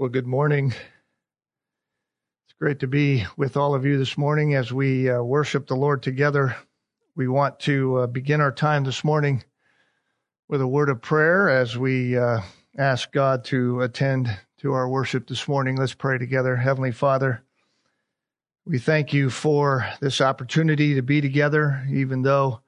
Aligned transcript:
Well, 0.00 0.08
good 0.08 0.28
morning. 0.28 0.68
It's 0.68 2.54
great 2.60 2.78
to 2.78 2.86
be 2.86 3.26
with 3.36 3.56
all 3.56 3.74
of 3.74 3.84
you 3.84 3.98
this 3.98 4.16
morning 4.16 4.54
as 4.54 4.72
we 4.72 5.10
uh, 5.10 5.20
worship 5.20 5.66
the 5.66 5.74
Lord 5.74 6.04
together. 6.04 6.54
We 7.16 7.26
want 7.26 7.58
to 7.62 7.96
uh, 7.96 8.06
begin 8.06 8.40
our 8.40 8.52
time 8.52 8.84
this 8.84 9.02
morning 9.02 9.42
with 10.46 10.60
a 10.60 10.68
word 10.68 10.88
of 10.88 11.02
prayer 11.02 11.48
as 11.48 11.76
we 11.76 12.16
uh, 12.16 12.42
ask 12.78 13.10
God 13.10 13.44
to 13.46 13.80
attend 13.80 14.30
to 14.58 14.72
our 14.72 14.88
worship 14.88 15.26
this 15.26 15.48
morning. 15.48 15.74
Let's 15.74 15.94
pray 15.94 16.16
together. 16.16 16.54
Heavenly 16.54 16.92
Father, 16.92 17.42
we 18.64 18.78
thank 18.78 19.12
you 19.12 19.30
for 19.30 19.84
this 20.00 20.20
opportunity 20.20 20.94
to 20.94 21.02
be 21.02 21.20
together, 21.20 21.84
even 21.90 22.22
though 22.22 22.60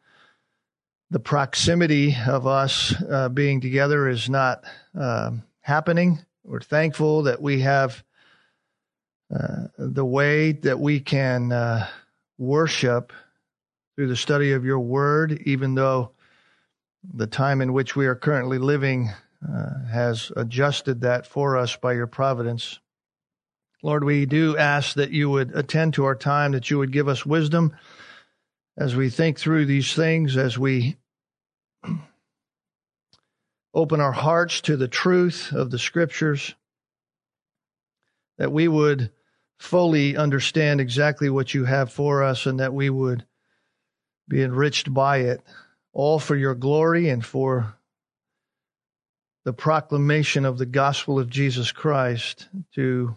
the 1.13 1.21
proximity 1.21 2.17
of 2.27 2.49
us 2.49 2.93
uh, 3.09 3.29
being 3.29 3.61
together 3.61 4.09
is 4.09 4.29
not 4.29 4.65
um, 4.97 5.45
happening 5.61 6.25
we're 6.45 6.61
thankful 6.61 7.23
that 7.25 7.41
we 7.41 7.61
have 7.61 8.03
uh, 9.35 9.69
the 9.79 10.05
way 10.05 10.53
that 10.53 10.79
we 10.79 11.01
can 11.01 11.53
uh, 11.53 11.87
worship 12.39 13.13
through 13.95 14.09
the 14.09 14.17
study 14.17 14.53
of 14.53 14.65
your 14.65 14.81
word, 14.81 15.41
even 15.45 15.75
though 15.75 16.13
the 17.15 17.27
time 17.27 17.61
in 17.61 17.73
which 17.73 17.95
we 17.95 18.07
are 18.07 18.15
currently 18.15 18.59
living 18.59 19.11
uh, 19.49 19.87
has 19.91 20.33
adjusted 20.37 21.03
that 21.03 21.27
for 21.27 21.57
us 21.57 21.77
by 21.77 21.93
your 21.93 22.07
providence. 22.07 22.79
Lord, 23.83 24.05
we 24.05 24.27
do 24.27 24.57
ask 24.59 24.97
that 24.97 25.11
you 25.11 25.31
would 25.31 25.55
attend 25.55 25.95
to 25.95 26.05
our 26.05 26.15
time, 26.15 26.53
that 26.53 26.71
you 26.71 26.79
would 26.79 26.93
give 26.93 27.09
us 27.09 27.25
wisdom 27.25 27.75
as 28.77 28.95
we 28.95 29.09
think 29.09 29.39
through 29.39 29.67
these 29.67 29.95
things, 29.95 30.37
as 30.37 30.59
we 30.59 30.97
open 33.75 34.01
our 34.01 34.13
hearts 34.13 34.61
to 34.63 34.77
the 34.77 34.89
truth 34.89 35.53
of 35.53 35.71
the 35.71 35.79
scriptures, 35.79 36.55
that 38.39 38.53
we 38.53 38.69
would 38.69 39.11
fully 39.59 40.17
understand 40.17 40.81
exactly 40.81 41.29
what 41.29 41.55
you 41.55 41.65
have 41.65 41.93
for 41.93 42.23
us 42.23 42.47
and 42.47 42.61
that 42.61 42.73
we 42.73 42.89
would 42.89 43.25
be 44.29 44.43
enriched 44.43 44.93
by 44.93 45.19
it, 45.19 45.43
all 45.93 46.19
for 46.19 46.37
your 46.37 46.55
glory 46.55 47.09
and 47.09 47.25
for 47.25 47.75
the 49.45 49.53
proclamation 49.53 50.45
of 50.45 50.59
the 50.59 50.67
gospel 50.67 51.19
of 51.19 51.29
Jesus 51.29 51.73
Christ 51.73 52.49
to 52.75 53.17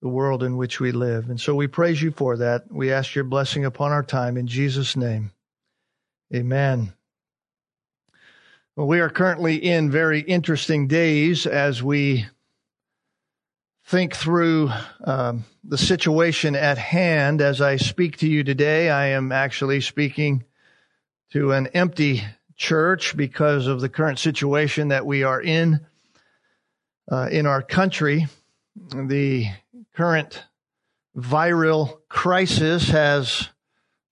the 0.00 0.08
world 0.08 0.42
in 0.42 0.56
which 0.56 0.80
we 0.80 0.92
live. 0.92 1.28
And 1.28 1.40
so 1.40 1.54
we 1.54 1.66
praise 1.66 2.00
you 2.00 2.10
for 2.10 2.36
that. 2.36 2.70
We 2.70 2.92
ask 2.92 3.14
your 3.14 3.24
blessing 3.24 3.64
upon 3.64 3.92
our 3.92 4.04
time 4.04 4.36
in 4.36 4.46
Jesus' 4.46 4.96
name. 4.96 5.32
Amen. 6.34 6.92
Well, 8.78 8.86
we 8.86 9.00
are 9.00 9.10
currently 9.10 9.56
in 9.56 9.90
very 9.90 10.20
interesting 10.20 10.86
days 10.86 11.48
as 11.48 11.82
we 11.82 12.26
think 13.86 14.14
through 14.14 14.70
um, 15.02 15.46
the 15.64 15.76
situation 15.76 16.54
at 16.54 16.78
hand. 16.78 17.40
As 17.40 17.60
I 17.60 17.74
speak 17.74 18.18
to 18.18 18.28
you 18.28 18.44
today, 18.44 18.88
I 18.88 19.06
am 19.06 19.32
actually 19.32 19.80
speaking 19.80 20.44
to 21.32 21.50
an 21.50 21.66
empty 21.74 22.22
church 22.54 23.16
because 23.16 23.66
of 23.66 23.80
the 23.80 23.88
current 23.88 24.20
situation 24.20 24.90
that 24.90 25.04
we 25.04 25.24
are 25.24 25.42
in 25.42 25.84
uh, 27.10 27.28
in 27.32 27.46
our 27.46 27.62
country. 27.62 28.28
The 28.76 29.48
current 29.96 30.44
viral 31.16 31.98
crisis 32.08 32.90
has 32.90 33.48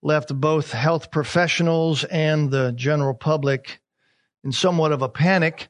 left 0.03 0.35
both 0.35 0.73
health 0.73 1.13
professionals 1.13 2.03
and 2.03 2.51
the 2.51 2.73
general 2.73 3.15
public 3.15 3.79
in 4.47 4.53
somewhat 4.53 4.93
of 4.93 5.03
a 5.03 5.09
panic. 5.09 5.67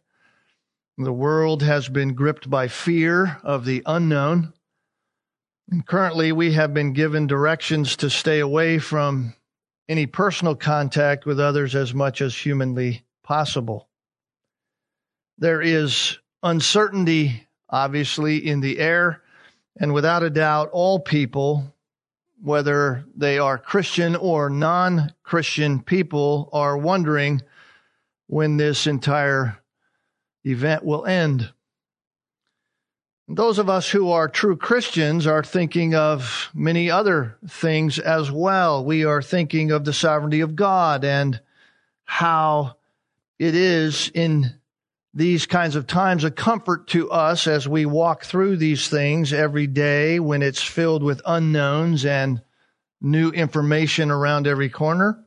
The 0.99 1.11
world 1.11 1.63
has 1.63 1.89
been 1.89 2.13
gripped 2.13 2.51
by 2.51 2.69
fear 2.69 3.39
of 3.43 3.65
the 3.65 3.83
unknown. 3.87 4.53
And 5.71 5.87
currently, 5.87 6.31
we 6.31 6.53
have 6.53 6.75
been 6.75 6.93
given 6.93 7.27
directions 7.27 7.97
to 7.97 8.11
stay 8.11 8.39
away 8.41 8.79
from 8.79 9.33
any 9.89 10.05
personal 10.05 10.55
contact 10.55 11.25
with 11.25 11.41
others 11.41 11.75
as 11.75 11.95
much 11.95 12.21
as 12.21 12.37
humanly 12.37 13.03
possible. 13.25 13.89
There 15.39 15.63
is 15.63 16.19
uncertainty, 16.43 17.49
obviously, 17.71 18.47
in 18.47 18.61
the 18.61 18.79
air, 18.79 19.23
and 19.81 19.95
without 19.95 20.23
a 20.23 20.29
doubt, 20.29 20.69
all 20.71 21.01
people, 21.01 21.75
whether 22.43 23.07
they 23.17 23.39
are 23.39 23.57
Christian 23.57 24.17
or 24.17 24.51
non 24.51 25.15
Christian 25.23 25.81
people, 25.81 26.51
are 26.53 26.77
wondering 26.77 27.41
when 28.27 28.57
this 28.57 28.87
entire 28.87 29.59
event 30.45 30.85
will 30.85 31.07
end. 31.07 31.51
Those 33.29 33.59
of 33.59 33.69
us 33.69 33.91
who 33.91 34.11
are 34.13 34.29
true 34.29 34.57
Christians 34.57 35.27
are 35.27 35.43
thinking 35.43 35.97
of 35.97 36.49
many 36.55 36.91
other 36.91 37.37
things 37.49 37.99
as 37.99 38.31
well. 38.31 38.85
We 38.85 39.05
are 39.05 39.21
thinking 39.21 39.73
of 39.73 39.85
the 39.85 39.93
sovereignty 39.93 40.41
of 40.43 40.55
God 40.55 41.05
and 41.05 41.41
how 42.05 42.77
it 43.39 43.57
is 43.57 44.13
in 44.15 44.55
these 45.13 45.47
kinds 45.47 45.75
of 45.75 45.87
times 45.87 46.23
a 46.23 46.31
comfort 46.31 46.87
to 46.89 47.11
us 47.11 47.47
as 47.49 47.67
we 47.67 47.85
walk 47.85 48.25
through 48.25 48.59
these 48.59 48.89
things 48.89 49.33
every 49.33 49.67
day 49.67 50.21
when 50.21 50.43
it's 50.43 50.63
filled 50.63 51.03
with 51.03 51.23
unknowns 51.27 52.05
and 52.05 52.43
new 53.01 53.31
information 53.31 54.11
around 54.11 54.47
every 54.47 54.69
corner. 54.69 55.26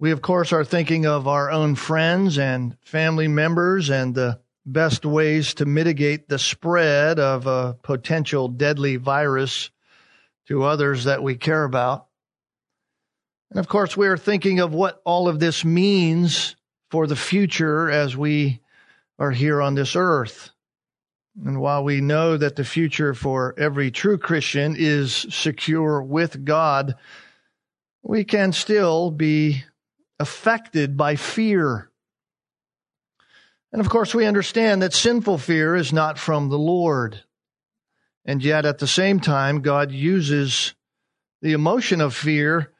We, 0.00 0.10
of 0.10 0.22
course, 0.22 0.52
are 0.52 0.64
thinking 0.64 1.06
of 1.06 1.28
our 1.28 1.50
own 1.50 1.76
friends 1.76 2.36
and 2.38 2.76
family 2.84 3.28
members 3.28 3.90
and 3.90 4.14
the 4.14 4.40
best 4.66 5.04
ways 5.04 5.54
to 5.54 5.66
mitigate 5.66 6.28
the 6.28 6.38
spread 6.38 7.18
of 7.18 7.46
a 7.46 7.76
potential 7.82 8.48
deadly 8.48 8.96
virus 8.96 9.70
to 10.46 10.64
others 10.64 11.04
that 11.04 11.22
we 11.22 11.36
care 11.36 11.64
about. 11.64 12.06
And 13.50 13.60
of 13.60 13.68
course, 13.68 13.96
we 13.96 14.08
are 14.08 14.16
thinking 14.16 14.60
of 14.60 14.74
what 14.74 15.00
all 15.04 15.28
of 15.28 15.38
this 15.38 15.64
means 15.64 16.56
for 16.90 17.06
the 17.06 17.16
future 17.16 17.88
as 17.90 18.16
we 18.16 18.60
are 19.18 19.30
here 19.30 19.62
on 19.62 19.74
this 19.74 19.94
earth. 19.94 20.50
And 21.44 21.60
while 21.60 21.84
we 21.84 22.00
know 22.00 22.36
that 22.36 22.56
the 22.56 22.64
future 22.64 23.14
for 23.14 23.54
every 23.58 23.90
true 23.90 24.18
Christian 24.18 24.74
is 24.78 25.26
secure 25.30 26.02
with 26.02 26.44
God, 26.44 26.96
we 28.02 28.24
can 28.24 28.52
still 28.52 29.10
be 29.10 29.64
affected 30.24 30.96
by 30.96 31.16
fear. 31.16 31.90
And 33.70 33.80
of 33.82 33.90
course, 33.90 34.14
we 34.14 34.24
understand 34.24 34.80
that 34.80 34.94
sinful 34.94 35.36
fear 35.36 35.76
is 35.76 35.92
not 35.92 36.18
from 36.18 36.48
the 36.48 36.58
Lord. 36.58 37.22
And 38.24 38.42
yet, 38.42 38.64
at 38.64 38.78
the 38.78 38.86
same 38.86 39.20
time, 39.20 39.60
God 39.60 39.92
uses 39.92 40.72
the 41.42 41.52
emotion 41.52 42.00
of 42.00 42.14
fear 42.14 42.72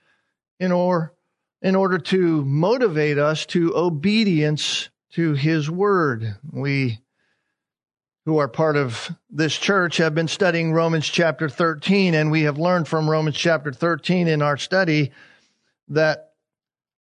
in, 0.59 0.73
or, 0.73 1.13
in 1.61 1.77
order 1.77 1.99
to 1.99 2.43
motivate 2.47 3.19
us 3.19 3.45
to 3.47 3.77
obedience 3.77 4.89
to 5.13 5.35
His 5.35 5.71
Word. 5.71 6.37
We 6.51 7.01
who 8.25 8.39
are 8.39 8.49
part 8.49 8.79
of 8.79 9.15
this 9.29 9.55
church 9.55 9.99
have 9.99 10.15
been 10.15 10.29
studying 10.29 10.73
Romans 10.73 11.07
chapter 11.07 11.51
13, 11.51 12.15
and 12.15 12.31
we 12.31 12.45
have 12.45 12.57
learned 12.57 12.89
from 12.89 13.11
Romans 13.11 13.37
chapter 13.37 13.71
13 13.71 14.29
in 14.29 14.41
our 14.41 14.57
study 14.57 15.13
that 15.89 16.34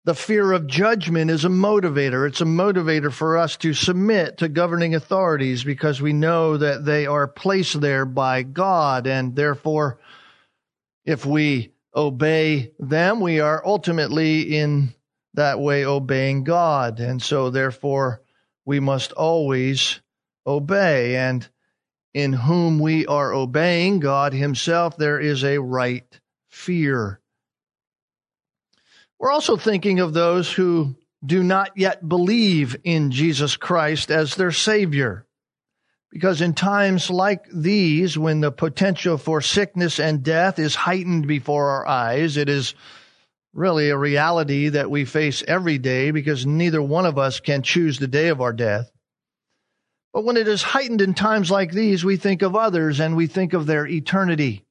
the 0.04 0.14
fear 0.14 0.50
of 0.52 0.66
judgment 0.66 1.30
is 1.30 1.44
a 1.44 1.48
motivator. 1.48 2.26
It's 2.26 2.40
a 2.40 2.44
motivator 2.44 3.12
for 3.12 3.38
us 3.38 3.56
to 3.58 3.72
submit 3.72 4.38
to 4.38 4.48
governing 4.48 4.94
authorities 4.94 5.62
because 5.62 6.02
we 6.02 6.12
know 6.12 6.56
that 6.56 6.84
they 6.84 7.06
are 7.06 7.28
placed 7.28 7.80
there 7.80 8.04
by 8.04 8.42
God. 8.42 9.06
And 9.06 9.36
therefore, 9.36 10.00
if 11.04 11.24
we 11.24 11.72
obey 11.94 12.72
them, 12.80 13.20
we 13.20 13.38
are 13.38 13.62
ultimately 13.64 14.56
in 14.56 14.92
that 15.34 15.60
way 15.60 15.84
obeying 15.84 16.42
God. 16.42 16.98
And 16.98 17.22
so, 17.22 17.50
therefore, 17.50 18.22
we 18.64 18.80
must 18.80 19.12
always 19.12 20.00
obey. 20.44 21.16
And 21.16 21.48
in 22.12 22.32
whom 22.32 22.80
we 22.80 23.06
are 23.06 23.32
obeying 23.32 24.00
God 24.00 24.32
Himself, 24.32 24.96
there 24.96 25.20
is 25.20 25.44
a 25.44 25.58
right 25.58 26.20
fear. 26.50 27.20
We're 29.22 29.30
also 29.30 29.56
thinking 29.56 30.00
of 30.00 30.12
those 30.12 30.52
who 30.52 30.96
do 31.24 31.44
not 31.44 31.76
yet 31.76 32.06
believe 32.06 32.74
in 32.82 33.12
Jesus 33.12 33.56
Christ 33.56 34.10
as 34.10 34.34
their 34.34 34.50
Savior. 34.50 35.28
Because 36.10 36.40
in 36.40 36.54
times 36.54 37.08
like 37.08 37.44
these, 37.48 38.18
when 38.18 38.40
the 38.40 38.50
potential 38.50 39.18
for 39.18 39.40
sickness 39.40 40.00
and 40.00 40.24
death 40.24 40.58
is 40.58 40.74
heightened 40.74 41.28
before 41.28 41.70
our 41.70 41.86
eyes, 41.86 42.36
it 42.36 42.48
is 42.48 42.74
really 43.54 43.90
a 43.90 43.96
reality 43.96 44.70
that 44.70 44.90
we 44.90 45.04
face 45.04 45.44
every 45.46 45.78
day 45.78 46.10
because 46.10 46.44
neither 46.44 46.82
one 46.82 47.06
of 47.06 47.16
us 47.16 47.38
can 47.38 47.62
choose 47.62 48.00
the 48.00 48.08
day 48.08 48.26
of 48.26 48.40
our 48.40 48.52
death. 48.52 48.90
But 50.12 50.24
when 50.24 50.36
it 50.36 50.48
is 50.48 50.64
heightened 50.64 51.00
in 51.00 51.14
times 51.14 51.48
like 51.48 51.70
these, 51.70 52.04
we 52.04 52.16
think 52.16 52.42
of 52.42 52.56
others 52.56 52.98
and 52.98 53.16
we 53.16 53.28
think 53.28 53.52
of 53.52 53.66
their 53.66 53.86
eternity. 53.86 54.64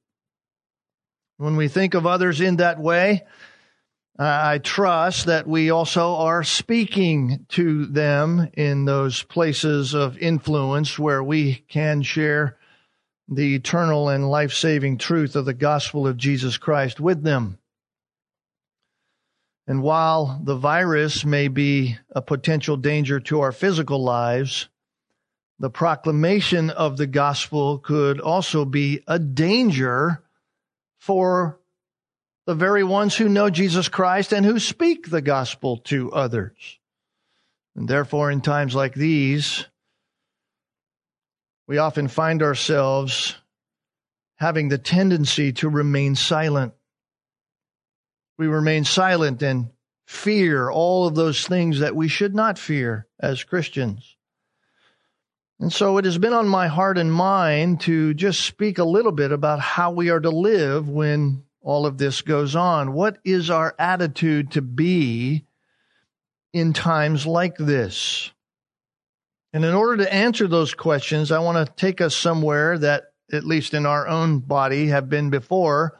When 1.38 1.56
we 1.56 1.68
think 1.68 1.94
of 1.94 2.06
others 2.06 2.42
in 2.42 2.56
that 2.56 2.78
way, 2.78 3.22
I 4.18 4.58
trust 4.58 5.26
that 5.26 5.46
we 5.46 5.70
also 5.70 6.16
are 6.16 6.44
speaking 6.44 7.46
to 7.50 7.86
them 7.86 8.50
in 8.52 8.84
those 8.84 9.22
places 9.22 9.94
of 9.94 10.18
influence 10.18 10.98
where 10.98 11.22
we 11.22 11.64
can 11.68 12.02
share 12.02 12.58
the 13.28 13.54
eternal 13.54 14.10
and 14.10 14.30
life 14.30 14.52
saving 14.52 14.98
truth 14.98 15.34
of 15.34 15.46
the 15.46 15.54
gospel 15.54 16.06
of 16.06 16.18
Jesus 16.18 16.58
Christ 16.58 17.00
with 17.00 17.22
them. 17.22 17.58
And 19.66 19.82
while 19.82 20.40
the 20.42 20.56
virus 20.56 21.24
may 21.24 21.48
be 21.48 21.96
a 22.10 22.20
potential 22.20 22.76
danger 22.76 23.20
to 23.20 23.40
our 23.40 23.52
physical 23.52 24.02
lives, 24.02 24.68
the 25.58 25.70
proclamation 25.70 26.68
of 26.68 26.96
the 26.96 27.06
gospel 27.06 27.78
could 27.78 28.20
also 28.20 28.64
be 28.64 29.02
a 29.06 29.18
danger 29.18 30.22
for 30.98 31.60
the 32.46 32.54
very 32.54 32.82
ones 32.82 33.16
who 33.16 33.28
know 33.28 33.50
Jesus 33.50 33.88
Christ 33.88 34.32
and 34.32 34.44
who 34.44 34.58
speak 34.58 35.08
the 35.08 35.22
gospel 35.22 35.78
to 35.84 36.12
others. 36.12 36.78
And 37.76 37.88
therefore, 37.88 38.30
in 38.30 38.40
times 38.40 38.74
like 38.74 38.94
these, 38.94 39.66
we 41.66 41.78
often 41.78 42.08
find 42.08 42.42
ourselves 42.42 43.36
having 44.36 44.68
the 44.68 44.78
tendency 44.78 45.52
to 45.52 45.68
remain 45.68 46.16
silent. 46.16 46.74
We 48.38 48.48
remain 48.48 48.84
silent 48.84 49.42
and 49.42 49.70
fear 50.06 50.68
all 50.68 51.06
of 51.06 51.14
those 51.14 51.46
things 51.46 51.78
that 51.78 51.94
we 51.94 52.08
should 52.08 52.34
not 52.34 52.58
fear 52.58 53.06
as 53.20 53.44
Christians. 53.44 54.16
And 55.60 55.72
so 55.72 55.96
it 55.98 56.04
has 56.04 56.18
been 56.18 56.32
on 56.32 56.48
my 56.48 56.66
heart 56.66 56.98
and 56.98 57.12
mind 57.12 57.82
to 57.82 58.14
just 58.14 58.40
speak 58.40 58.78
a 58.78 58.84
little 58.84 59.12
bit 59.12 59.30
about 59.30 59.60
how 59.60 59.92
we 59.92 60.10
are 60.10 60.18
to 60.18 60.30
live 60.30 60.88
when 60.88 61.44
all 61.62 61.86
of 61.86 61.98
this 61.98 62.22
goes 62.22 62.56
on. 62.56 62.92
What 62.92 63.18
is 63.24 63.50
our 63.50 63.74
attitude 63.78 64.52
to 64.52 64.62
be 64.62 65.44
in 66.52 66.72
times 66.72 67.26
like 67.26 67.56
this? 67.56 68.30
And 69.52 69.64
in 69.64 69.74
order 69.74 70.04
to 70.04 70.12
answer 70.12 70.48
those 70.48 70.74
questions, 70.74 71.30
I 71.30 71.38
want 71.38 71.66
to 71.66 71.72
take 71.74 72.00
us 72.00 72.16
somewhere 72.16 72.78
that, 72.78 73.12
at 73.32 73.44
least 73.44 73.74
in 73.74 73.86
our 73.86 74.08
own 74.08 74.40
body, 74.40 74.88
have 74.88 75.08
been 75.08 75.30
before. 75.30 75.98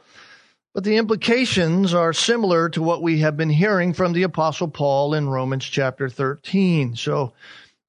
But 0.73 0.83
the 0.83 0.97
implications 0.97 1.93
are 1.93 2.13
similar 2.13 2.67
to 2.69 2.81
what 2.81 3.03
we 3.03 3.19
have 3.19 3.37
been 3.37 3.51
hearing 3.51 3.93
from 3.93 4.13
the 4.13 4.23
Apostle 4.23 4.69
Paul 4.69 5.13
in 5.13 5.29
Romans 5.29 5.65
chapter 5.65 6.09
13. 6.09 6.95
So 6.95 7.33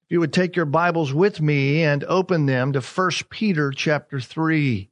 if 0.03 0.11
you 0.11 0.19
would 0.19 0.33
take 0.33 0.55
your 0.55 0.65
Bibles 0.65 1.11
with 1.11 1.41
me 1.41 1.83
and 1.83 2.03
open 2.03 2.45
them 2.45 2.73
to 2.73 2.81
1 2.81 3.11
Peter 3.31 3.71
chapter 3.71 4.19
3. 4.19 4.91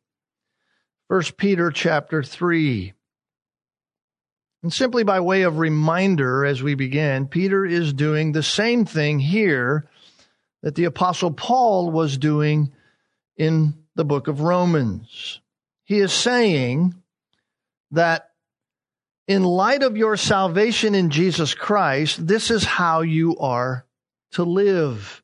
1 1.13 1.21
Peter 1.37 1.69
chapter 1.69 2.23
3. 2.23 2.91
And 4.63 4.73
simply 4.73 5.03
by 5.03 5.19
way 5.19 5.43
of 5.43 5.59
reminder 5.59 6.43
as 6.43 6.63
we 6.63 6.73
begin, 6.73 7.27
Peter 7.27 7.63
is 7.63 7.93
doing 7.93 8.31
the 8.31 8.41
same 8.41 8.83
thing 8.83 9.19
here 9.19 9.87
that 10.63 10.73
the 10.73 10.85
apostle 10.85 11.29
Paul 11.29 11.91
was 11.91 12.17
doing 12.17 12.73
in 13.37 13.75
the 13.93 14.03
book 14.03 14.27
of 14.27 14.41
Romans. 14.41 15.39
He 15.83 15.99
is 15.99 16.11
saying 16.11 16.95
that 17.91 18.31
in 19.27 19.43
light 19.43 19.83
of 19.83 19.95
your 19.95 20.17
salvation 20.17 20.95
in 20.95 21.11
Jesus 21.11 21.53
Christ, 21.53 22.25
this 22.25 22.49
is 22.49 22.63
how 22.63 23.01
you 23.01 23.37
are 23.37 23.85
to 24.31 24.43
live. 24.43 25.21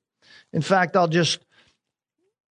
In 0.53 0.61
fact, 0.61 0.95
I'll 0.95 1.07
just 1.07 1.39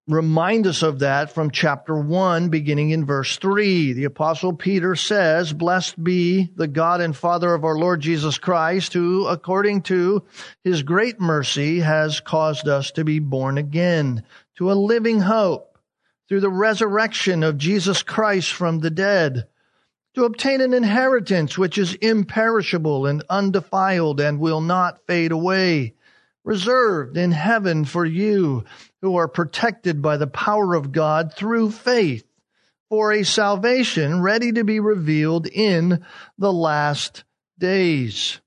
remind 0.08 0.67
us 0.67 0.82
of 0.82 1.00
that 1.00 1.32
from 1.32 1.50
chapter 1.50 1.97
1, 1.97 2.49
beginning 2.49 2.91
in 2.91 3.05
verse 3.05 3.37
3. 3.38 3.93
The 3.93 4.05
apostle 4.05 4.53
Peter 4.53 4.94
says, 4.94 5.53
Blessed 5.53 6.03
be 6.03 6.50
the 6.55 6.69
God 6.69 7.00
and 7.00 7.17
Father 7.17 7.53
of 7.53 7.64
our 7.64 7.76
Lord 7.76 8.00
Jesus 8.00 8.38
Christ, 8.38 8.93
who, 8.93 9.26
according 9.26 9.82
to 9.82 10.23
his 10.62 10.82
great 10.82 11.20
mercy, 11.20 11.81
has 11.81 12.20
caused 12.20 12.69
us 12.69 12.93
to 12.93 13.05
be 13.05 13.19
born 13.19 13.58
again 13.58 14.23
to 14.58 14.70
a 14.70 14.75
living 14.75 15.20
hope 15.20 15.79
through 16.29 16.41
the 16.41 16.50
resurrection 16.50 17.43
of 17.43 17.58
Jesus 17.58 18.03
Christ 18.03 18.53
from 18.53 18.79
the 18.79 18.91
dead 18.91 19.49
to 20.14 20.25
obtain 20.25 20.61
an 20.61 20.73
inheritance 20.73 21.58
which 21.58 21.79
is 21.79 21.94
imperishable 21.94 23.06
and 23.06 23.25
undefiled 23.29 24.20
and 24.20 24.38
will 24.38 24.61
not 24.61 25.05
fade 25.06 25.32
away 25.32 25.95
reserved 26.46 27.16
in 27.16 27.32
heaven 27.32 27.84
for 27.84 28.06
you 28.06 28.64
who 29.02 29.16
are 29.16 29.28
protected 29.28 30.00
by 30.00 30.16
the 30.16 30.28
power 30.28 30.75
of 30.75 30.93
God 30.93 31.34
through 31.34 31.72
faith 31.72 32.25
for 32.88 33.12
a 33.12 33.25
salvation 33.25 34.22
ready 34.22 34.52
to 34.52 34.62
be 34.62 34.78
revealed 34.78 35.48
in 35.48 36.04
the 36.38 36.52
last 36.52 37.25
days. 37.58 38.40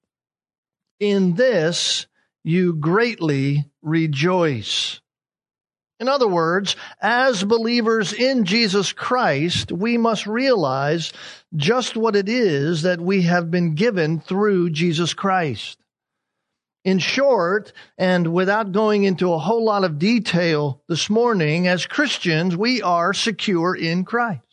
In 1.00 1.34
this 1.36 2.08
you 2.44 2.74
greatly 2.74 3.70
rejoice. 3.82 5.02
In 6.00 6.08
other 6.08 6.28
words, 6.28 6.78
as 7.02 7.44
believers 7.44 8.14
in 8.14 8.46
Jesus 8.46 8.94
Christ, 8.94 9.74
we 9.74 9.98
must 9.98 10.26
realize 10.26 11.12
just 11.54 11.98
what 11.98 12.16
it 12.16 12.30
is 12.30 12.84
that 12.84 13.02
we 13.02 13.24
have 13.24 13.52
been 13.52 13.76
given 13.76 14.22
through 14.22 14.70
Jesus 14.70 15.14
Christ. 15.14 15.78
In 16.86 17.00
short, 17.00 17.74
and 17.98 18.34
without 18.34 18.72
going 18.72 19.04
into 19.04 19.34
a 19.34 19.38
whole 19.38 19.66
lot 19.66 19.84
of 19.84 20.00
detail 20.00 20.82
this 20.88 21.10
morning, 21.10 21.68
as 21.68 21.86
Christians, 21.86 22.56
we 22.56 22.82
are 22.82 23.14
secure 23.14 23.76
in 23.76 24.06
Christ. 24.06 24.44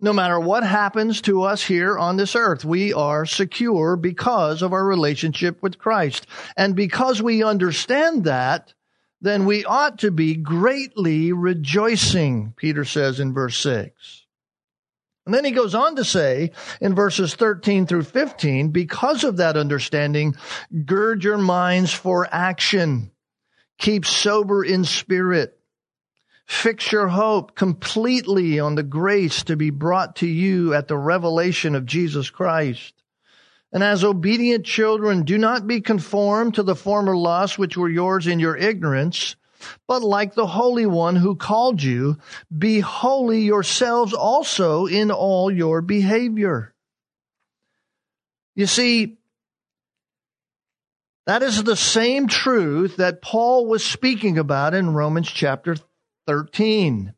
No 0.00 0.12
matter 0.12 0.38
what 0.38 0.64
happens 0.64 1.22
to 1.22 1.42
us 1.42 1.62
here 1.64 1.96
on 1.96 2.18
this 2.18 2.36
earth, 2.36 2.62
we 2.62 2.92
are 2.92 3.24
secure 3.24 3.96
because 3.96 4.60
of 4.60 4.74
our 4.74 4.84
relationship 4.84 5.62
with 5.62 5.78
Christ. 5.78 6.26
And 6.58 6.76
because 6.76 7.22
we 7.22 7.42
understand 7.42 8.24
that, 8.24 8.74
then 9.22 9.46
we 9.46 9.64
ought 9.64 10.00
to 10.00 10.10
be 10.10 10.34
greatly 10.34 11.32
rejoicing, 11.32 12.52
Peter 12.54 12.84
says 12.84 13.18
in 13.18 13.32
verse 13.32 13.56
6. 13.56 14.23
And 15.26 15.34
then 15.34 15.44
he 15.44 15.52
goes 15.52 15.74
on 15.74 15.96
to 15.96 16.04
say 16.04 16.50
in 16.80 16.94
verses 16.94 17.34
13 17.34 17.86
through 17.86 18.02
15, 18.02 18.68
because 18.68 19.24
of 19.24 19.38
that 19.38 19.56
understanding, 19.56 20.36
gird 20.84 21.24
your 21.24 21.38
minds 21.38 21.92
for 21.92 22.28
action. 22.30 23.10
Keep 23.78 24.04
sober 24.04 24.62
in 24.62 24.84
spirit. 24.84 25.58
Fix 26.46 26.92
your 26.92 27.08
hope 27.08 27.54
completely 27.54 28.60
on 28.60 28.74
the 28.74 28.82
grace 28.82 29.44
to 29.44 29.56
be 29.56 29.70
brought 29.70 30.16
to 30.16 30.26
you 30.26 30.74
at 30.74 30.88
the 30.88 30.96
revelation 30.96 31.74
of 31.74 31.86
Jesus 31.86 32.28
Christ. 32.28 32.92
And 33.72 33.82
as 33.82 34.04
obedient 34.04 34.66
children, 34.66 35.24
do 35.24 35.38
not 35.38 35.66
be 35.66 35.80
conformed 35.80 36.54
to 36.54 36.62
the 36.62 36.76
former 36.76 37.16
lusts 37.16 37.58
which 37.58 37.78
were 37.78 37.88
yours 37.88 38.26
in 38.26 38.38
your 38.40 38.56
ignorance 38.56 39.36
but 39.86 40.02
like 40.02 40.34
the 40.34 40.46
Holy 40.46 40.86
One 40.86 41.16
who 41.16 41.36
called 41.36 41.82
you, 41.82 42.18
be 42.56 42.80
holy 42.80 43.42
yourselves 43.42 44.12
also 44.12 44.86
in 44.86 45.10
all 45.10 45.50
your 45.50 45.80
behavior. 45.80 46.74
You 48.54 48.66
see, 48.66 49.18
that 51.26 51.42
is 51.42 51.64
the 51.64 51.76
same 51.76 52.28
truth 52.28 52.96
that 52.96 53.22
Paul 53.22 53.66
was 53.66 53.84
speaking 53.84 54.38
about 54.38 54.74
in 54.74 54.94
Romans 54.94 55.30
chapter 55.30 55.76
13. 56.26 57.14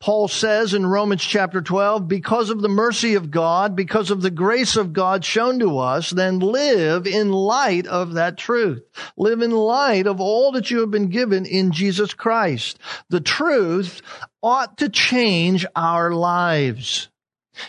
Paul 0.00 0.28
says 0.28 0.74
in 0.74 0.86
Romans 0.86 1.22
chapter 1.22 1.60
12, 1.60 2.06
because 2.06 2.50
of 2.50 2.60
the 2.60 2.68
mercy 2.68 3.14
of 3.14 3.30
God, 3.30 3.74
because 3.74 4.10
of 4.10 4.22
the 4.22 4.30
grace 4.30 4.76
of 4.76 4.92
God 4.92 5.24
shown 5.24 5.58
to 5.58 5.78
us, 5.78 6.10
then 6.10 6.38
live 6.38 7.06
in 7.06 7.32
light 7.32 7.86
of 7.86 8.14
that 8.14 8.36
truth. 8.38 8.82
Live 9.16 9.42
in 9.42 9.50
light 9.50 10.06
of 10.06 10.20
all 10.20 10.52
that 10.52 10.70
you 10.70 10.80
have 10.80 10.90
been 10.90 11.08
given 11.08 11.46
in 11.46 11.72
Jesus 11.72 12.14
Christ. 12.14 12.78
The 13.08 13.20
truth 13.20 14.00
ought 14.40 14.78
to 14.78 14.88
change 14.88 15.66
our 15.74 16.12
lives. 16.12 17.08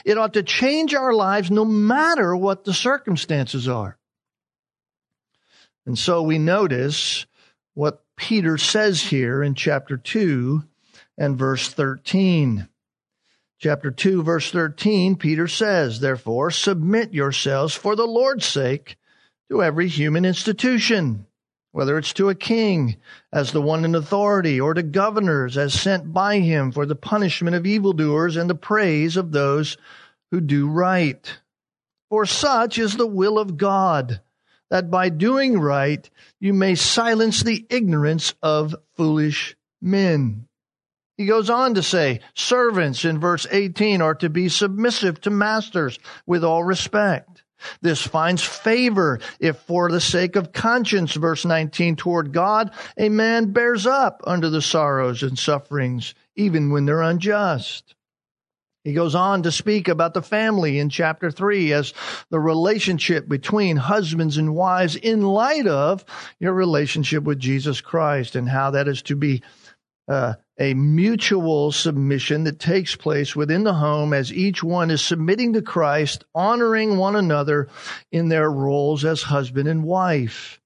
It 0.06 0.20
ought 0.20 0.34
to 0.34 0.44
change 0.44 0.94
our 0.94 1.14
lives 1.14 1.50
no 1.50 1.66
matter 1.66 2.36
what 2.36 2.64
the 2.64 2.74
circumstances 2.74 3.68
are. 3.68 3.98
And 5.88 5.98
so 5.98 6.22
we 6.22 6.38
notice 6.38 7.26
what 7.74 8.04
Peter 8.16 8.58
says 8.58 9.02
here 9.02 9.42
in 9.42 9.56
chapter 9.56 9.98
2 9.98 10.64
and 11.20 11.38
verse 11.38 11.68
13. 11.70 12.68
Chapter 13.60 13.92
2, 13.92 14.24
verse 14.24 14.52
13, 14.52 15.18
Peter 15.18 15.46
says, 15.48 16.00
Therefore, 16.00 16.50
submit 16.50 17.14
yourselves 17.14 17.76
for 17.76 17.98
the 17.98 18.08
Lord's 18.08 18.46
sake 18.46 18.98
to 19.52 19.62
every 19.62 19.90
human 19.90 20.24
institution, 20.24 21.26
whether 21.74 21.98
it's 21.98 22.14
to 22.14 22.30
a 22.30 22.36
king 22.36 22.96
as 23.34 23.52
the 23.52 23.62
one 23.62 23.84
in 23.84 23.96
authority, 23.96 24.62
or 24.62 24.74
to 24.74 24.82
governors 24.82 25.58
as 25.58 25.74
sent 25.74 26.14
by 26.14 26.40
him 26.40 26.72
for 26.72 26.86
the 26.86 26.96
punishment 26.96 27.54
of 27.54 27.66
evildoers 27.66 28.38
and 28.38 28.50
the 28.50 28.56
praise 28.56 29.18
of 29.18 29.34
those 29.34 29.76
who 30.32 30.40
do 30.40 30.70
right. 30.70 31.38
For 32.10 32.26
such 32.26 32.80
is 32.80 32.96
the 32.96 33.06
will 33.06 33.38
of 33.38 33.58
God, 33.58 34.22
that 34.70 34.90
by 34.90 35.10
doing 35.10 35.60
right 35.60 36.10
you 36.40 36.54
may 36.54 36.76
silence 36.76 37.44
the 37.44 37.66
ignorance 37.70 38.34
of 38.42 38.74
foolish 38.96 39.58
men. 39.82 40.46
He 41.20 41.26
goes 41.26 41.50
on 41.50 41.74
to 41.74 41.84
say, 41.84 42.22
servants 42.34 43.04
in 43.04 43.20
verse 43.20 43.46
18 43.52 44.02
are 44.02 44.16
to 44.16 44.30
be 44.30 44.48
submissive 44.48 45.20
to 45.22 45.30
masters 45.30 46.00
with 46.26 46.46
all 46.46 46.64
respect, 46.64 47.44
This 47.82 48.02
finds 48.02 48.42
favor 48.42 49.20
if 49.38 49.58
for 49.58 49.92
the 49.92 50.00
sake 50.00 50.38
of 50.38 50.54
conscience, 50.54 51.14
verse 51.16 51.44
19, 51.44 51.98
toward 51.98 52.32
God, 52.32 52.72
a 52.98 53.10
man 53.10 53.52
bears 53.52 53.86
up 53.86 54.22
under 54.26 54.50
the 54.50 54.62
sorrows 54.62 55.22
and 55.22 55.38
sufferings, 55.38 56.16
even 56.38 56.70
when 56.70 56.86
they're 56.86 57.02
unjust. 57.02 57.96
He 58.86 58.94
goes 58.94 59.14
on 59.14 59.44
to 59.44 59.52
speak 59.52 59.90
about 59.90 60.14
the 60.14 60.22
family 60.22 60.80
in 60.80 60.90
chapter 60.90 61.32
3 61.32 61.74
as 61.74 61.94
the 62.30 62.40
relationship 62.40 63.28
between 63.28 63.76
husbands 63.76 64.38
and 64.38 64.56
wives 64.56 64.96
in 64.96 65.22
light 65.24 65.68
of 65.68 66.06
your 66.40 66.54
relationship 66.54 67.26
with 67.26 67.40
Jesus 67.40 67.82
Christ 67.82 68.38
and 68.38 68.48
how 68.48 68.72
that 68.72 68.88
is 68.88 69.02
to 69.02 69.18
be 69.18 69.44
uh, 70.08 70.36
a 70.60 70.74
mutual 70.74 71.72
submission 71.72 72.44
that 72.44 72.60
takes 72.60 72.96
place 72.96 73.36
within 73.36 73.64
the 73.64 73.74
home 73.74 74.14
as 74.14 74.32
each 74.34 74.62
one 74.62 74.92
is 74.92 75.02
submitting 75.02 75.54
to 75.54 75.62
Christ, 75.62 76.26
honoring 76.36 76.98
one 76.98 77.16
another 77.16 77.70
in 78.12 78.28
their 78.28 78.52
roles 78.52 79.06
as 79.06 79.24
husband 79.24 79.70
and 79.70 79.84
wife. 79.84 80.60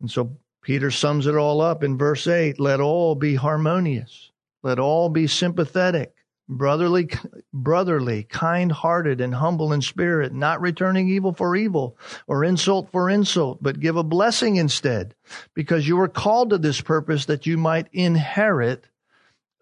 And 0.00 0.10
so 0.10 0.36
Peter 0.60 0.90
sums 0.90 1.26
it 1.26 1.34
all 1.34 1.62
up 1.62 1.82
in 1.82 1.96
verse 1.96 2.26
8 2.26 2.60
let 2.60 2.80
all 2.80 3.14
be 3.14 3.34
harmonious, 3.34 4.30
let 4.62 4.78
all 4.78 5.08
be 5.08 5.26
sympathetic 5.26 6.14
brotherly, 6.46 7.08
brotherly, 7.54 8.24
kind-hearted, 8.24 9.20
and 9.22 9.34
humble 9.34 9.72
in 9.72 9.80
spirit, 9.80 10.32
not 10.34 10.60
returning 10.60 11.08
evil 11.08 11.32
for 11.32 11.56
evil 11.56 11.96
or 12.26 12.44
insult 12.44 12.90
for 12.92 13.08
insult, 13.08 13.62
but 13.62 13.80
give 13.80 13.96
a 13.96 14.02
blessing 14.02 14.56
instead, 14.56 15.14
because 15.54 15.88
you 15.88 15.96
were 15.96 16.08
called 16.08 16.50
to 16.50 16.58
this 16.58 16.82
purpose 16.82 17.24
that 17.24 17.46
you 17.46 17.56
might 17.56 17.88
inherit 17.92 18.86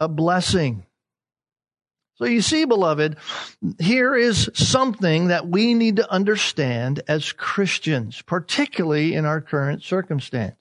a 0.02 0.08
blessing. 0.08 0.84
So 2.16 2.24
you 2.24 2.42
see, 2.42 2.64
beloved, 2.64 3.16
here 3.78 4.14
is 4.16 4.50
something 4.54 5.28
that 5.28 5.46
we 5.46 5.74
need 5.74 5.96
to 5.96 6.12
understand 6.12 7.02
as 7.08 7.32
Christians, 7.32 8.20
particularly 8.22 9.14
in 9.14 9.24
our 9.24 9.40
current 9.40 9.82
circumstance. 9.82 10.60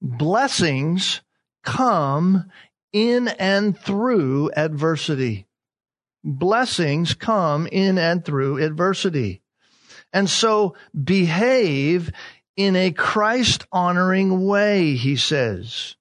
Blessings 0.00 1.22
come 1.64 2.50
in 2.92 3.28
and 3.28 3.78
through 3.78 4.50
adversity. 4.56 5.46
Blessings 6.22 7.14
come 7.14 7.66
in 7.66 7.98
and 7.98 8.24
through 8.24 8.62
adversity. 8.62 9.42
And 10.12 10.28
so 10.28 10.76
behave 11.02 12.10
in 12.56 12.76
a 12.76 12.90
Christ 12.90 13.66
honoring 13.72 14.46
way, 14.46 14.94
he 14.96 15.16
says. 15.16 15.96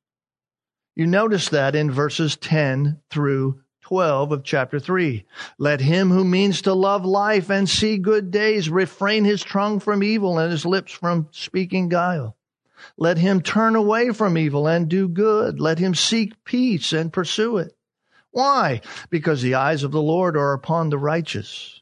You 1.00 1.08
notice 1.08 1.48
that 1.48 1.78
in 1.78 1.92
verses 1.92 2.36
10 2.36 3.00
through 3.10 3.62
12 3.84 4.34
of 4.34 4.44
chapter 4.44 4.82
3. 4.82 5.26
Let 5.58 5.80
him 5.80 6.10
who 6.10 6.26
means 6.26 6.64
to 6.64 6.74
love 6.74 7.06
life 7.06 7.50
and 7.50 7.70
see 7.70 7.98
good 7.98 8.32
days 8.32 8.70
refrain 8.70 9.24
his 9.24 9.42
tongue 9.42 9.80
from 9.80 10.04
evil 10.04 10.38
and 10.38 10.52
his 10.52 10.66
lips 10.66 10.92
from 10.92 11.30
speaking 11.32 11.88
guile. 11.88 12.36
Let 12.98 13.18
him 13.18 13.40
turn 13.40 13.78
away 13.78 14.12
from 14.12 14.38
evil 14.38 14.68
and 14.68 14.90
do 14.90 15.08
good. 15.08 15.62
Let 15.62 15.80
him 15.80 15.96
seek 15.96 16.44
peace 16.44 16.92
and 16.92 17.14
pursue 17.14 17.60
it. 17.60 17.78
Why? 18.32 18.82
Because 19.10 19.42
the 19.42 19.56
eyes 19.56 19.84
of 19.84 19.94
the 19.94 20.02
Lord 20.02 20.36
are 20.36 20.52
upon 20.52 20.90
the 20.90 20.98
righteous, 20.98 21.82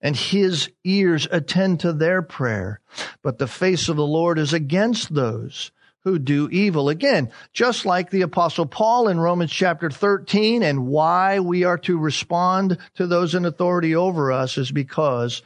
and 0.00 0.16
his 0.16 0.70
ears 0.84 1.28
attend 1.30 1.80
to 1.80 1.92
their 1.92 2.22
prayer. 2.22 2.80
But 3.20 3.36
the 3.36 3.46
face 3.46 3.90
of 3.90 3.96
the 3.96 4.06
Lord 4.06 4.38
is 4.38 4.54
against 4.54 5.12
those 5.14 5.70
who 6.04 6.18
do 6.18 6.48
evil. 6.50 6.88
Again, 6.88 7.30
just 7.52 7.84
like 7.84 8.10
the 8.10 8.22
apostle 8.22 8.66
Paul 8.66 9.08
in 9.08 9.18
Romans 9.18 9.52
chapter 9.52 9.90
13 9.90 10.62
and 10.62 10.86
why 10.86 11.40
we 11.40 11.64
are 11.64 11.78
to 11.78 11.98
respond 11.98 12.78
to 12.94 13.06
those 13.06 13.34
in 13.34 13.44
authority 13.44 13.94
over 13.94 14.32
us 14.32 14.58
is 14.58 14.70
because 14.70 15.42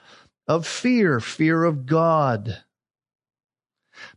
of 0.47 0.67
fear, 0.67 1.21
fear 1.21 1.65
of 1.65 1.87
God. 1.87 2.63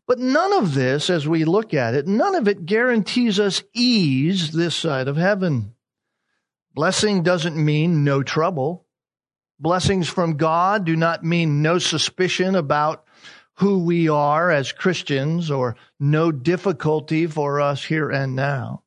But 0.07 0.19
none 0.19 0.53
of 0.53 0.73
this, 0.73 1.09
as 1.09 1.27
we 1.27 1.45
look 1.45 1.73
at 1.73 1.93
it, 1.93 2.07
none 2.07 2.35
of 2.35 2.47
it 2.47 2.65
guarantees 2.65 3.39
us 3.39 3.63
ease 3.73 4.51
this 4.51 4.75
side 4.75 5.07
of 5.07 5.17
heaven. 5.17 5.73
Blessing 6.73 7.23
doesn't 7.23 7.55
mean 7.55 8.03
no 8.03 8.21
trouble. 8.21 8.85
Blessings 9.59 10.09
from 10.09 10.35
God 10.35 10.85
do 10.85 10.95
not 10.95 11.23
mean 11.23 11.61
no 11.61 11.79
suspicion 11.79 12.55
about 12.55 13.04
who 13.57 13.79
we 13.79 14.09
are 14.09 14.51
as 14.51 14.71
Christians 14.71 15.50
or 15.50 15.75
no 16.00 16.31
difficulty 16.31 17.25
for 17.27 17.62
us 17.62 17.83
here 17.83 18.09
and 18.09 18.35
now. 18.35 18.83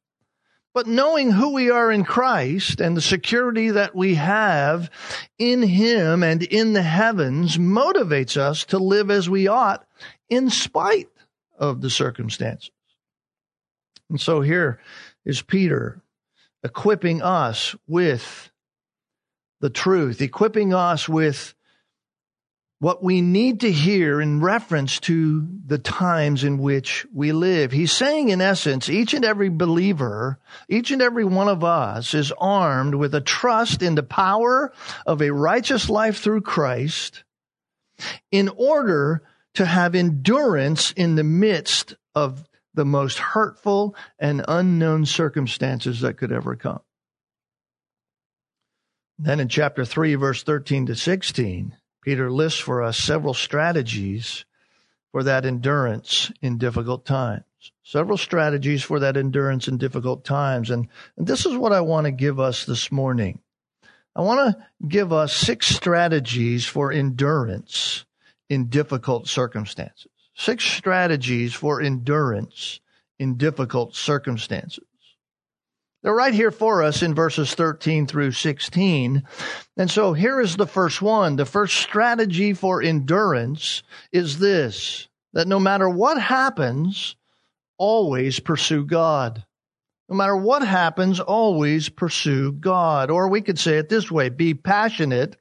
But 0.75 0.87
knowing 0.87 1.33
who 1.33 1.55
we 1.55 1.71
are 1.71 1.91
in 1.91 2.05
Christ 2.05 2.81
and 2.81 2.97
the 2.97 3.01
security 3.01 3.71
that 3.71 3.97
we 3.97 4.15
have 4.15 4.91
in 5.39 5.63
Him 5.63 6.23
and 6.23 6.43
in 6.43 6.73
the 6.73 6.83
heavens 6.83 7.57
motivates 7.57 8.37
us 8.37 8.65
to 8.67 8.79
live 8.79 9.11
as 9.11 9.29
we 9.29 9.49
ought 9.49 9.87
in 10.29 10.51
spite 10.51 11.09
of 11.59 11.81
the 11.81 11.91
circumstances. 11.91 12.71
And 14.11 14.21
so 14.21 14.41
here 14.41 14.79
is 15.25 15.43
Peter 15.43 16.03
equipping 16.63 17.23
us 17.23 17.75
with 17.87 18.51
the 19.61 19.71
truth, 19.71 20.21
equipping 20.21 20.73
us 20.73 21.09
with 21.09 21.55
what 22.81 23.03
we 23.03 23.21
need 23.21 23.61
to 23.61 23.73
hear 23.73 24.21
in 24.21 24.41
reference 24.41 25.01
to 25.01 25.47
the 25.67 25.79
times 25.79 26.45
in 26.45 26.59
which 26.59 27.07
we 27.13 27.33
live. 27.33 27.73
He's 27.73 27.91
saying, 27.91 28.29
in 28.29 28.41
essence, 28.41 28.89
each 28.89 29.15
and 29.15 29.25
every 29.25 29.49
believer, 29.49 30.39
each 30.69 30.93
and 30.93 31.03
every 31.03 31.25
one 31.25 31.49
of 31.49 31.65
us 31.65 32.15
is 32.15 32.33
armed 32.39 32.95
with 32.95 33.15
a 33.15 33.21
trust 33.21 33.83
in 33.83 33.97
the 33.97 34.05
power 34.05 34.73
of 35.07 35.21
a 35.21 35.33
righteous 35.33 35.91
life 35.91 36.21
through 36.21 36.43
Christ 36.43 37.25
in 38.31 38.49
order 38.49 39.25
to 39.55 39.67
have 39.67 39.97
endurance 39.97 40.93
in 40.93 41.17
the 41.17 41.25
midst 41.25 41.97
of 42.15 42.49
the 42.75 42.85
most 42.85 43.19
hurtful 43.19 43.97
and 44.21 44.45
unknown 44.47 45.05
circumstances 45.05 46.03
that 46.03 46.17
could 46.17 46.31
ever 46.31 46.55
come. 46.55 46.81
Then 49.19 49.41
in 49.41 49.49
chapter 49.49 49.85
3, 49.85 50.15
verse 50.15 50.45
13 50.45 50.87
to 50.87 50.95
16, 50.95 51.75
Peter 52.09 52.31
lists 52.31 52.59
for 52.59 52.83
us 52.83 52.97
several 52.97 53.35
strategies 53.35 54.47
for 55.13 55.25
that 55.25 55.45
endurance 55.45 56.33
in 56.41 56.57
difficult 56.57 57.05
times. 57.05 57.45
Several 57.83 58.17
strategies 58.17 58.83
for 58.83 59.01
that 59.01 59.19
endurance 59.19 59.69
in 59.69 59.77
difficult 59.77 60.25
times. 60.25 60.71
And, 60.71 60.89
and 61.19 61.27
this 61.27 61.45
is 61.45 61.55
what 61.55 61.75
I 61.75 61.83
want 61.83 62.07
to 62.07 62.11
give 62.11 62.41
us 62.41 62.65
this 62.65 62.91
morning. 62.91 63.41
I 64.17 64.23
want 64.23 64.57
to 64.57 64.89
give 64.89 65.13
us 65.13 65.35
six 65.35 65.67
strategies 65.67 66.65
for 66.65 66.91
endurance 66.91 68.07
in 68.49 68.69
difficult 68.69 69.29
circumstances. 69.29 70.09
Six 70.35 70.65
strategies 70.65 71.53
for 71.53 71.83
endurance 71.83 72.81
in 73.19 73.37
difficult 73.37 73.95
circumstances. 73.95 74.83
They're 76.09 76.15
right 76.15 76.33
here 76.33 76.51
for 76.51 76.83
us 76.83 77.03
in 77.03 77.15
verses 77.15 77.53
13 77.53 78.07
through 78.07 78.33
16. 78.33 79.25
And 79.77 79.91
so 79.91 80.15
here 80.15 80.41
is 80.41 80.57
the 80.57 80.67
first 80.67 81.03
one. 81.03 81.37
The 81.37 81.45
first 81.45 81.77
strategy 81.77 82.55
for 82.55 82.81
endurance 82.81 83.83
is 84.11 84.39
this 84.39 85.07
that 85.35 85.47
no 85.47 85.61
matter 85.61 85.87
what 85.87 86.19
happens, 86.19 87.15
always 87.77 88.41
pursue 88.41 88.87
God. 88.87 89.45
No 90.09 90.17
matter 90.17 90.35
what 90.35 90.67
happens, 90.67 91.21
always 91.21 91.91
pursue 91.91 92.53
God. 92.53 93.11
Or 93.11 93.29
we 93.29 93.43
could 93.43 93.59
say 93.59 93.77
it 93.77 93.91
this 93.91 94.11
way 94.11 94.31
be 94.31 94.55
passionate 94.55 95.37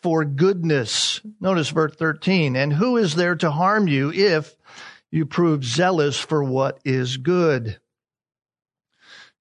for 0.00 0.24
goodness. 0.24 1.22
Notice 1.40 1.70
verse 1.70 1.96
13. 1.96 2.54
And 2.54 2.72
who 2.72 2.98
is 2.98 3.16
there 3.16 3.34
to 3.34 3.50
harm 3.50 3.88
you 3.88 4.12
if 4.12 4.54
you 5.10 5.26
prove 5.26 5.64
zealous 5.64 6.20
for 6.20 6.44
what 6.44 6.78
is 6.84 7.16
good? 7.16 7.80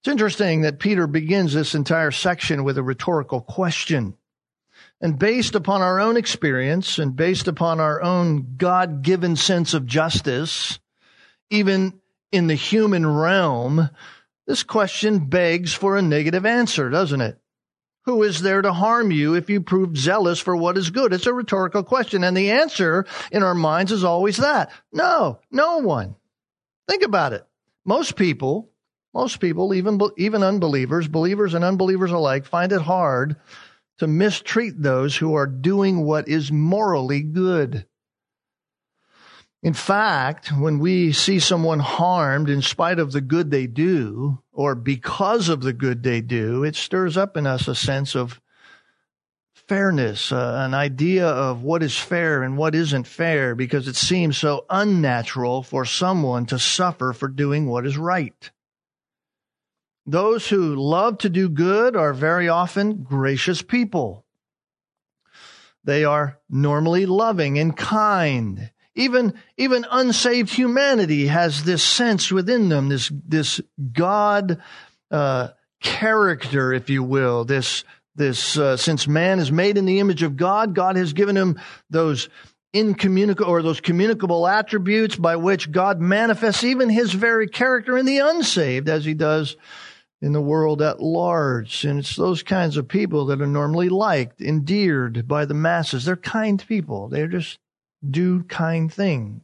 It's 0.03 0.11
interesting 0.11 0.63
that 0.63 0.79
Peter 0.79 1.07
begins 1.07 1.53
this 1.53 1.75
entire 1.75 2.11
section 2.11 2.65
with 2.65 2.77
a 2.77 2.83
rhetorical 2.83 3.39
question. 3.39 4.17
And 4.99 5.17
based 5.17 5.55
upon 5.55 5.81
our 5.81 5.97
own 5.97 6.17
experience 6.17 6.99
and 6.99 7.15
based 7.15 7.47
upon 7.47 7.79
our 7.79 8.01
own 8.01 8.57
God 8.57 9.01
given 9.01 9.37
sense 9.37 9.73
of 9.73 9.85
justice, 9.85 10.77
even 11.49 12.01
in 12.33 12.47
the 12.47 12.53
human 12.53 13.07
realm, 13.07 13.89
this 14.45 14.63
question 14.63 15.29
begs 15.29 15.73
for 15.73 15.95
a 15.95 16.01
negative 16.01 16.45
answer, 16.45 16.89
doesn't 16.89 17.21
it? 17.21 17.39
Who 18.01 18.23
is 18.23 18.41
there 18.41 18.61
to 18.61 18.73
harm 18.73 19.09
you 19.09 19.35
if 19.35 19.49
you 19.49 19.61
prove 19.61 19.95
zealous 19.95 20.41
for 20.41 20.53
what 20.53 20.77
is 20.77 20.89
good? 20.89 21.13
It's 21.13 21.27
a 21.27 21.33
rhetorical 21.33 21.83
question. 21.83 22.25
And 22.25 22.35
the 22.35 22.51
answer 22.51 23.05
in 23.31 23.41
our 23.41 23.55
minds 23.55 23.93
is 23.93 24.03
always 24.03 24.35
that. 24.35 24.69
No, 24.91 25.39
no 25.49 25.77
one. 25.77 26.17
Think 26.89 27.03
about 27.03 27.31
it. 27.31 27.47
Most 27.85 28.17
people, 28.17 28.72
most 29.13 29.39
people, 29.39 29.73
even, 29.73 29.99
even 30.17 30.43
unbelievers, 30.43 31.07
believers 31.07 31.53
and 31.53 31.63
unbelievers 31.63 32.11
alike, 32.11 32.45
find 32.45 32.71
it 32.71 32.81
hard 32.81 33.35
to 33.99 34.07
mistreat 34.07 34.81
those 34.81 35.15
who 35.17 35.35
are 35.35 35.47
doing 35.47 36.03
what 36.03 36.27
is 36.27 36.51
morally 36.51 37.21
good. 37.21 37.85
In 39.61 39.73
fact, 39.73 40.51
when 40.51 40.79
we 40.79 41.13
see 41.13 41.39
someone 41.39 41.79
harmed 41.79 42.49
in 42.49 42.61
spite 42.61 42.99
of 42.99 43.13
the 43.13 43.21
good 43.21 43.49
they 43.49 43.65
do, 43.65 44.39
or 44.51 44.75
because 44.75 45.47
of 45.47 45.61
the 45.61 45.71
good 45.71 46.03
they 46.03 46.19
do, 46.19 46.63
it 46.65 46.75
stirs 46.75 47.15
up 47.15 47.37
in 47.37 47.47
us 47.47 47.67
a 47.69 47.75
sense 47.75 48.13
of 48.13 48.41
fairness, 49.53 50.33
uh, 50.33 50.55
an 50.65 50.73
idea 50.73 51.25
of 51.25 51.63
what 51.63 51.81
is 51.81 51.97
fair 51.97 52.43
and 52.43 52.57
what 52.57 52.75
isn't 52.75 53.07
fair, 53.07 53.55
because 53.55 53.87
it 53.87 53.95
seems 53.95 54.37
so 54.37 54.65
unnatural 54.69 55.63
for 55.63 55.85
someone 55.85 56.45
to 56.47 56.59
suffer 56.59 57.13
for 57.13 57.29
doing 57.29 57.67
what 57.67 57.85
is 57.85 57.97
right. 57.97 58.51
Those 60.05 60.47
who 60.49 60.75
love 60.75 61.19
to 61.19 61.29
do 61.29 61.47
good 61.47 61.95
are 61.95 62.13
very 62.13 62.49
often 62.49 63.03
gracious 63.03 63.61
people. 63.61 64.25
They 65.83 66.03
are 66.03 66.39
normally 66.49 67.05
loving 67.05 67.57
and 67.57 67.75
kind. 67.75 68.71
Even, 68.95 69.33
even 69.57 69.85
unsaved 69.89 70.53
humanity 70.53 71.27
has 71.27 71.63
this 71.63 71.83
sense 71.83 72.31
within 72.31 72.69
them, 72.69 72.89
this, 72.89 73.11
this 73.27 73.59
God, 73.91 74.61
uh, 75.09 75.49
character, 75.81 76.73
if 76.73 76.89
you 76.89 77.03
will, 77.03 77.43
this, 77.43 77.83
this, 78.15 78.57
uh, 78.57 78.77
since 78.77 79.07
man 79.07 79.39
is 79.39 79.51
made 79.51 79.77
in 79.77 79.85
the 79.85 79.99
image 79.99 80.21
of 80.21 80.37
God, 80.37 80.75
God 80.75 80.95
has 80.95 81.13
given 81.13 81.35
him 81.35 81.59
those 81.89 82.29
incommunicable 82.73 83.51
or 83.51 83.61
those 83.61 83.81
communicable 83.81 84.47
attributes 84.47 85.15
by 85.15 85.35
which 85.35 85.71
God 85.71 85.99
manifests 86.01 86.63
even 86.63 86.89
his 86.89 87.13
very 87.13 87.47
character 87.47 87.97
in 87.97 88.05
the 88.05 88.19
unsaved 88.19 88.89
as 88.89 89.05
he 89.05 89.13
does 89.13 89.55
in 90.23 90.31
the 90.31 90.41
world 90.41 90.81
at 90.81 91.01
large. 91.01 91.83
And 91.83 91.99
it's 91.99 92.15
those 92.15 92.43
kinds 92.43 92.77
of 92.77 92.87
people 92.87 93.25
that 93.25 93.41
are 93.41 93.45
normally 93.45 93.89
liked, 93.89 94.39
endeared 94.39 95.27
by 95.27 95.43
the 95.43 95.53
masses. 95.53 96.05
They're 96.05 96.15
kind 96.15 96.65
people. 96.65 97.09
They 97.09 97.27
just 97.27 97.59
do 98.09 98.43
kind 98.43 98.91
things. 98.91 99.41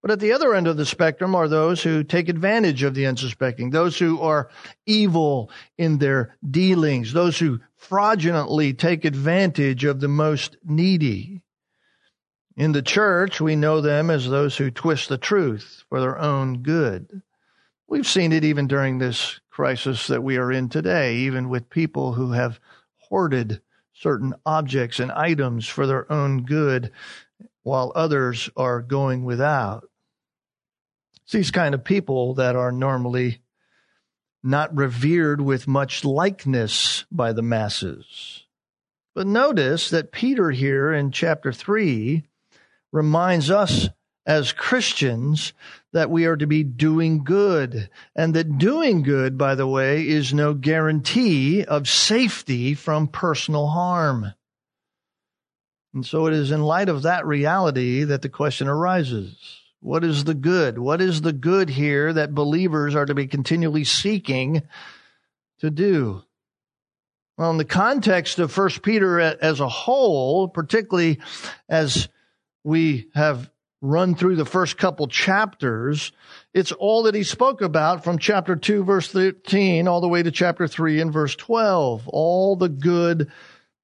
But 0.00 0.12
at 0.12 0.20
the 0.20 0.32
other 0.32 0.54
end 0.54 0.68
of 0.68 0.76
the 0.76 0.86
spectrum 0.86 1.34
are 1.34 1.48
those 1.48 1.82
who 1.82 2.04
take 2.04 2.28
advantage 2.28 2.84
of 2.84 2.94
the 2.94 3.06
unsuspecting, 3.06 3.70
those 3.70 3.98
who 3.98 4.20
are 4.20 4.50
evil 4.86 5.50
in 5.76 5.98
their 5.98 6.36
dealings, 6.48 7.12
those 7.12 7.36
who 7.36 7.58
fraudulently 7.74 8.74
take 8.74 9.04
advantage 9.04 9.84
of 9.84 9.98
the 9.98 10.06
most 10.06 10.56
needy. 10.64 11.42
In 12.56 12.70
the 12.70 12.82
church, 12.82 13.40
we 13.40 13.56
know 13.56 13.80
them 13.80 14.10
as 14.10 14.28
those 14.28 14.56
who 14.56 14.70
twist 14.70 15.08
the 15.08 15.18
truth 15.18 15.82
for 15.88 16.00
their 16.00 16.20
own 16.20 16.62
good. 16.62 17.20
We've 17.88 18.06
seen 18.06 18.32
it 18.32 18.44
even 18.44 18.68
during 18.68 18.98
this 18.98 19.40
crisis 19.58 20.06
that 20.06 20.22
we 20.22 20.36
are 20.36 20.52
in 20.52 20.68
today, 20.68 21.16
even 21.16 21.48
with 21.48 21.68
people 21.68 22.12
who 22.12 22.30
have 22.30 22.60
hoarded 22.98 23.60
certain 23.92 24.32
objects 24.46 25.00
and 25.00 25.10
items 25.10 25.66
for 25.66 25.84
their 25.84 26.10
own 26.12 26.44
good 26.44 26.92
while 27.64 27.90
others 27.96 28.48
are 28.56 28.80
going 28.80 29.24
without. 29.24 29.82
It's 31.24 31.32
these 31.32 31.50
kind 31.50 31.74
of 31.74 31.82
people 31.82 32.34
that 32.34 32.54
are 32.54 32.70
normally 32.70 33.40
not 34.44 34.76
revered 34.76 35.40
with 35.40 35.66
much 35.66 36.04
likeness 36.04 37.04
by 37.10 37.32
the 37.32 37.42
masses. 37.42 38.44
But 39.12 39.26
notice 39.26 39.90
that 39.90 40.12
Peter 40.12 40.52
here 40.52 40.92
in 40.92 41.10
chapter 41.10 41.52
3 41.52 42.22
reminds 42.92 43.50
us 43.50 43.88
as 44.24 44.52
Christians 44.52 45.52
that 45.92 46.10
we 46.10 46.26
are 46.26 46.36
to 46.36 46.46
be 46.46 46.62
doing 46.62 47.24
good. 47.24 47.88
And 48.14 48.34
that 48.34 48.58
doing 48.58 49.02
good, 49.02 49.38
by 49.38 49.54
the 49.54 49.66
way, 49.66 50.06
is 50.06 50.34
no 50.34 50.54
guarantee 50.54 51.64
of 51.64 51.88
safety 51.88 52.74
from 52.74 53.08
personal 53.08 53.68
harm. 53.68 54.32
And 55.94 56.04
so 56.04 56.26
it 56.26 56.34
is 56.34 56.50
in 56.50 56.62
light 56.62 56.88
of 56.88 57.02
that 57.02 57.26
reality 57.26 58.04
that 58.04 58.22
the 58.22 58.28
question 58.28 58.68
arises. 58.68 59.36
What 59.80 60.04
is 60.04 60.24
the 60.24 60.34
good? 60.34 60.78
What 60.78 61.00
is 61.00 61.22
the 61.22 61.32
good 61.32 61.70
here 61.70 62.12
that 62.12 62.34
believers 62.34 62.94
are 62.94 63.06
to 63.06 63.14
be 63.14 63.26
continually 63.26 63.84
seeking 63.84 64.62
to 65.60 65.70
do? 65.70 66.22
Well, 67.36 67.52
in 67.52 67.56
the 67.56 67.64
context 67.64 68.40
of 68.40 68.50
First 68.50 68.82
Peter 68.82 69.20
as 69.20 69.60
a 69.60 69.68
whole, 69.68 70.48
particularly 70.48 71.20
as 71.68 72.08
we 72.64 73.08
have 73.14 73.48
run 73.80 74.14
through 74.14 74.36
the 74.36 74.44
first 74.44 74.76
couple 74.76 75.06
chapters, 75.06 76.12
it's 76.52 76.72
all 76.72 77.04
that 77.04 77.14
he 77.14 77.22
spoke 77.22 77.60
about 77.60 78.04
from 78.04 78.18
chapter 78.18 78.56
2, 78.56 78.84
verse 78.84 79.10
13, 79.10 79.86
all 79.86 80.00
the 80.00 80.08
way 80.08 80.22
to 80.22 80.30
chapter 80.30 80.66
3 80.66 81.00
and 81.00 81.12
verse 81.12 81.36
12. 81.36 82.08
All 82.08 82.56
the 82.56 82.68
good 82.68 83.30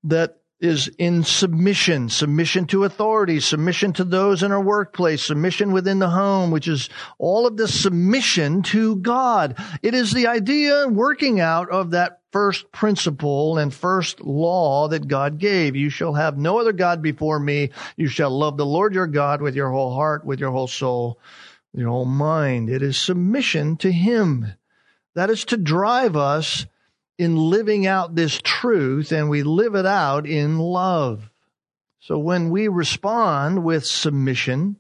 that 0.04 0.38
is 0.61 0.88
in 0.98 1.22
submission, 1.22 2.09
submission 2.09 2.66
to 2.66 2.85
authority, 2.85 3.38
submission 3.38 3.92
to 3.92 4.04
those 4.04 4.42
in 4.42 4.50
our 4.50 4.62
workplace, 4.62 5.22
submission 5.22 5.72
within 5.72 5.98
the 5.98 6.09
home, 6.09 6.50
which 6.50 6.68
is 6.68 6.88
all 7.18 7.46
of 7.46 7.57
the 7.57 7.68
submission 7.68 8.62
to 8.62 8.96
God. 8.96 9.62
It 9.83 9.94
is 9.94 10.12
the 10.12 10.26
idea 10.26 10.88
working 10.88 11.38
out 11.38 11.70
of 11.70 11.90
that 11.90 12.20
first 12.34 12.72
principle 12.72 13.58
and 13.58 13.72
first 13.72 14.20
law 14.20 14.88
that 14.88 15.06
God 15.06 15.38
gave. 15.38 15.76
You 15.76 15.88
shall 15.88 16.14
have 16.14 16.36
no 16.36 16.58
other 16.58 16.72
God 16.72 17.00
before 17.00 17.38
me. 17.38 17.70
You 17.96 18.08
shall 18.08 18.36
love 18.36 18.56
the 18.56 18.66
Lord 18.66 18.92
your 18.92 19.06
God 19.06 19.40
with 19.40 19.54
your 19.54 19.70
whole 19.70 19.94
heart, 19.94 20.24
with 20.24 20.40
your 20.40 20.50
whole 20.50 20.66
soul, 20.66 21.20
with 21.72 21.82
your 21.82 21.90
whole 21.90 22.04
mind. 22.04 22.70
It 22.70 22.82
is 22.82 22.96
submission 22.96 23.76
to 23.76 23.92
Him. 23.92 24.52
That 25.14 25.30
is 25.30 25.44
to 25.44 25.56
drive 25.56 26.16
us 26.16 26.66
in 27.18 27.36
living 27.36 27.86
out 27.86 28.16
this 28.16 28.40
truth 28.42 29.12
and 29.12 29.30
we 29.30 29.44
live 29.44 29.76
it 29.76 29.86
out 29.86 30.26
in 30.26 30.58
love. 30.58 31.30
So 32.00 32.18
when 32.18 32.50
we 32.50 32.66
respond 32.66 33.62
with 33.62 33.86
submission, 33.86 34.74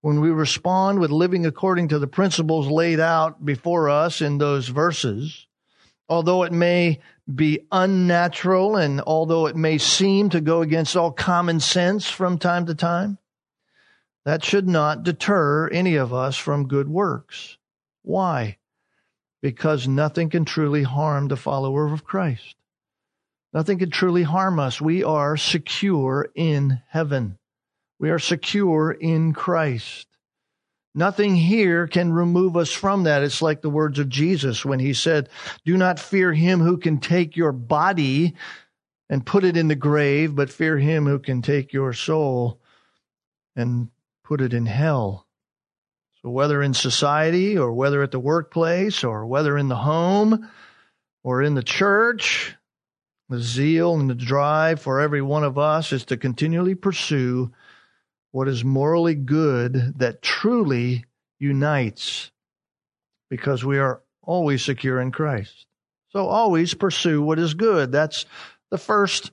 when 0.00 0.20
we 0.20 0.30
respond 0.30 0.98
with 0.98 1.12
living 1.12 1.46
according 1.46 1.90
to 1.90 2.00
the 2.00 2.08
principles 2.08 2.66
laid 2.66 2.98
out 2.98 3.44
before 3.44 3.88
us 3.88 4.20
in 4.20 4.38
those 4.38 4.66
verses, 4.66 5.46
although 6.08 6.42
it 6.42 6.52
may 6.52 7.00
be 7.32 7.66
unnatural 7.70 8.76
and 8.76 9.00
although 9.02 9.46
it 9.46 9.56
may 9.56 9.78
seem 9.78 10.30
to 10.30 10.40
go 10.40 10.62
against 10.62 10.96
all 10.96 11.12
common 11.12 11.60
sense 11.60 12.08
from 12.08 12.38
time 12.38 12.66
to 12.66 12.74
time, 12.74 13.18
that 14.24 14.44
should 14.44 14.68
not 14.68 15.02
deter 15.02 15.68
any 15.68 15.96
of 15.96 16.12
us 16.12 16.36
from 16.36 16.68
good 16.68 16.88
works. 16.88 17.58
Why? 18.02 18.56
Because 19.42 19.86
nothing 19.86 20.30
can 20.30 20.44
truly 20.44 20.82
harm 20.82 21.28
the 21.28 21.36
follower 21.36 21.92
of 21.92 22.04
Christ. 22.04 22.56
Nothing 23.52 23.78
can 23.78 23.90
truly 23.90 24.22
harm 24.22 24.58
us. 24.58 24.80
We 24.80 25.04
are 25.04 25.36
secure 25.36 26.28
in 26.34 26.80
heaven. 26.88 27.38
We 27.98 28.10
are 28.10 28.18
secure 28.18 28.90
in 28.90 29.32
Christ. 29.32 30.06
Nothing 30.98 31.36
here 31.36 31.86
can 31.86 32.12
remove 32.12 32.56
us 32.56 32.72
from 32.72 33.04
that. 33.04 33.22
It's 33.22 33.40
like 33.40 33.62
the 33.62 33.70
words 33.70 34.00
of 34.00 34.08
Jesus 34.08 34.64
when 34.64 34.80
he 34.80 34.94
said, 34.94 35.28
Do 35.64 35.76
not 35.76 36.00
fear 36.00 36.32
him 36.32 36.58
who 36.58 36.76
can 36.76 36.98
take 36.98 37.36
your 37.36 37.52
body 37.52 38.34
and 39.08 39.24
put 39.24 39.44
it 39.44 39.56
in 39.56 39.68
the 39.68 39.76
grave, 39.76 40.34
but 40.34 40.50
fear 40.50 40.76
him 40.76 41.06
who 41.06 41.20
can 41.20 41.40
take 41.40 41.72
your 41.72 41.92
soul 41.92 42.60
and 43.54 43.90
put 44.24 44.40
it 44.40 44.52
in 44.52 44.66
hell. 44.66 45.28
So, 46.20 46.30
whether 46.30 46.60
in 46.60 46.74
society 46.74 47.56
or 47.56 47.72
whether 47.72 48.02
at 48.02 48.10
the 48.10 48.18
workplace 48.18 49.04
or 49.04 49.24
whether 49.24 49.56
in 49.56 49.68
the 49.68 49.76
home 49.76 50.50
or 51.22 51.44
in 51.44 51.54
the 51.54 51.62
church, 51.62 52.56
the 53.28 53.38
zeal 53.38 53.94
and 53.94 54.10
the 54.10 54.16
drive 54.16 54.80
for 54.80 54.98
every 54.98 55.22
one 55.22 55.44
of 55.44 55.58
us 55.58 55.92
is 55.92 56.06
to 56.06 56.16
continually 56.16 56.74
pursue 56.74 57.52
what 58.38 58.46
is 58.46 58.64
morally 58.64 59.16
good 59.16 59.94
that 59.98 60.22
truly 60.22 61.04
unites 61.40 62.30
because 63.30 63.64
we 63.64 63.80
are 63.80 64.00
always 64.22 64.64
secure 64.64 65.00
in 65.00 65.10
Christ. 65.10 65.66
So 66.10 66.28
always 66.28 66.72
pursue 66.72 67.20
what 67.20 67.40
is 67.40 67.54
good. 67.54 67.90
That's 67.90 68.26
the 68.70 68.78
first 68.78 69.32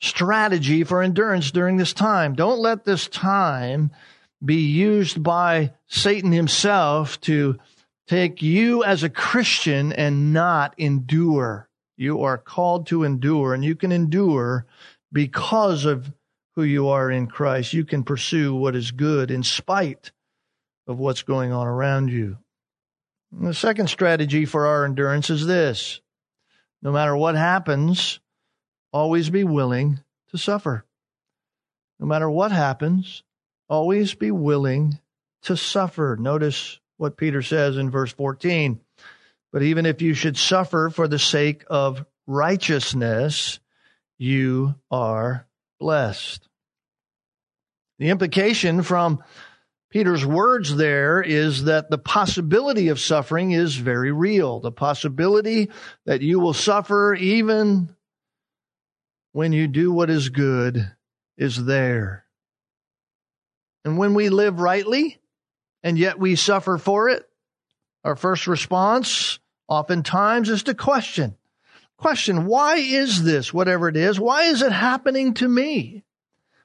strategy 0.00 0.82
for 0.82 1.02
endurance 1.02 1.50
during 1.50 1.76
this 1.76 1.92
time. 1.92 2.34
Don't 2.34 2.58
let 2.58 2.86
this 2.86 3.06
time 3.06 3.90
be 4.42 4.62
used 4.62 5.22
by 5.22 5.74
Satan 5.86 6.32
himself 6.32 7.20
to 7.20 7.58
take 8.08 8.40
you 8.40 8.82
as 8.82 9.02
a 9.02 9.10
Christian 9.10 9.92
and 9.92 10.32
not 10.32 10.74
endure. 10.78 11.68
You 11.98 12.22
are 12.22 12.38
called 12.38 12.86
to 12.86 13.04
endure, 13.04 13.52
and 13.52 13.62
you 13.62 13.76
can 13.76 13.92
endure 13.92 14.64
because 15.12 15.84
of 15.84 16.10
who 16.56 16.62
you 16.62 16.88
are 16.88 17.10
in 17.10 17.26
Christ. 17.26 17.72
You 17.72 17.84
can 17.84 18.04
pursue 18.04 18.54
what 18.54 18.76
is 18.76 18.90
good 18.90 19.30
in 19.30 19.42
spite 19.42 20.12
of 20.86 20.98
what's 20.98 21.22
going 21.22 21.52
on 21.52 21.66
around 21.66 22.10
you. 22.10 22.38
And 23.32 23.46
the 23.48 23.54
second 23.54 23.88
strategy 23.88 24.44
for 24.44 24.66
our 24.66 24.84
endurance 24.84 25.30
is 25.30 25.46
this 25.46 26.00
no 26.82 26.92
matter 26.92 27.16
what 27.16 27.34
happens, 27.34 28.20
always 28.92 29.30
be 29.30 29.42
willing 29.42 30.00
to 30.30 30.38
suffer. 30.38 30.84
No 31.98 32.06
matter 32.06 32.30
what 32.30 32.52
happens, 32.52 33.22
always 33.68 34.14
be 34.14 34.30
willing 34.30 34.98
to 35.42 35.56
suffer. 35.56 36.16
Notice 36.20 36.78
what 36.96 37.16
Peter 37.16 37.42
says 37.42 37.76
in 37.76 37.90
verse 37.90 38.12
14. 38.12 38.80
But 39.52 39.62
even 39.62 39.86
if 39.86 40.02
you 40.02 40.14
should 40.14 40.36
suffer 40.36 40.90
for 40.90 41.08
the 41.08 41.18
sake 41.18 41.64
of 41.68 42.04
righteousness, 42.26 43.60
you 44.18 44.74
are 44.90 45.46
blessed. 45.78 46.48
The 47.98 48.10
implication 48.10 48.82
from 48.82 49.22
Peter's 49.90 50.26
words 50.26 50.74
there 50.74 51.22
is 51.22 51.64
that 51.64 51.88
the 51.88 51.98
possibility 51.98 52.88
of 52.88 52.98
suffering 52.98 53.52
is 53.52 53.76
very 53.76 54.10
real. 54.10 54.58
The 54.58 54.72
possibility 54.72 55.70
that 56.04 56.20
you 56.20 56.40
will 56.40 56.52
suffer 56.52 57.14
even 57.14 57.94
when 59.32 59.52
you 59.52 59.68
do 59.68 59.92
what 59.92 60.10
is 60.10 60.30
good 60.30 60.90
is 61.36 61.64
there. 61.64 62.24
And 63.84 63.98
when 63.98 64.14
we 64.14 64.30
live 64.30 64.58
rightly 64.58 65.20
and 65.82 65.98
yet 65.98 66.18
we 66.18 66.34
suffer 66.34 66.78
for 66.78 67.08
it, 67.08 67.28
our 68.02 68.16
first 68.16 68.46
response 68.46 69.38
oftentimes 69.68 70.48
is 70.48 70.64
to 70.64 70.74
question. 70.74 71.36
Question, 71.96 72.46
why 72.46 72.76
is 72.76 73.22
this, 73.22 73.54
whatever 73.54 73.88
it 73.88 73.96
is, 73.96 74.18
why 74.18 74.44
is 74.44 74.62
it 74.62 74.72
happening 74.72 75.34
to 75.34 75.48
me? 75.48 76.04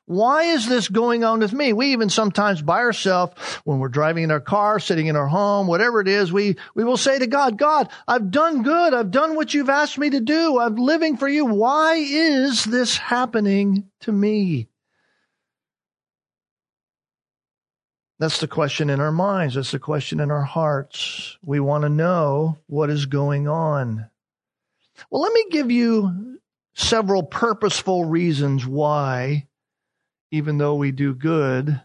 Why 0.05 0.45
is 0.45 0.67
this 0.67 0.87
going 0.87 1.23
on 1.23 1.41
with 1.41 1.53
me? 1.53 1.71
We 1.71 1.91
even 1.91 2.09
sometimes 2.09 2.63
by 2.63 2.79
ourselves, 2.79 3.33
when 3.63 3.77
we're 3.77 3.89
driving 3.89 4.23
in 4.23 4.31
our 4.31 4.39
car, 4.39 4.79
sitting 4.79 5.05
in 5.05 5.15
our 5.15 5.27
home, 5.27 5.67
whatever 5.67 6.01
it 6.01 6.07
is, 6.07 6.33
we, 6.33 6.55
we 6.73 6.83
will 6.83 6.97
say 6.97 7.19
to 7.19 7.27
God, 7.27 7.59
God, 7.59 7.89
I've 8.07 8.31
done 8.31 8.63
good. 8.63 8.95
I've 8.95 9.11
done 9.11 9.35
what 9.35 9.53
you've 9.53 9.69
asked 9.69 9.99
me 9.99 10.09
to 10.09 10.19
do. 10.19 10.59
I'm 10.59 10.77
living 10.77 11.15
for 11.15 11.27
you. 11.27 11.45
Why 11.45 11.97
is 11.97 12.65
this 12.65 12.97
happening 12.97 13.87
to 13.99 14.11
me? 14.11 14.67
That's 18.17 18.39
the 18.39 18.47
question 18.47 18.89
in 18.89 18.99
our 18.99 19.11
minds. 19.11 19.53
That's 19.53 19.71
the 19.71 19.77
question 19.77 20.19
in 20.19 20.31
our 20.31 20.41
hearts. 20.41 21.37
We 21.43 21.59
want 21.59 21.83
to 21.83 21.89
know 21.89 22.57
what 22.65 22.89
is 22.89 23.05
going 23.05 23.47
on. 23.47 24.09
Well, 25.09 25.21
let 25.21 25.33
me 25.33 25.45
give 25.49 25.71
you 25.71 26.39
several 26.73 27.23
purposeful 27.23 28.05
reasons 28.05 28.65
why 28.65 29.47
even 30.31 30.57
though 30.57 30.75
we 30.75 30.91
do 30.91 31.13
good, 31.13 31.81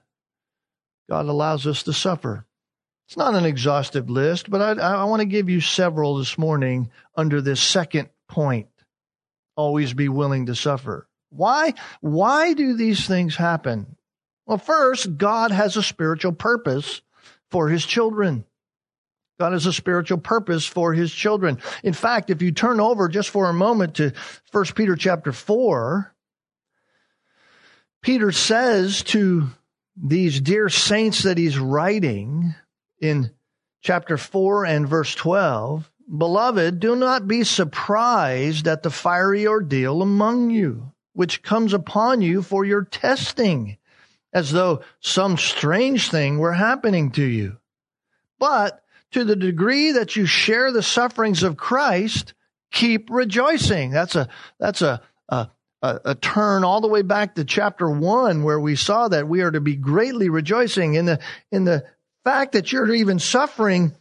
God 1.09 1.27
allows 1.27 1.67
us 1.67 1.83
to 1.85 1.93
suffer. 1.93 2.47
It's 3.09 3.17
not 3.17 3.35
an 3.35 3.45
exhaustive 3.45 4.09
list, 4.09 4.51
but 4.51 4.81
I, 4.81 4.83
I 4.83 5.05
want 5.05 5.21
to 5.21 5.27
give 5.27 5.49
you 5.49 5.61
several 5.61 6.17
this 6.19 6.39
morning 6.39 6.91
under 7.17 7.41
this 7.41 7.61
second 7.61 8.09
point. 8.29 8.69
Always 9.57 9.93
be 9.93 10.09
willing 10.09 10.47
to 10.47 10.55
suffer. 10.55 11.07
Why? 11.31 11.75
Why 12.01 12.55
do 12.55 12.77
these 12.77 13.07
things 13.07 13.37
happen? 13.37 13.97
Well, 14.47 14.59
first, 14.59 15.17
God 15.17 15.51
has 15.51 15.77
a 15.77 15.83
spiritual 15.83 16.33
purpose 16.33 17.03
for 17.51 17.69
his 17.69 17.85
children. 17.85 18.45
God 19.39 19.53
has 19.53 19.67
a 19.67 19.73
spiritual 19.73 20.19
purpose 20.19 20.65
for 20.65 20.93
his 20.93 21.13
children. 21.13 21.59
In 21.83 21.93
fact, 21.93 22.31
if 22.31 22.41
you 22.41 22.53
turn 22.53 22.81
over 22.81 23.09
just 23.09 23.31
for 23.31 23.49
a 23.49 23.55
moment 23.55 23.95
to 23.97 24.13
1 24.53 24.65
Peter 24.77 24.95
chapter 24.95 25.33
4, 25.33 26.15
Peter 28.01 28.31
says 28.31 29.03
to 29.05 29.49
these 29.97 30.41
dear 30.41 30.69
saints 30.69 31.23
that 31.23 31.39
he's 31.39 31.59
writing 31.59 32.55
in 33.01 33.31
chapter 33.81 34.17
4 34.17 34.67
and 34.67 34.89
verse 34.89 35.15
12 35.15 35.91
Beloved, 36.07 36.81
do 36.81 36.97
not 36.97 37.27
be 37.27 37.45
surprised 37.45 38.69
at 38.69 38.83
the 38.83 38.91
fiery 38.91 39.47
ordeal 39.47 40.03
among 40.03 40.51
you, 40.51 40.93
which 41.15 41.43
comes 41.43 41.73
upon 41.73 42.21
you 42.21 42.43
for 42.43 42.65
your 42.65 42.85
testing, 42.85 43.79
as 44.31 44.53
though 44.53 44.83
some 45.01 45.39
strange 45.39 46.11
thing 46.11 46.39
were 46.39 46.53
happening 46.53 47.11
to 47.13 47.25
you. 47.25 47.57
But 48.39 48.84
to 49.15 49.25
the 49.25 49.37
degree 49.37 49.93
that 49.93 50.17
you 50.17 50.27
share 50.27 50.73
the 50.73 50.83
sufferings 50.83 51.45
of 51.45 51.57
Christ, 51.57 52.35
keep 52.73 53.11
rejoicing. 53.11 53.91
That's 53.91 54.17
a, 54.17 54.29
that's 54.59 54.83
a, 54.83 55.01
a, 55.29 55.49
a, 55.83 56.15
turn 56.17 56.65
all 56.65 56.81
the 56.81 56.89
way 56.89 57.03
back 57.03 57.37
to 57.37 57.45
chapter 57.45 57.89
one 57.89 58.43
where 58.43 58.59
we 58.59 58.75
saw 58.75 59.07
that 59.07 59.29
we 59.29 59.43
are 59.43 59.53
to 59.53 59.61
be 59.61 59.77
greatly 59.77 60.31
rejoicing 60.31 60.95
in 60.95 61.05
the 61.05 61.21
in 61.53 61.65
the 61.65 61.85
fact 62.25 62.53
that 62.53 62.73
you're 62.73 62.93
even 62.93 63.21
suffering 63.21 63.95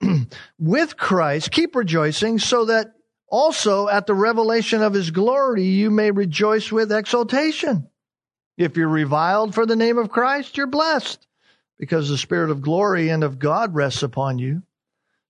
with 0.58 0.96
Christ. 0.96 1.50
Keep 1.50 1.76
rejoicing 1.76 2.38
so 2.38 2.64
that 2.64 2.94
also 3.28 3.88
at 3.88 4.06
the 4.06 4.14
revelation 4.14 4.82
of 4.82 4.94
his 4.94 5.10
glory 5.10 5.64
you 5.64 5.90
may 5.90 6.12
rejoice 6.12 6.72
with 6.72 6.90
exultation. 6.90 7.90
If 8.56 8.78
you're 8.78 8.88
reviled 8.88 9.54
for 9.54 9.66
the 9.66 9.76
name 9.76 9.98
of 9.98 10.08
Christ, 10.08 10.56
you're 10.56 10.66
blessed 10.66 11.26
because 11.78 12.08
the 12.08 12.18
spirit 12.18 12.50
of 12.50 12.62
glory 12.62 13.08
and 13.08 13.22
of 13.22 13.38
God 13.38 13.74
rests 13.74 14.02
upon 14.02 14.38
you. 14.38 14.62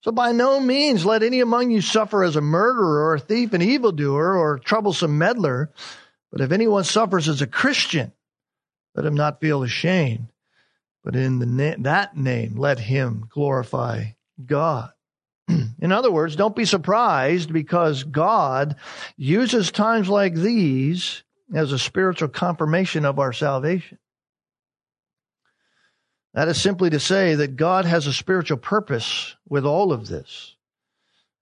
So 0.02 0.12
by 0.12 0.32
no 0.32 0.60
means 0.60 1.04
let 1.04 1.22
any 1.22 1.40
among 1.40 1.70
you 1.70 1.80
suffer 1.80 2.22
as 2.22 2.36
a 2.36 2.40
murderer 2.40 3.06
or 3.06 3.14
a 3.14 3.20
thief, 3.20 3.52
an 3.52 3.62
evildoer 3.62 4.36
or 4.36 4.54
a 4.54 4.60
troublesome 4.60 5.18
meddler. 5.18 5.72
But 6.30 6.40
if 6.40 6.52
anyone 6.52 6.84
suffers 6.84 7.28
as 7.28 7.42
a 7.42 7.46
Christian, 7.46 8.12
let 8.94 9.04
him 9.04 9.14
not 9.14 9.40
feel 9.40 9.62
ashamed, 9.62 10.28
but 11.02 11.16
in 11.16 11.56
na- 11.56 11.74
that 11.80 12.16
name 12.16 12.56
let 12.56 12.78
him 12.78 13.28
glorify 13.30 14.04
God. 14.44 14.90
in 15.48 15.92
other 15.92 16.10
words, 16.10 16.36
don't 16.36 16.56
be 16.56 16.64
surprised 16.64 17.52
because 17.52 18.04
God 18.04 18.76
uses 19.16 19.70
times 19.70 20.08
like 20.08 20.34
these 20.34 21.22
as 21.54 21.72
a 21.72 21.78
spiritual 21.78 22.28
confirmation 22.28 23.04
of 23.04 23.18
our 23.18 23.32
salvation. 23.32 23.98
That 26.36 26.48
is 26.48 26.60
simply 26.60 26.90
to 26.90 27.00
say 27.00 27.34
that 27.34 27.56
God 27.56 27.86
has 27.86 28.06
a 28.06 28.12
spiritual 28.12 28.58
purpose 28.58 29.34
with 29.48 29.64
all 29.64 29.90
of 29.90 30.06
this. 30.06 30.54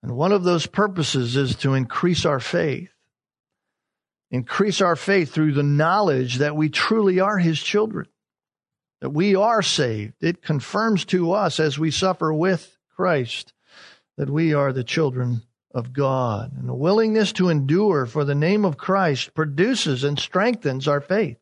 And 0.05 0.13
one 0.13 0.31
of 0.31 0.45
those 0.45 0.69
purposes 0.69 1.35
is 1.35 1.57
to 1.57 1.75
increase 1.75 2.25
our 2.25 2.39
faith. 2.39 2.91
Increase 4.31 4.81
our 4.81 4.95
faith 4.95 5.33
through 5.33 5.55
the 5.55 5.65
knowledge 5.65 6.37
that 6.37 6.55
we 6.55 6.69
truly 6.69 7.19
are 7.19 7.39
His 7.39 7.61
children, 7.61 8.07
that 9.01 9.11
we 9.11 9.35
are 9.35 9.63
saved. 9.63 10.15
It 10.21 10.43
confirms 10.43 11.05
to 11.07 11.33
us 11.33 11.59
as 11.59 11.77
we 11.77 11.91
suffer 11.91 12.33
with 12.33 12.79
Christ 12.95 13.53
that 14.17 14.31
we 14.31 14.55
are 14.55 14.73
the 14.73 14.85
children 14.85 15.43
of 15.73 15.93
God. 15.93 16.53
And 16.57 16.69
the 16.69 16.75
willingness 16.75 17.33
to 17.33 17.49
endure 17.49 18.07
for 18.07 18.25
the 18.25 18.37
name 18.37 18.65
of 18.65 18.77
Christ 18.77 19.35
produces 19.35 20.05
and 20.05 20.21
strengthens 20.21 20.87
our 20.87 21.01
faith. 21.01 21.39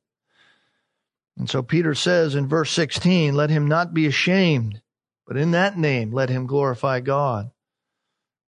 And 1.36 1.48
so 1.48 1.62
Peter 1.62 1.94
says 1.94 2.34
in 2.34 2.48
verse 2.48 2.70
16, 2.70 3.34
let 3.34 3.50
him 3.50 3.66
not 3.66 3.94
be 3.94 4.06
ashamed, 4.06 4.80
but 5.26 5.36
in 5.36 5.52
that 5.52 5.78
name 5.78 6.12
let 6.12 6.28
him 6.28 6.46
glorify 6.46 7.00
God. 7.00 7.50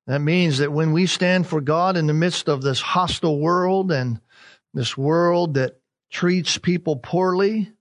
That 0.06 0.20
means 0.20 0.58
that 0.58 0.72
when 0.72 0.92
we 0.92 1.06
stand 1.06 1.46
for 1.46 1.60
God 1.60 1.96
in 1.96 2.06
the 2.06 2.12
midst 2.12 2.48
of 2.48 2.60
this 2.60 2.80
hostile 2.80 3.38
world 3.40 3.90
and 3.90 4.20
this 4.74 4.98
world 4.98 5.54
that 5.54 5.80
treats 6.10 6.58
people 6.58 6.96
poorly, 6.96 7.72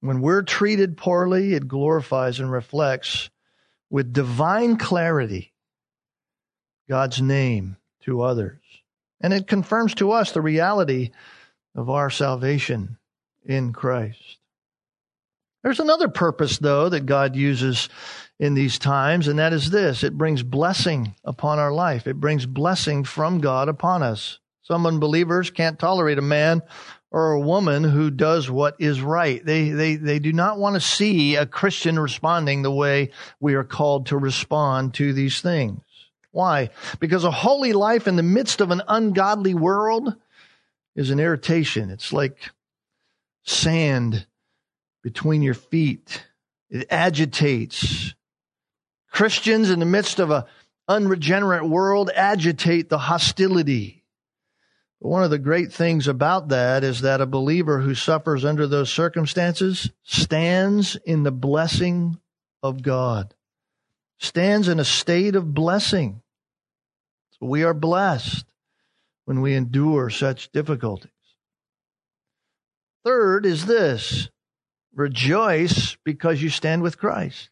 when 0.00 0.20
we're 0.20 0.42
treated 0.42 0.96
poorly, 0.96 1.54
it 1.54 1.68
glorifies 1.68 2.40
and 2.40 2.50
reflects 2.50 3.30
with 3.90 4.12
divine 4.12 4.76
clarity 4.76 5.52
God's 6.88 7.22
name 7.22 7.76
to 8.02 8.22
others. 8.22 8.60
And 9.20 9.32
it 9.32 9.46
confirms 9.46 9.94
to 9.94 10.10
us 10.12 10.32
the 10.32 10.42
reality 10.42 11.12
of 11.74 11.88
our 11.88 12.10
salvation 12.10 12.98
in 13.44 13.72
Christ. 13.72 14.38
There's 15.62 15.80
another 15.80 16.08
purpose, 16.08 16.58
though, 16.58 16.88
that 16.90 17.06
God 17.06 17.36
uses 17.36 17.88
in 18.38 18.54
these 18.54 18.78
times, 18.78 19.28
and 19.28 19.38
that 19.38 19.52
is 19.52 19.70
this 19.70 20.04
it 20.04 20.18
brings 20.18 20.42
blessing 20.42 21.14
upon 21.24 21.58
our 21.58 21.72
life. 21.72 22.06
It 22.06 22.20
brings 22.20 22.46
blessing 22.46 23.04
from 23.04 23.40
God 23.40 23.68
upon 23.68 24.02
us. 24.02 24.38
Some 24.62 24.86
unbelievers 24.86 25.50
can't 25.50 25.78
tolerate 25.78 26.18
a 26.18 26.22
man 26.22 26.62
or 27.10 27.32
a 27.32 27.40
woman 27.40 27.84
who 27.84 28.10
does 28.10 28.50
what 28.50 28.76
is 28.80 29.00
right. 29.00 29.44
They, 29.44 29.70
they, 29.70 29.96
they 29.96 30.18
do 30.18 30.32
not 30.32 30.58
want 30.58 30.74
to 30.74 30.80
see 30.80 31.36
a 31.36 31.46
Christian 31.46 31.98
responding 31.98 32.62
the 32.62 32.72
way 32.72 33.12
we 33.40 33.54
are 33.54 33.64
called 33.64 34.06
to 34.06 34.18
respond 34.18 34.94
to 34.94 35.12
these 35.12 35.40
things. 35.40 35.80
Why? 36.32 36.70
Because 36.98 37.22
a 37.22 37.30
holy 37.30 37.72
life 37.72 38.08
in 38.08 38.16
the 38.16 38.24
midst 38.24 38.60
of 38.60 38.72
an 38.72 38.82
ungodly 38.88 39.54
world 39.54 40.14
is 40.96 41.10
an 41.10 41.20
irritation. 41.20 41.90
It's 41.90 42.12
like 42.12 42.50
sand 43.44 44.26
between 45.02 45.42
your 45.42 45.54
feet. 45.54 46.26
It 46.70 46.86
agitates. 46.90 48.14
Christians 49.10 49.70
in 49.70 49.78
the 49.78 49.86
midst 49.86 50.18
of 50.18 50.30
an 50.30 50.44
unregenerate 50.88 51.68
world 51.68 52.10
agitate 52.14 52.88
the 52.88 52.98
hostility. 52.98 54.04
But 55.00 55.08
one 55.08 55.22
of 55.22 55.30
the 55.30 55.38
great 55.38 55.72
things 55.72 56.08
about 56.08 56.48
that 56.48 56.82
is 56.82 57.02
that 57.02 57.20
a 57.20 57.26
believer 57.26 57.80
who 57.80 57.94
suffers 57.94 58.44
under 58.44 58.66
those 58.66 58.90
circumstances 58.90 59.90
stands 60.02 60.96
in 61.04 61.22
the 61.22 61.30
blessing 61.30 62.18
of 62.62 62.82
God, 62.82 63.34
stands 64.18 64.66
in 64.68 64.80
a 64.80 64.84
state 64.84 65.36
of 65.36 65.54
blessing. 65.54 66.22
So 67.32 67.46
we 67.46 67.62
are 67.62 67.74
blessed 67.74 68.46
when 69.26 69.42
we 69.42 69.54
endure 69.54 70.10
such 70.10 70.50
difficulty. 70.50 71.10
Third 73.04 73.46
is 73.46 73.66
this 73.66 74.28
rejoice 74.94 75.96
because 76.04 76.42
you 76.42 76.48
stand 76.48 76.82
with 76.82 76.98
Christ. 76.98 77.50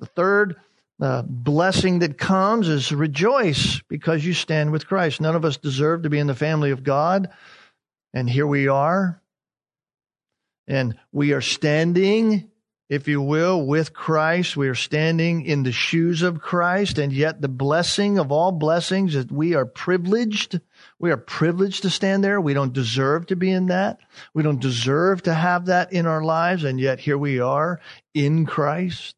The 0.00 0.06
third 0.06 0.56
uh, 1.00 1.22
blessing 1.22 2.00
that 2.00 2.18
comes 2.18 2.68
is 2.68 2.92
rejoice 2.92 3.80
because 3.88 4.24
you 4.24 4.32
stand 4.32 4.72
with 4.72 4.86
Christ. 4.86 5.20
None 5.20 5.36
of 5.36 5.44
us 5.44 5.56
deserve 5.56 6.02
to 6.02 6.10
be 6.10 6.18
in 6.18 6.26
the 6.26 6.34
family 6.34 6.70
of 6.70 6.82
God, 6.82 7.30
and 8.12 8.28
here 8.28 8.46
we 8.46 8.68
are. 8.68 9.22
And 10.66 10.96
we 11.12 11.32
are 11.32 11.40
standing 11.40 12.50
if 12.90 13.06
you 13.06 13.22
will, 13.22 13.64
with 13.64 13.94
Christ. 13.94 14.56
We 14.56 14.68
are 14.68 14.74
standing 14.74 15.46
in 15.46 15.62
the 15.62 15.70
shoes 15.70 16.22
of 16.22 16.40
Christ, 16.40 16.98
and 16.98 17.12
yet 17.12 17.40
the 17.40 17.48
blessing 17.48 18.18
of 18.18 18.32
all 18.32 18.50
blessings 18.50 19.14
is 19.14 19.26
we 19.26 19.54
are 19.54 19.64
privileged. 19.64 20.60
We 21.00 21.10
are 21.10 21.16
privileged 21.16 21.82
to 21.82 21.90
stand 21.90 22.22
there. 22.22 22.40
We 22.40 22.54
don't 22.54 22.72
deserve 22.72 23.26
to 23.26 23.36
be 23.36 23.50
in 23.50 23.66
that. 23.66 23.98
We 24.34 24.44
don't 24.44 24.60
deserve 24.60 25.22
to 25.24 25.34
have 25.34 25.66
that 25.66 25.92
in 25.92 26.06
our 26.06 26.22
lives, 26.22 26.62
and 26.62 26.78
yet 26.78 27.00
here 27.00 27.18
we 27.18 27.40
are 27.40 27.80
in 28.14 28.46
Christ. 28.46 29.16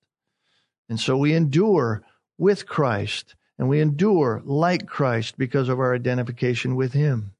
And 0.88 0.99
so 0.99 1.18
we 1.18 1.35
endure 1.35 2.03
with 2.38 2.66
Christ, 2.66 3.35
and 3.59 3.68
we 3.68 3.81
endure 3.81 4.40
like 4.45 4.87
Christ 4.87 5.37
because 5.37 5.68
of 5.68 5.79
our 5.79 5.95
identification 5.95 6.77
with 6.77 6.95
Him. 6.95 7.35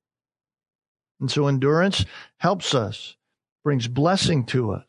And 1.21 1.31
so 1.31 1.47
endurance 1.47 2.05
helps 2.37 2.75
us, 2.75 3.17
brings 3.65 3.89
blessing 3.89 4.45
to 4.47 4.73
us 4.73 4.85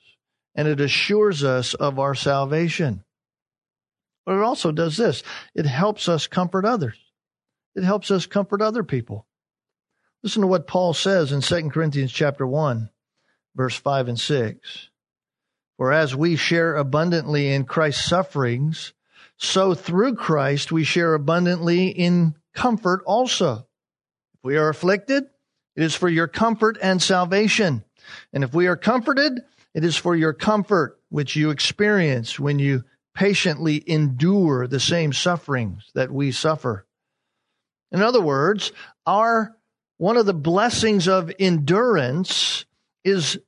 and 0.56 0.68
it 0.68 0.82
assures 0.82 1.44
us 1.44 1.74
of 1.74 2.00
our 2.00 2.16
salvation. 2.16 3.04
But 4.26 4.38
it 4.38 4.44
also 4.44 4.72
does 4.72 4.98
this 4.98 5.24
it 5.54 5.66
helps 5.66 6.08
us 6.08 6.28
comfort 6.28 6.66
others, 6.66 6.98
it 7.76 7.84
helps 7.84 8.12
us 8.12 8.26
comfort 8.26 8.62
other 8.62 8.84
people. 8.84 9.26
Listen 10.24 10.42
to 10.42 10.48
what 10.48 10.68
Paul 10.68 10.94
says 10.94 11.34
in 11.34 11.42
2 11.42 11.70
Corinthians 11.70 12.12
chapter 12.12 12.48
1, 12.48 12.90
verse 13.56 13.76
5 13.76 14.08
and 14.08 14.20
6. 14.20 14.90
For 15.76 15.92
as 15.92 16.16
we 16.16 16.38
share 16.38 16.78
abundantly 16.78 17.52
in 17.52 17.66
Christ's 17.66 18.06
sufferings, 18.08 18.94
so 19.36 19.74
through 19.74 20.16
Christ 20.16 20.72
we 20.72 20.86
share 20.86 21.14
abundantly 21.14 21.90
in 21.90 22.36
comfort 22.54 23.04
also. 23.06 23.68
If 24.36 24.44
we 24.44 24.56
are 24.56 24.70
afflicted, 24.70 25.26
it 25.76 25.84
is 25.84 25.94
for 25.94 26.08
your 26.08 26.30
comfort 26.30 26.78
and 26.82 27.02
salvation. 27.02 27.84
And 28.32 28.46
if 28.46 28.54
we 28.54 28.68
are 28.68 28.78
comforted, 28.78 29.42
it 29.74 29.84
is 29.84 29.98
for 29.98 30.16
your 30.16 30.34
comfort, 30.34 31.02
which 31.10 31.36
you 31.36 31.50
experience 31.50 32.40
when 32.40 32.60
you 32.60 32.86
patiently 33.14 33.84
endure 33.88 34.68
the 34.68 34.80
same 34.80 35.12
sufferings 35.12 35.92
that 35.96 36.12
we 36.12 36.32
suffer. 36.32 36.86
In 37.92 38.02
other 38.02 38.22
words, 38.22 38.72
our 39.06 39.58
one 39.98 40.18
of 40.18 40.26
the 40.26 40.34
blessings 40.34 41.08
of 41.08 41.32
endurance 41.40 42.66
is, 43.04 43.40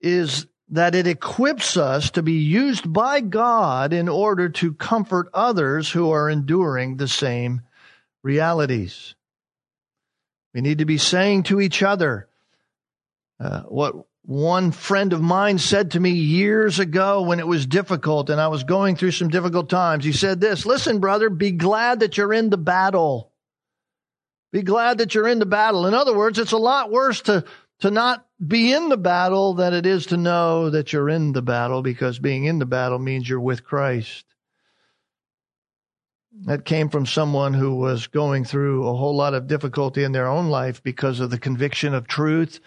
is 0.00 0.46
that 0.68 0.94
it 0.94 1.06
equips 1.06 1.76
us 1.76 2.10
to 2.10 2.22
be 2.22 2.32
used 2.32 2.90
by 2.92 3.20
God 3.20 3.92
in 3.92 4.08
order 4.08 4.48
to 4.48 4.74
comfort 4.74 5.28
others 5.34 5.90
who 5.90 6.10
are 6.10 6.30
enduring 6.30 6.96
the 6.96 7.08
same 7.08 7.62
realities. 8.22 9.14
We 10.54 10.60
need 10.60 10.78
to 10.78 10.84
be 10.84 10.98
saying 10.98 11.44
to 11.44 11.60
each 11.60 11.82
other 11.82 12.28
uh, 13.40 13.62
what 13.62 13.94
one 14.22 14.72
friend 14.72 15.12
of 15.12 15.20
mine 15.20 15.58
said 15.58 15.90
to 15.90 16.00
me 16.00 16.10
years 16.10 16.78
ago 16.78 17.22
when 17.22 17.40
it 17.40 17.46
was 17.46 17.66
difficult 17.66 18.30
and 18.30 18.40
I 18.40 18.48
was 18.48 18.64
going 18.64 18.96
through 18.96 19.10
some 19.10 19.28
difficult 19.28 19.68
times, 19.68 20.04
he 20.04 20.12
said 20.12 20.40
this 20.40 20.64
Listen, 20.64 20.98
brother, 20.98 21.28
be 21.28 21.50
glad 21.50 22.00
that 22.00 22.16
you're 22.16 22.32
in 22.32 22.50
the 22.50 22.56
battle. 22.56 23.30
Be 24.54 24.62
glad 24.62 24.98
that 24.98 25.16
you're 25.16 25.26
in 25.26 25.40
the 25.40 25.46
battle. 25.46 25.84
In 25.84 25.94
other 25.94 26.16
words, 26.16 26.38
it's 26.38 26.52
a 26.52 26.56
lot 26.56 26.92
worse 26.92 27.20
to, 27.22 27.44
to 27.80 27.90
not 27.90 28.24
be 28.46 28.72
in 28.72 28.88
the 28.88 28.96
battle 28.96 29.54
than 29.54 29.74
it 29.74 29.84
is 29.84 30.06
to 30.06 30.16
know 30.16 30.70
that 30.70 30.92
you're 30.92 31.08
in 31.08 31.32
the 31.32 31.42
battle 31.42 31.82
because 31.82 32.20
being 32.20 32.44
in 32.44 32.60
the 32.60 32.64
battle 32.64 33.00
means 33.00 33.28
you're 33.28 33.40
with 33.40 33.64
Christ. 33.64 34.24
That 36.44 36.64
came 36.64 36.88
from 36.88 37.04
someone 37.04 37.52
who 37.52 37.74
was 37.74 38.06
going 38.06 38.44
through 38.44 38.86
a 38.86 38.94
whole 38.94 39.16
lot 39.16 39.34
of 39.34 39.48
difficulty 39.48 40.04
in 40.04 40.12
their 40.12 40.28
own 40.28 40.46
life 40.46 40.80
because 40.84 41.18
of 41.18 41.30
the 41.30 41.38
conviction 41.38 41.92
of 41.92 42.06
truth 42.06 42.60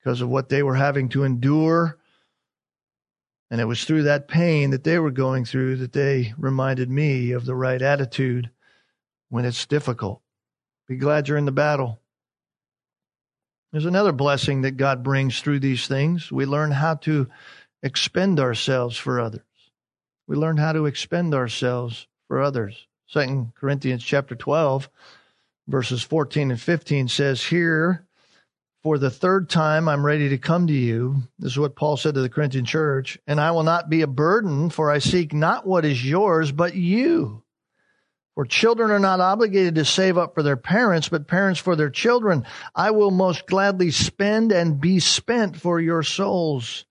because 0.00 0.22
of 0.22 0.28
what 0.28 0.48
they 0.48 0.64
were 0.64 0.74
having 0.74 1.08
to 1.10 1.22
endure. 1.22 2.00
And 3.48 3.60
it 3.60 3.66
was 3.66 3.84
through 3.84 4.02
that 4.02 4.26
pain 4.26 4.70
that 4.70 4.82
they 4.82 4.98
were 4.98 5.12
going 5.12 5.44
through 5.44 5.76
that 5.76 5.92
they 5.92 6.34
reminded 6.36 6.90
me 6.90 7.30
of 7.30 7.46
the 7.46 7.54
right 7.54 7.80
attitude 7.80 8.50
when 9.28 9.44
it's 9.44 9.66
difficult. 9.66 10.20
Be 10.88 10.96
glad 10.96 11.28
you're 11.28 11.38
in 11.38 11.44
the 11.44 11.52
battle. 11.52 12.00
There's 13.72 13.86
another 13.86 14.12
blessing 14.12 14.62
that 14.62 14.76
God 14.76 15.02
brings 15.02 15.40
through 15.40 15.60
these 15.60 15.86
things. 15.86 16.30
We 16.30 16.44
learn 16.44 16.70
how 16.70 16.96
to 16.96 17.28
expend 17.82 18.38
ourselves 18.38 18.96
for 18.96 19.18
others. 19.18 19.42
We 20.26 20.36
learn 20.36 20.58
how 20.58 20.72
to 20.72 20.86
expend 20.86 21.34
ourselves 21.34 22.06
for 22.28 22.40
others. 22.40 22.86
Second 23.06 23.52
Corinthians 23.54 24.04
chapter 24.04 24.34
12, 24.34 24.88
verses 25.68 26.02
14 26.02 26.50
and 26.50 26.60
15 26.60 27.08
says, 27.08 27.44
Here 27.44 28.06
for 28.82 28.98
the 28.98 29.10
third 29.10 29.48
time, 29.48 29.88
I'm 29.88 30.04
ready 30.04 30.30
to 30.30 30.38
come 30.38 30.66
to 30.66 30.72
you. 30.72 31.22
This 31.38 31.52
is 31.52 31.58
what 31.58 31.76
Paul 31.76 31.96
said 31.96 32.14
to 32.14 32.20
the 32.20 32.28
Corinthian 32.28 32.64
church. 32.64 33.18
And 33.26 33.40
I 33.40 33.52
will 33.52 33.62
not 33.62 33.88
be 33.88 34.02
a 34.02 34.06
burden, 34.06 34.70
for 34.70 34.90
I 34.90 34.98
seek 34.98 35.32
not 35.32 35.66
what 35.66 35.84
is 35.84 36.04
yours, 36.04 36.50
but 36.50 36.74
you. 36.74 37.42
For 38.34 38.46
children 38.46 38.90
are 38.90 38.98
not 38.98 39.20
obligated 39.20 39.74
to 39.74 39.84
save 39.84 40.16
up 40.16 40.34
for 40.34 40.42
their 40.42 40.56
parents, 40.56 41.08
but 41.08 41.28
parents 41.28 41.60
for 41.60 41.76
their 41.76 41.90
children. 41.90 42.46
I 42.74 42.90
will 42.90 43.10
most 43.10 43.46
gladly 43.46 43.90
spend 43.90 44.52
and 44.52 44.80
be 44.80 45.00
spent 45.00 45.56
for 45.56 45.78
your 45.78 46.02
souls. 46.02 46.86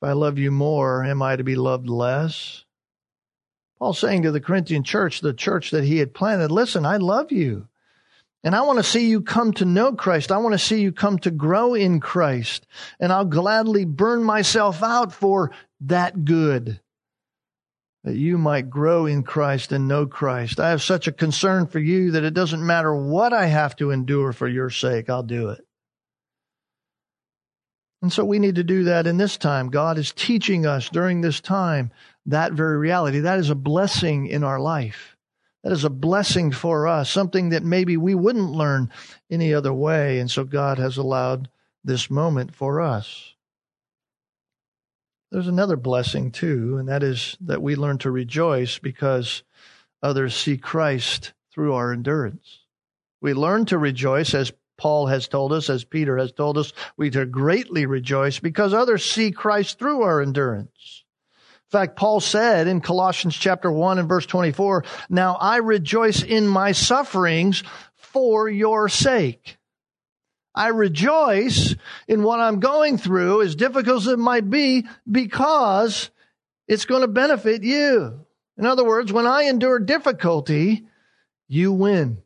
If 0.00 0.08
I 0.08 0.12
love 0.12 0.38
you 0.38 0.50
more, 0.50 1.04
am 1.04 1.22
I 1.22 1.36
to 1.36 1.44
be 1.44 1.54
loved 1.54 1.88
less? 1.88 2.64
Paul's 3.78 4.00
saying 4.00 4.22
to 4.22 4.32
the 4.32 4.40
Corinthian 4.40 4.82
church, 4.82 5.20
the 5.20 5.32
church 5.32 5.70
that 5.70 5.84
he 5.84 5.98
had 5.98 6.12
planted, 6.12 6.50
listen, 6.50 6.84
I 6.84 6.96
love 6.96 7.30
you. 7.30 7.68
And 8.42 8.54
I 8.54 8.62
want 8.62 8.78
to 8.78 8.84
see 8.84 9.08
you 9.08 9.20
come 9.20 9.52
to 9.54 9.64
know 9.64 9.92
Christ. 9.92 10.32
I 10.32 10.38
want 10.38 10.54
to 10.54 10.58
see 10.58 10.80
you 10.80 10.92
come 10.92 11.18
to 11.20 11.30
grow 11.30 11.74
in 11.74 12.00
Christ. 12.00 12.66
And 12.98 13.12
I'll 13.12 13.24
gladly 13.24 13.84
burn 13.84 14.24
myself 14.24 14.82
out 14.82 15.12
for 15.12 15.52
that 15.82 16.24
good, 16.24 16.80
that 18.04 18.16
you 18.16 18.38
might 18.38 18.70
grow 18.70 19.06
in 19.06 19.22
Christ 19.22 19.72
and 19.72 19.88
know 19.88 20.06
Christ. 20.06 20.60
I 20.60 20.70
have 20.70 20.82
such 20.82 21.06
a 21.08 21.12
concern 21.12 21.66
for 21.66 21.78
you 21.78 22.12
that 22.12 22.24
it 22.24 22.34
doesn't 22.34 22.64
matter 22.64 22.94
what 22.94 23.32
I 23.32 23.46
have 23.46 23.76
to 23.76 23.90
endure 23.90 24.32
for 24.32 24.48
your 24.48 24.70
sake, 24.70 25.10
I'll 25.10 25.22
do 25.22 25.50
it. 25.50 25.64
And 28.00 28.12
so 28.12 28.24
we 28.24 28.38
need 28.38 28.54
to 28.54 28.64
do 28.64 28.84
that 28.84 29.06
in 29.06 29.16
this 29.16 29.36
time. 29.36 29.70
God 29.70 29.98
is 29.98 30.12
teaching 30.12 30.66
us 30.66 30.88
during 30.88 31.20
this 31.20 31.40
time 31.40 31.90
that 32.26 32.52
very 32.52 32.78
reality. 32.78 33.20
That 33.20 33.40
is 33.40 33.50
a 33.50 33.56
blessing 33.56 34.26
in 34.26 34.44
our 34.44 34.60
life. 34.60 35.16
That 35.64 35.72
is 35.72 35.82
a 35.82 35.90
blessing 35.90 36.52
for 36.52 36.86
us, 36.86 37.10
something 37.10 37.48
that 37.48 37.64
maybe 37.64 37.96
we 37.96 38.14
wouldn't 38.14 38.52
learn 38.52 38.92
any 39.28 39.52
other 39.52 39.72
way. 39.72 40.20
And 40.20 40.30
so 40.30 40.44
God 40.44 40.78
has 40.78 40.96
allowed 40.96 41.48
this 41.82 42.08
moment 42.08 42.54
for 42.54 42.80
us. 42.80 43.34
There's 45.30 45.48
another 45.48 45.76
blessing 45.76 46.30
too, 46.30 46.78
and 46.78 46.88
that 46.88 47.02
is 47.02 47.36
that 47.42 47.60
we 47.60 47.76
learn 47.76 47.98
to 47.98 48.10
rejoice 48.10 48.78
because 48.78 49.42
others 50.02 50.34
see 50.34 50.56
Christ 50.56 51.34
through 51.52 51.74
our 51.74 51.92
endurance. 51.92 52.60
We 53.20 53.34
learn 53.34 53.66
to 53.66 53.78
rejoice 53.78 54.32
as 54.32 54.52
Paul 54.78 55.08
has 55.08 55.28
told 55.28 55.52
us, 55.52 55.68
as 55.68 55.84
Peter 55.84 56.16
has 56.16 56.32
told 56.32 56.56
us, 56.56 56.72
we 56.96 57.10
to 57.10 57.26
greatly 57.26 57.84
rejoice 57.84 58.38
because 58.38 58.72
others 58.72 59.04
see 59.04 59.32
Christ 59.32 59.78
through 59.78 60.02
our 60.02 60.22
endurance. 60.22 61.04
In 61.68 61.70
fact, 61.78 61.96
Paul 61.96 62.20
said 62.20 62.66
in 62.66 62.80
Colossians 62.80 63.36
chapter 63.36 63.70
1 63.70 63.98
and 63.98 64.08
verse 64.08 64.24
24, 64.24 64.84
Now 65.10 65.34
I 65.34 65.58
rejoice 65.58 66.22
in 66.22 66.46
my 66.46 66.72
sufferings 66.72 67.62
for 67.96 68.48
your 68.48 68.88
sake. 68.88 69.57
I 70.58 70.68
rejoice 70.70 71.76
in 72.08 72.24
what 72.24 72.40
I'm 72.40 72.58
going 72.58 72.98
through, 72.98 73.42
as 73.42 73.54
difficult 73.54 74.02
as 74.02 74.08
it 74.08 74.18
might 74.18 74.50
be, 74.50 74.88
because 75.08 76.10
it's 76.66 76.84
going 76.84 77.02
to 77.02 77.08
benefit 77.08 77.62
you. 77.62 78.26
In 78.56 78.66
other 78.66 78.84
words, 78.84 79.12
when 79.12 79.24
I 79.24 79.44
endure 79.44 79.78
difficulty, 79.78 80.84
you 81.46 81.72
win. 81.72 82.22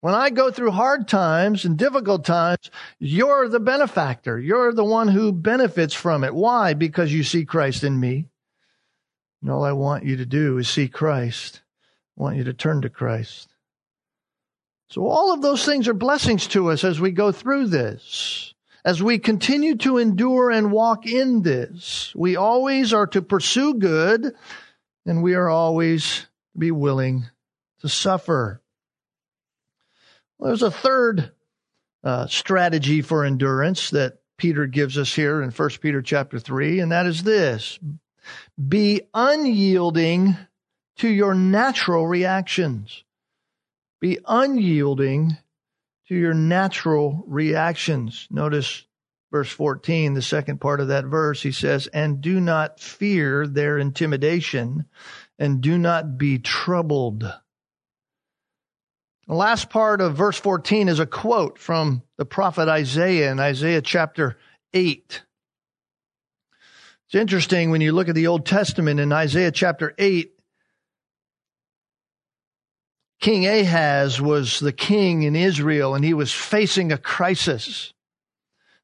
When 0.00 0.14
I 0.14 0.30
go 0.30 0.52
through 0.52 0.70
hard 0.70 1.08
times 1.08 1.64
and 1.64 1.76
difficult 1.76 2.24
times, 2.24 2.70
you're 3.00 3.48
the 3.48 3.58
benefactor. 3.58 4.38
You're 4.38 4.72
the 4.72 4.84
one 4.84 5.08
who 5.08 5.32
benefits 5.32 5.92
from 5.92 6.22
it. 6.22 6.34
Why? 6.36 6.74
Because 6.74 7.12
you 7.12 7.24
see 7.24 7.44
Christ 7.44 7.82
in 7.82 7.98
me. 7.98 8.28
And 9.42 9.50
all 9.50 9.64
I 9.64 9.72
want 9.72 10.04
you 10.04 10.18
to 10.18 10.26
do 10.26 10.58
is 10.58 10.68
see 10.68 10.86
Christ. 10.86 11.62
I 12.16 12.22
want 12.22 12.36
you 12.36 12.44
to 12.44 12.54
turn 12.54 12.82
to 12.82 12.90
Christ. 12.90 13.53
So 14.88 15.06
all 15.06 15.32
of 15.32 15.42
those 15.42 15.64
things 15.64 15.88
are 15.88 15.94
blessings 15.94 16.46
to 16.48 16.70
us 16.70 16.84
as 16.84 17.00
we 17.00 17.10
go 17.10 17.32
through 17.32 17.68
this. 17.68 18.54
As 18.84 19.02
we 19.02 19.18
continue 19.18 19.76
to 19.76 19.98
endure 19.98 20.50
and 20.50 20.70
walk 20.70 21.06
in 21.06 21.42
this, 21.42 22.12
we 22.14 22.36
always 22.36 22.92
are 22.92 23.06
to 23.08 23.22
pursue 23.22 23.74
good 23.74 24.34
and 25.06 25.22
we 25.22 25.34
are 25.34 25.48
always 25.48 26.26
to 26.52 26.58
be 26.58 26.70
willing 26.70 27.24
to 27.80 27.88
suffer. 27.88 28.60
Well, 30.38 30.48
there's 30.48 30.62
a 30.62 30.70
third 30.70 31.32
uh, 32.02 32.26
strategy 32.26 33.00
for 33.00 33.24
endurance 33.24 33.90
that 33.90 34.18
Peter 34.36 34.66
gives 34.66 34.98
us 34.98 35.14
here 35.14 35.42
in 35.42 35.50
1 35.50 35.70
Peter 35.80 36.02
chapter 36.02 36.38
3, 36.38 36.80
and 36.80 36.92
that 36.92 37.06
is 37.06 37.22
this 37.22 37.78
be 38.68 39.02
unyielding 39.12 40.36
to 40.96 41.08
your 41.08 41.34
natural 41.34 42.06
reactions. 42.06 43.03
Be 44.04 44.18
unyielding 44.28 45.38
to 46.08 46.14
your 46.14 46.34
natural 46.34 47.24
reactions. 47.26 48.28
Notice 48.30 48.84
verse 49.32 49.50
14, 49.50 50.12
the 50.12 50.20
second 50.20 50.60
part 50.60 50.80
of 50.80 50.88
that 50.88 51.06
verse, 51.06 51.40
he 51.42 51.52
says, 51.52 51.86
And 51.86 52.20
do 52.20 52.38
not 52.38 52.80
fear 52.80 53.46
their 53.46 53.78
intimidation, 53.78 54.84
and 55.38 55.62
do 55.62 55.78
not 55.78 56.18
be 56.18 56.38
troubled. 56.38 57.22
The 59.26 59.34
last 59.34 59.70
part 59.70 60.02
of 60.02 60.14
verse 60.14 60.38
14 60.38 60.90
is 60.90 60.98
a 60.98 61.06
quote 61.06 61.58
from 61.58 62.02
the 62.18 62.26
prophet 62.26 62.68
Isaiah 62.68 63.32
in 63.32 63.40
Isaiah 63.40 63.80
chapter 63.80 64.36
8. 64.74 65.22
It's 67.06 67.14
interesting 67.14 67.70
when 67.70 67.80
you 67.80 67.92
look 67.92 68.10
at 68.10 68.14
the 68.14 68.26
Old 68.26 68.44
Testament 68.44 69.00
in 69.00 69.14
Isaiah 69.14 69.50
chapter 69.50 69.94
8, 69.96 70.33
King 73.24 73.46
Ahaz 73.46 74.20
was 74.20 74.60
the 74.60 74.70
king 74.70 75.22
in 75.22 75.34
Israel 75.34 75.94
and 75.94 76.04
he 76.04 76.12
was 76.12 76.30
facing 76.30 76.92
a 76.92 76.98
crisis. 76.98 77.94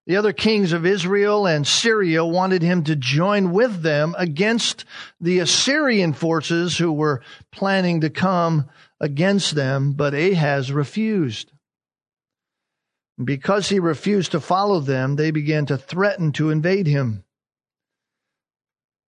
The 0.06 0.16
other 0.16 0.32
kings 0.32 0.72
of 0.72 0.86
Israel 0.86 1.46
and 1.46 1.66
Syria 1.66 2.24
wanted 2.24 2.62
him 2.62 2.82
to 2.84 2.96
join 2.96 3.52
with 3.52 3.82
them 3.82 4.14
against 4.16 4.86
the 5.20 5.40
Assyrian 5.40 6.14
forces 6.14 6.78
who 6.78 6.90
were 6.90 7.20
planning 7.52 8.00
to 8.00 8.08
come 8.08 8.70
against 8.98 9.54
them, 9.56 9.92
but 9.92 10.14
Ahaz 10.14 10.72
refused. 10.72 11.52
Because 13.22 13.68
he 13.68 13.78
refused 13.78 14.32
to 14.32 14.40
follow 14.40 14.80
them, 14.80 15.16
they 15.16 15.32
began 15.32 15.66
to 15.66 15.76
threaten 15.76 16.32
to 16.32 16.48
invade 16.48 16.86
him. 16.86 17.24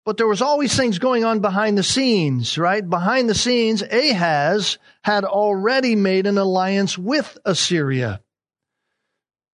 But 0.05 0.17
there 0.17 0.27
was 0.27 0.43
always 0.43 0.75
things 0.75 0.99
going 0.99 1.25
on 1.25 1.41
behind 1.41 1.79
the 1.79 1.85
scenes, 1.85 2.59
right? 2.59 2.89
Behind 2.89 3.29
the 3.29 3.35
scenes, 3.35 3.83
Ahaz 3.83 4.79
had 5.03 5.25
already 5.25 5.95
made 5.95 6.27
an 6.27 6.39
alliance 6.39 6.99
with 6.99 7.39
Assyria. 7.45 8.21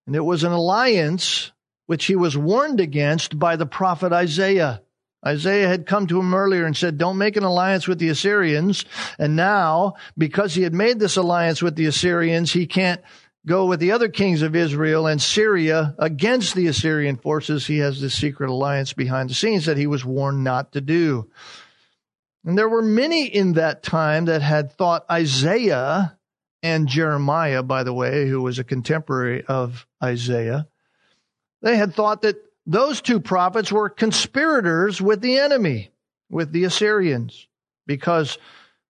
And 0.07 0.17
it 0.17 0.25
was 0.25 0.45
an 0.45 0.53
alliance 0.53 1.53
which 1.87 2.07
he 2.07 2.17
was 2.17 2.37
warned 2.37 2.81
against 2.81 3.39
by 3.39 3.57
the 3.57 3.67
prophet 3.67 4.13
Isaiah. 4.13 4.83
Isaiah 5.27 5.69
had 5.69 5.85
come 5.85 6.07
to 6.07 6.19
him 6.19 6.33
earlier 6.33 6.65
and 6.65 6.77
said, 6.77 6.97
Don't 6.97 7.19
make 7.19 7.37
an 7.37 7.45
alliance 7.45 7.87
with 7.87 7.99
the 7.99 8.09
Assyrians. 8.09 8.85
And 9.19 9.37
now, 9.37 9.95
because 10.17 10.55
he 10.55 10.63
had 10.63 10.73
made 10.73 10.99
this 10.99 11.17
alliance 11.17 11.61
with 11.61 11.77
the 11.77 11.87
Assyrians, 11.87 12.53
he 12.53 12.67
can't 12.67 13.03
go 13.49 13.67
with 13.67 13.81
the 13.81 13.93
other 13.93 14.09
kings 14.09 14.43
of 14.43 14.55
Israel 14.55 15.07
and 15.07 15.21
Syria 15.21 15.95
against 15.99 16.55
the 16.55 16.69
Assyrian 16.69 17.17
forces. 17.17 17.67
He 17.67 17.79
has 17.79 18.01
this 18.01 18.15
secret 18.15 18.51
alliance 18.51 18.93
behind 18.93 19.31
the 19.31 19.35
scenes 19.35 19.67
that 19.67 19.77
he 19.77 19.87
was 19.87 20.05
warned 20.05 20.45
not 20.45 20.73
to 20.73 20.81
do. 20.81 21.31
And 22.45 22.57
there 22.57 22.69
were 22.69 22.83
many 22.83 23.27
in 23.27 23.55
that 23.55 23.83
time 23.83 24.27
that 24.27 24.43
had 24.43 24.73
thought 24.73 25.05
Isaiah 25.11 26.19
and 26.63 26.89
Jeremiah, 26.89 27.63
by 27.63 27.83
the 27.83 27.93
way, 27.93 28.29
who 28.29 28.43
was 28.43 28.59
a 28.59 28.65
contemporary 28.65 29.45
of 29.45 29.87
Isaiah, 30.03 30.69
they 31.63 31.77
had 31.77 31.95
thought 31.95 32.23
that 32.23 32.37
those 32.67 33.01
two 33.01 33.21
prophets 33.21 33.73
were 33.73 33.89
conspirators 33.89 35.01
with 35.01 35.21
the 35.21 35.39
enemy, 35.39 35.91
with 36.31 36.53
the 36.53 36.65
Assyrians, 36.65 37.49
because 37.87 38.39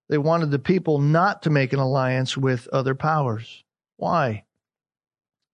they 0.09 0.17
wanted 0.17 0.51
the 0.51 0.59
people 0.59 0.99
not 0.99 1.43
to 1.43 1.49
make 1.49 1.73
an 1.73 1.79
alliance 1.79 2.35
with 2.35 2.67
other 2.69 2.95
powers. 2.95 3.63
Why? 3.97 4.43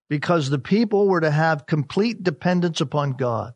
Because 0.08 0.50
the 0.50 0.58
people 0.58 1.08
were 1.08 1.20
to 1.20 1.30
have 1.30 1.66
complete 1.66 2.22
dependence 2.22 2.80
upon 2.80 3.12
God. 3.12 3.54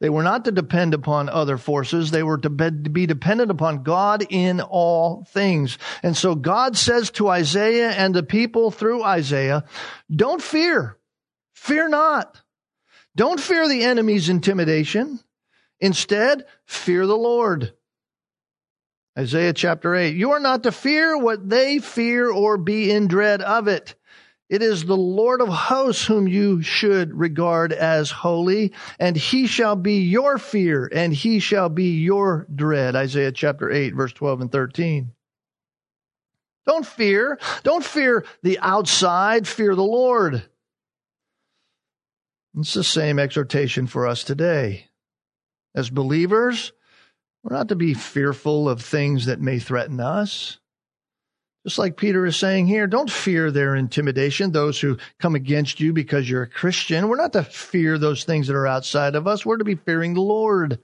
They 0.00 0.08
were 0.08 0.22
not 0.22 0.46
to 0.46 0.52
depend 0.52 0.94
upon 0.94 1.28
other 1.28 1.58
forces. 1.58 2.10
They 2.10 2.22
were 2.22 2.38
to 2.38 2.50
be 2.50 3.06
dependent 3.06 3.50
upon 3.50 3.82
God 3.82 4.24
in 4.30 4.60
all 4.60 5.24
things. 5.24 5.78
And 6.02 6.16
so 6.16 6.34
God 6.34 6.76
says 6.76 7.10
to 7.12 7.28
Isaiah 7.28 7.90
and 7.90 8.14
the 8.14 8.22
people 8.22 8.70
through 8.70 9.02
Isaiah, 9.02 9.64
don't 10.10 10.40
fear. 10.40 10.96
Fear 11.54 11.90
not. 11.90 12.40
Don't 13.14 13.40
fear 13.40 13.68
the 13.68 13.84
enemy's 13.84 14.28
intimidation. 14.28 15.20
Instead, 15.80 16.44
fear 16.64 17.06
the 17.06 17.16
Lord. 17.16 17.74
Isaiah 19.18 19.54
chapter 19.54 19.94
8. 19.94 20.16
You 20.16 20.32
are 20.32 20.40
not 20.40 20.62
to 20.62 20.72
fear 20.72 21.18
what 21.18 21.48
they 21.48 21.78
fear 21.78 22.30
or 22.30 22.58
be 22.58 22.90
in 22.90 23.08
dread 23.08 23.40
of 23.42 23.68
it. 23.68 23.94
It 24.48 24.62
is 24.62 24.84
the 24.84 24.96
Lord 24.96 25.40
of 25.40 25.48
hosts 25.48 26.06
whom 26.06 26.28
you 26.28 26.62
should 26.62 27.12
regard 27.12 27.72
as 27.72 28.12
holy, 28.12 28.72
and 28.98 29.16
he 29.16 29.48
shall 29.48 29.74
be 29.74 30.02
your 30.02 30.38
fear, 30.38 30.88
and 30.92 31.12
he 31.12 31.40
shall 31.40 31.68
be 31.68 31.98
your 31.98 32.46
dread. 32.54 32.94
Isaiah 32.94 33.32
chapter 33.32 33.70
8, 33.70 33.94
verse 33.94 34.12
12 34.12 34.42
and 34.42 34.52
13. 34.52 35.12
Don't 36.64 36.86
fear. 36.86 37.38
Don't 37.64 37.84
fear 37.84 38.24
the 38.42 38.58
outside. 38.60 39.48
Fear 39.48 39.74
the 39.74 39.82
Lord. 39.82 40.42
It's 42.58 42.74
the 42.74 42.84
same 42.84 43.18
exhortation 43.18 43.86
for 43.86 44.06
us 44.06 44.24
today. 44.24 44.86
As 45.74 45.90
believers, 45.90 46.72
we're 47.42 47.56
not 47.56 47.68
to 47.68 47.76
be 47.76 47.94
fearful 47.94 48.68
of 48.68 48.80
things 48.80 49.26
that 49.26 49.40
may 49.40 49.58
threaten 49.58 50.00
us. 50.00 50.58
Just 51.66 51.78
like 51.78 51.96
Peter 51.96 52.24
is 52.24 52.36
saying 52.36 52.68
here, 52.68 52.86
don't 52.86 53.10
fear 53.10 53.50
their 53.50 53.74
intimidation, 53.74 54.52
those 54.52 54.80
who 54.80 54.98
come 55.18 55.34
against 55.34 55.80
you 55.80 55.92
because 55.92 56.30
you're 56.30 56.44
a 56.44 56.48
Christian. 56.48 57.08
We're 57.08 57.16
not 57.16 57.32
to 57.32 57.42
fear 57.42 57.98
those 57.98 58.22
things 58.22 58.46
that 58.46 58.54
are 58.54 58.68
outside 58.68 59.16
of 59.16 59.26
us. 59.26 59.44
We're 59.44 59.56
to 59.56 59.64
be 59.64 59.74
fearing 59.74 60.14
the 60.14 60.20
Lord. 60.20 60.78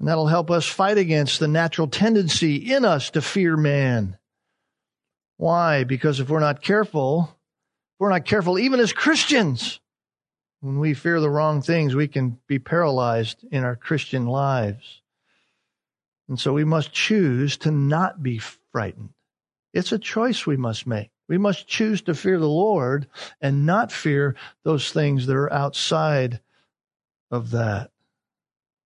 And 0.00 0.08
that'll 0.08 0.26
help 0.26 0.50
us 0.50 0.66
fight 0.66 0.98
against 0.98 1.38
the 1.38 1.46
natural 1.46 1.86
tendency 1.86 2.56
in 2.56 2.84
us 2.84 3.10
to 3.10 3.22
fear 3.22 3.56
man. 3.56 4.18
Why? 5.36 5.84
Because 5.84 6.18
if 6.18 6.28
we're 6.28 6.40
not 6.40 6.60
careful, 6.60 7.28
if 7.30 8.00
we're 8.00 8.10
not 8.10 8.24
careful, 8.24 8.58
even 8.58 8.80
as 8.80 8.92
Christians, 8.92 9.78
when 10.62 10.80
we 10.80 10.94
fear 10.94 11.20
the 11.20 11.30
wrong 11.30 11.62
things, 11.62 11.94
we 11.94 12.08
can 12.08 12.40
be 12.48 12.58
paralyzed 12.58 13.44
in 13.52 13.62
our 13.62 13.76
Christian 13.76 14.26
lives. 14.26 15.01
And 16.32 16.40
so 16.40 16.54
we 16.54 16.64
must 16.64 16.94
choose 16.94 17.58
to 17.58 17.70
not 17.70 18.22
be 18.22 18.38
frightened. 18.38 19.10
It's 19.74 19.92
a 19.92 19.98
choice 19.98 20.46
we 20.46 20.56
must 20.56 20.86
make. 20.86 21.10
We 21.28 21.36
must 21.36 21.68
choose 21.68 22.00
to 22.02 22.14
fear 22.14 22.38
the 22.38 22.48
Lord 22.48 23.06
and 23.42 23.66
not 23.66 23.92
fear 23.92 24.34
those 24.64 24.90
things 24.92 25.26
that 25.26 25.36
are 25.36 25.52
outside 25.52 26.40
of 27.30 27.50
that. 27.50 27.90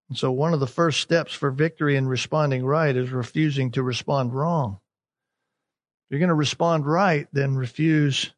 And 0.09 0.19
so, 0.19 0.33
one 0.33 0.55
of 0.55 0.59
the 0.59 0.67
first 0.67 0.99
steps 0.99 1.35
for 1.35 1.53
victory 1.53 1.95
in 1.95 2.09
responding 2.09 2.67
right 2.67 2.97
is 2.97 3.11
refusing 3.11 3.71
to 3.71 3.83
respond 3.85 4.35
wrong. 4.35 4.81
If 6.05 6.11
you're 6.11 6.19
going 6.19 6.31
to 6.31 6.35
respond 6.35 6.85
right, 6.85 7.29
then 7.33 7.55
refuse 7.55 8.33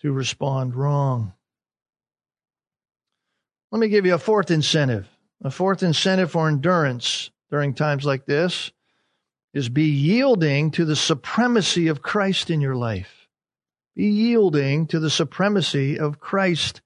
to 0.00 0.10
respond 0.10 0.74
wrong. 0.74 1.32
Let 3.70 3.78
me 3.78 3.86
give 3.86 4.04
you 4.04 4.14
a 4.14 4.18
fourth 4.18 4.50
incentive. 4.50 5.08
A 5.42 5.50
fourth 5.52 5.84
incentive 5.84 6.32
for 6.32 6.48
endurance 6.48 7.30
during 7.52 7.74
times 7.74 8.06
like 8.06 8.24
this 8.24 8.72
is 9.52 9.68
be 9.68 9.84
yielding 9.84 10.70
to 10.70 10.86
the 10.86 10.96
supremacy 10.96 11.88
of 11.88 12.00
Christ 12.00 12.48
in 12.48 12.62
your 12.62 12.74
life. 12.74 13.28
Be 13.94 14.06
yielding 14.06 14.86
to 14.86 14.98
the 14.98 15.10
supremacy 15.10 15.98
of 15.98 16.18
Christ 16.18 16.80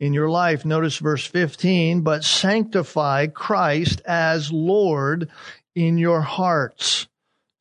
in 0.00 0.14
your 0.14 0.30
life. 0.30 0.64
Notice 0.64 0.96
verse 0.96 1.26
15, 1.26 2.00
but 2.00 2.24
sanctify 2.24 3.26
Christ 3.26 4.00
as 4.06 4.50
Lord 4.50 5.28
in 5.74 5.98
your 5.98 6.22
hearts. 6.22 7.08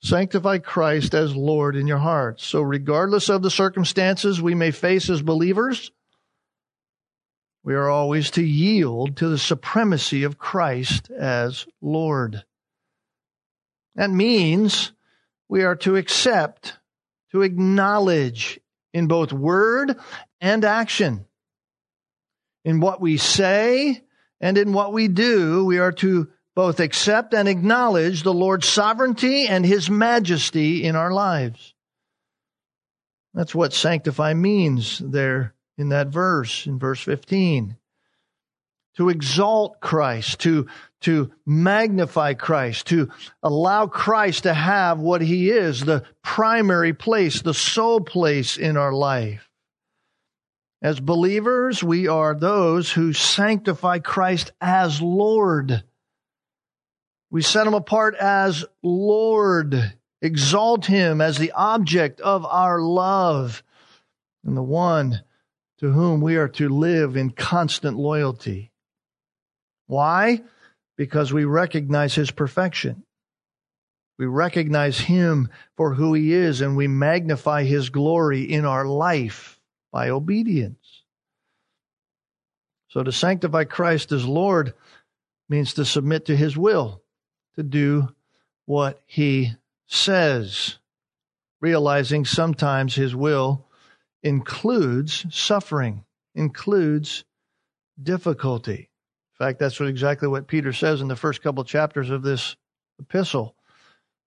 Sanctify 0.02 0.60
Christ 0.60 1.14
as 1.14 1.36
Lord 1.36 1.76
in 1.76 1.88
your 1.88 1.98
hearts. 1.98 2.46
So 2.46 2.62
regardless 2.62 3.28
of 3.28 3.42
the 3.42 3.52
circumstances 3.52 4.42
we 4.42 4.56
may 4.56 4.72
face 4.72 5.10
as 5.10 5.22
believers, 5.22 5.92
we 7.66 7.74
are 7.74 7.90
always 7.90 8.30
to 8.30 8.44
yield 8.44 9.18
to 9.18 9.28
the 9.28 9.40
supremacy 9.40 10.24
of 10.24 10.38
Christ 10.38 11.10
as 11.10 11.66
Lord. 11.82 12.44
That 13.96 14.12
means 14.12 14.92
we 15.50 15.64
are 15.64 15.76
to 15.78 15.96
accept, 15.96 16.78
to 17.32 17.42
acknowledge 17.42 18.60
in 18.94 19.08
both 19.08 19.34
word 19.34 19.98
and 20.40 20.64
action. 20.64 21.26
In 22.64 22.82
what 22.82 23.02
we 23.02 23.18
say 23.18 24.04
and 24.40 24.60
in 24.60 24.72
what 24.72 24.94
we 24.94 25.08
do, 25.08 25.66
we 25.66 25.80
are 25.80 25.94
to 25.94 26.30
both 26.54 26.80
accept 26.80 27.34
and 27.34 27.48
acknowledge 27.48 28.22
the 28.22 28.34
Lord's 28.34 28.68
sovereignty 28.68 29.48
and 29.48 29.66
His 29.66 29.90
majesty 29.90 30.84
in 30.84 30.96
our 30.96 31.12
lives. 31.12 31.74
That's 33.34 33.56
what 33.56 33.74
sanctify 33.74 34.36
means 34.36 35.00
there 35.00 35.55
in 35.78 35.90
that 35.90 36.08
verse, 36.08 36.66
in 36.68 36.80
verse 36.80 37.02
15 37.02 37.78
to 38.96 39.10
exalt 39.10 39.80
Christ, 39.82 40.40
to, 40.42 40.68
to 41.02 41.32
magnify 41.46 42.34
Christ, 42.34 42.88
to 42.88 43.10
allow 43.44 43.88
Christ 43.88 44.44
to 44.44 44.54
have 44.54 45.00
what 45.00 45.22
he 45.22 45.50
is, 45.50 45.82
the 45.82 46.04
primary 46.24 46.94
place, 46.94 47.42
the 47.42 47.54
sole 47.54 48.00
place 48.00 48.58
in 48.58 48.78
our 48.78 48.94
life. 48.94 49.50
As 50.82 51.00
believers, 51.00 51.84
we 51.84 52.08
are 52.08 52.36
those 52.36 52.92
who 52.92 53.12
sanctify 53.12 54.00
Christ 54.00 54.52
as 54.62 55.02
Lord. 55.02 55.84
We 57.32 57.42
set 57.42 57.68
him 57.68 57.74
apart 57.74 58.16
as 58.16 58.64
Lord, 58.82 59.94
exalt 60.22 60.86
him 60.86 61.22
as 61.22 61.38
the 61.38 61.52
object 61.52 62.22
of 62.22 62.46
our 62.46 62.80
love 62.80 63.62
and 64.46 64.56
the 64.56 64.64
one 64.64 65.22
to 65.80 65.92
whom 65.92 66.22
we 66.22 66.38
are 66.38 66.48
to 66.48 66.70
live 66.70 67.18
in 67.18 67.30
constant 67.32 67.98
loyalty. 67.98 68.72
Why? 69.88 70.42
Because 70.98 71.34
we 71.34 71.46
recognize 71.46 72.16
his 72.16 72.32
perfection. 72.32 73.04
We 74.18 74.26
recognize 74.26 74.98
him 74.98 75.50
for 75.76 75.94
who 75.94 76.14
he 76.14 76.34
is 76.34 76.62
and 76.62 76.78
we 76.78 76.88
magnify 76.88 77.64
his 77.64 77.90
glory 77.90 78.44
in 78.44 78.66
our 78.66 78.86
life 78.86 79.60
by 79.92 80.10
obedience. 80.10 81.04
So 82.88 83.04
to 83.04 83.12
sanctify 83.12 83.66
Christ 83.66 84.14
as 84.14 84.26
Lord 84.26 84.74
means 85.50 85.74
to 85.74 85.84
submit 85.84 86.26
to 86.26 86.36
his 86.36 86.56
will, 86.58 87.02
to 87.56 87.64
do 87.64 88.16
what 88.66 89.02
he 89.06 89.52
says, 89.86 90.78
realizing 91.60 92.24
sometimes 92.24 92.96
his 92.96 93.14
will 93.14 93.65
includes 94.26 95.26
suffering, 95.30 96.04
includes 96.34 97.24
difficulty. 98.02 98.90
In 99.40 99.46
fact, 99.46 99.60
that's 99.60 99.80
what, 99.80 99.88
exactly 99.88 100.28
what 100.28 100.48
Peter 100.48 100.74
says 100.74 101.00
in 101.00 101.08
the 101.08 101.16
first 101.16 101.44
couple 101.44 101.64
chapters 101.64 102.10
of 102.10 102.24
this 102.24 102.58
epistle 103.00 103.56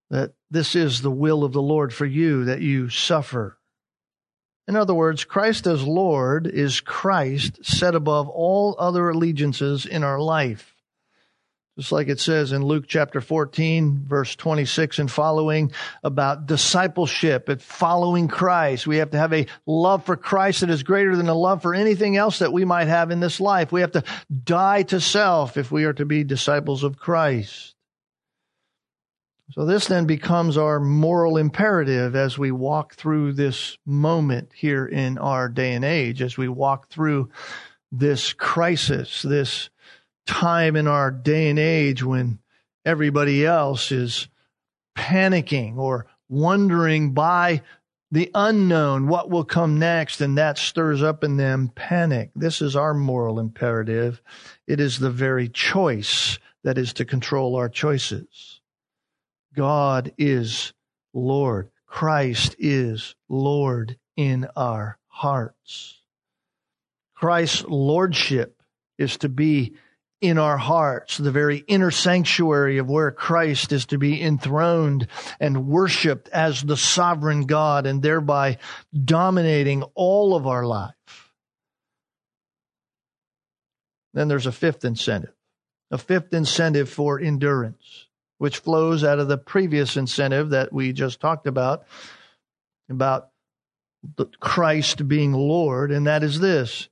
that 0.10 0.34
this 0.52 0.76
is 0.76 1.02
the 1.02 1.12
will 1.12 1.44
of 1.44 1.52
the 1.52 1.62
Lord 1.62 1.94
for 1.94 2.06
you, 2.06 2.46
that 2.46 2.62
you 2.62 2.90
suffer. 2.90 3.58
In 4.68 4.76
other 4.76 4.94
words, 4.94 5.24
Christ 5.24 5.66
as 5.66 5.84
Lord 5.84 6.46
is 6.46 6.80
Christ 6.80 7.66
set 7.66 7.96
above 7.96 8.30
all 8.30 8.76
other 8.78 9.10
allegiances 9.10 9.86
in 9.86 10.04
our 10.04 10.20
life. 10.20 10.76
Just 11.78 11.92
like 11.92 12.08
it 12.08 12.20
says 12.20 12.54
in 12.54 12.66
Luke 12.66 12.86
chapter 12.88 13.22
14, 13.22 14.06
verse 14.08 14.36
26 14.36 14.98
and 14.98 15.12
following 15.12 15.72
about 16.04 16.48
discipleship 16.48 17.50
and 17.50 17.62
following 17.62 18.28
Christ. 18.28 18.88
We 18.88 18.98
have 18.98 19.12
to 19.12 19.20
have 19.20 19.32
a 19.32 19.46
love 19.68 20.04
for 20.04 20.18
Christ 20.18 20.62
that 20.62 20.72
is 20.72 20.82
greater 20.82 21.16
than 21.16 21.30
a 21.30 21.36
love 21.36 21.62
for 21.62 21.76
anything 21.76 22.18
else 22.18 22.40
that 22.40 22.52
we 22.52 22.66
might 22.66 22.88
have 22.88 23.12
in 23.12 23.20
this 23.20 23.40
life. 23.40 23.72
We 23.72 23.82
have 23.82 23.92
to 23.92 24.04
die 24.44 24.84
to 24.84 25.00
self 25.00 25.56
if 25.56 25.72
we 25.72 25.84
are 25.86 25.94
to 25.94 26.06
be 26.06 26.24
disciples 26.24 26.84
of 26.84 26.98
Christ. 26.98 27.76
So 29.52 29.64
this 29.66 29.86
then 29.86 30.08
becomes 30.08 30.58
our 30.58 30.80
moral 30.80 31.38
imperative 31.38 32.16
as 32.16 32.40
we 32.40 32.50
walk 32.52 32.96
through 32.96 33.34
this 33.34 33.78
moment 33.86 34.50
here 34.56 34.88
in 34.88 35.20
our 35.20 35.48
day 35.48 35.74
and 35.74 35.86
age, 35.86 36.24
as 36.24 36.38
we 36.38 36.48
walk 36.48 36.90
through 36.90 37.30
this 37.92 38.34
crisis, 38.34 39.22
this 39.22 39.70
time 40.28 40.76
in 40.76 40.88
our 40.88 41.10
day 41.10 41.50
and 41.50 41.58
age 41.58 42.04
when 42.04 42.40
everybody 42.86 43.46
else 43.46 43.92
is 43.92 44.28
panicking 44.96 45.78
or 45.78 46.06
wondering 46.30 47.14
by 47.14 47.62
the 48.12 48.32
unknown 48.34 49.08
what 49.08 49.30
will 49.30 49.44
come 49.44 49.80
next, 49.80 50.22
and 50.22 50.38
that 50.38 50.58
stirs 50.58 51.04
up 51.04 51.24
in 51.24 51.36
them 51.38 51.72
panic. 51.76 52.32
This 52.36 52.62
is 52.62 52.76
our 52.76 52.94
moral 52.94 53.40
imperative. 53.40 54.22
It 54.66 54.80
is 54.80 54.98
the 55.00 55.10
very 55.10 55.50
choice 55.50 56.40
that 56.64 56.78
is 56.78 56.94
to 56.94 57.06
control 57.06 57.56
our 57.56 57.68
choices. 57.68 58.62
God 59.56 60.14
is 60.18 60.74
Lord. 61.14 61.70
Christ 61.86 62.56
is 62.60 63.16
Lord 63.28 63.98
in 64.16 64.48
our 64.56 64.98
hearts. 65.08 66.02
Christ's 67.16 67.66
lordship 67.68 68.62
is 68.98 69.18
to 69.18 69.30
be 69.30 69.74
in 70.20 70.38
our 70.38 70.58
hearts, 70.58 71.18
the 71.18 71.32
very 71.32 71.58
inner 71.68 71.92
sanctuary 71.92 72.80
of 72.80 72.90
where 72.90 73.12
Christ 73.12 73.72
is 73.72 73.86
to 73.88 73.98
be 73.98 74.22
enthroned 74.22 75.08
and 75.40 75.68
worshiped 75.68 76.30
as 76.30 76.62
the 76.62 76.78
sovereign 76.78 77.46
God 77.46 77.86
and 77.86 78.02
thereby 78.02 78.58
dominating 78.94 79.84
all 79.94 80.36
of 80.36 80.48
our 80.48 80.66
life. 80.66 80.94
Then 84.14 84.28
there's 84.28 84.48
a 84.48 84.52
fifth 84.52 84.84
incentive, 84.84 85.34
a 85.92 85.98
fifth 86.00 86.34
incentive 86.34 86.90
for 86.90 87.20
endurance 87.20 88.08
which 88.40 88.58
flows 88.58 89.04
out 89.04 89.20
of 89.20 89.28
the 89.28 89.38
previous 89.38 89.98
incentive 89.98 90.52
that 90.52 90.72
we 90.72 90.94
just 90.94 91.20
talked 91.20 91.48
about, 91.48 91.86
about 92.90 93.30
Christ 94.40 95.08
being 95.08 95.34
Lord, 95.34 95.92
and 95.92 96.08
that 96.08 96.24
is 96.24 96.40
this. 96.40 96.90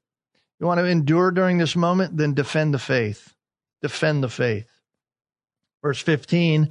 You 0.60 0.68
want 0.68 0.80
to 0.80 0.86
endure 0.86 1.32
during 1.32 1.58
this 1.58 1.76
moment? 1.76 2.18
Then 2.18 2.34
defend 2.34 2.74
the 2.74 2.80
faith. 2.80 3.34
Defend 3.82 4.24
the 4.24 4.30
faith. 4.30 4.68
Verse 5.82 6.01
15, 6.01 6.70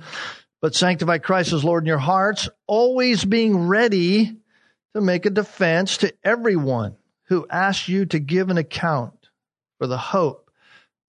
but 0.60 0.74
sanctify 0.74 1.18
Christ 1.18 1.52
as 1.52 1.62
Lord 1.62 1.84
in 1.84 1.88
your 1.88 1.98
hearts, 1.98 2.48
always 2.66 3.24
being 3.24 3.68
ready 3.68 4.36
to 4.94 5.00
make 5.00 5.24
a 5.24 5.30
defense 5.30 5.98
to 5.98 6.12
everyone 6.24 6.96
who 7.24 7.46
asks 7.48 7.88
you 7.88 8.06
to 8.06 8.18
give 8.18 8.50
an 8.50 8.58
account 8.58 9.28
for 9.78 9.86
the 9.86 9.98
hope 9.98 10.50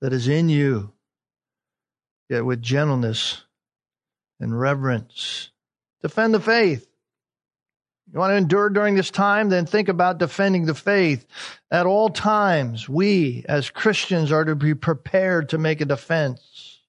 that 0.02 0.14
is 0.14 0.28
in 0.28 0.50
you, 0.50 0.92
yet 2.30 2.46
with 2.46 2.62
gentleness 2.62 3.44
and 4.40 4.60
reverence. 4.60 5.50
Defend 6.04 6.34
the 6.36 6.40
faith. 6.40 6.88
You 8.16 8.22
want 8.22 8.32
to 8.32 8.38
endure 8.38 8.70
during 8.70 8.95
this 8.95 9.11
time? 9.11 9.49
Then 9.49 9.66
think 9.66 9.89
about 9.89 10.20
defending 10.20 10.66
the 10.66 10.74
faith. 10.74 11.26
At 11.70 11.86
all 11.86 12.07
times, 12.07 12.88
we 12.88 13.43
as 13.49 13.70
Christians 13.70 14.32
are 14.32 14.45
to 14.45 14.55
be 14.55 14.74
prepared 14.74 15.49
to 15.49 15.57
make 15.57 15.82
a 15.82 15.86
defense. 15.86 16.80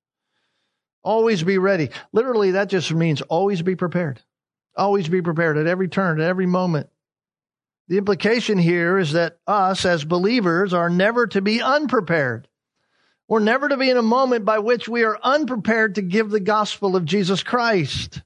Always 1.02 1.42
be 1.42 1.58
ready. 1.58 1.90
Literally, 2.12 2.52
that 2.52 2.68
just 2.68 2.92
means 2.92 3.22
always 3.22 3.60
be 3.62 3.74
prepared. 3.74 4.22
Always 4.76 5.08
be 5.08 5.20
prepared 5.20 5.58
at 5.58 5.66
every 5.66 5.88
turn, 5.88 6.20
at 6.20 6.28
every 6.28 6.46
moment. 6.46 6.90
The 7.88 7.98
implication 7.98 8.56
here 8.56 8.96
is 8.96 9.14
that 9.14 9.38
us 9.48 9.84
as 9.84 10.04
believers 10.04 10.72
are 10.72 10.90
never 10.90 11.26
to 11.26 11.42
be 11.42 11.60
unprepared. 11.60 12.46
We're 13.26 13.40
never 13.40 13.68
to 13.68 13.76
be 13.76 13.90
in 13.90 13.96
a 13.96 14.02
moment 14.02 14.44
by 14.44 14.60
which 14.60 14.88
we 14.88 15.02
are 15.02 15.18
unprepared 15.20 15.96
to 15.96 16.02
give 16.02 16.30
the 16.30 16.38
gospel 16.38 16.94
of 16.94 17.04
Jesus 17.04 17.42
Christ. 17.42 18.22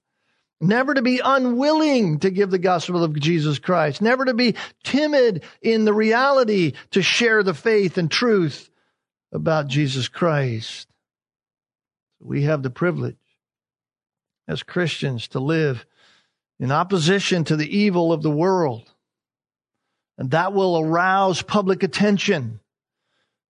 Never 0.61 0.93
to 0.93 1.01
be 1.01 1.21
unwilling 1.25 2.19
to 2.21 2.31
give 2.31 2.51
the 2.51 2.59
gospel 2.59 3.03
of 3.03 3.19
Jesus 3.19 3.59
Christ. 3.59 4.03
Never 4.03 4.27
to 4.27 4.35
be 4.35 4.57
timid 4.85 5.45
in 5.63 5.87
the 5.87 5.95
reality 5.95 6.75
to 6.91 7.01
share 7.01 7.43
the 7.43 7.55
faith 7.55 7.97
and 7.97 8.11
truth 8.11 8.69
about 9.33 9.69
Jesus 9.69 10.09
Christ. 10.09 10.87
We 12.21 12.43
have 12.43 12.63
the 12.63 12.71
privilege 12.71 13.17
as 14.47 14.63
Christians 14.63 15.29
to 15.29 15.41
live 15.41 15.87
in 16.59 16.71
opposition 16.71 17.45
to 17.45 17.57
the 17.57 17.79
evil 17.79 18.13
of 18.13 18.23
the 18.23 18.31
world. 18.31 18.93
And 20.19 20.33
that 20.33 20.53
will 20.53 20.79
arouse 20.79 21.41
public 21.41 21.83
attention. 21.83 22.61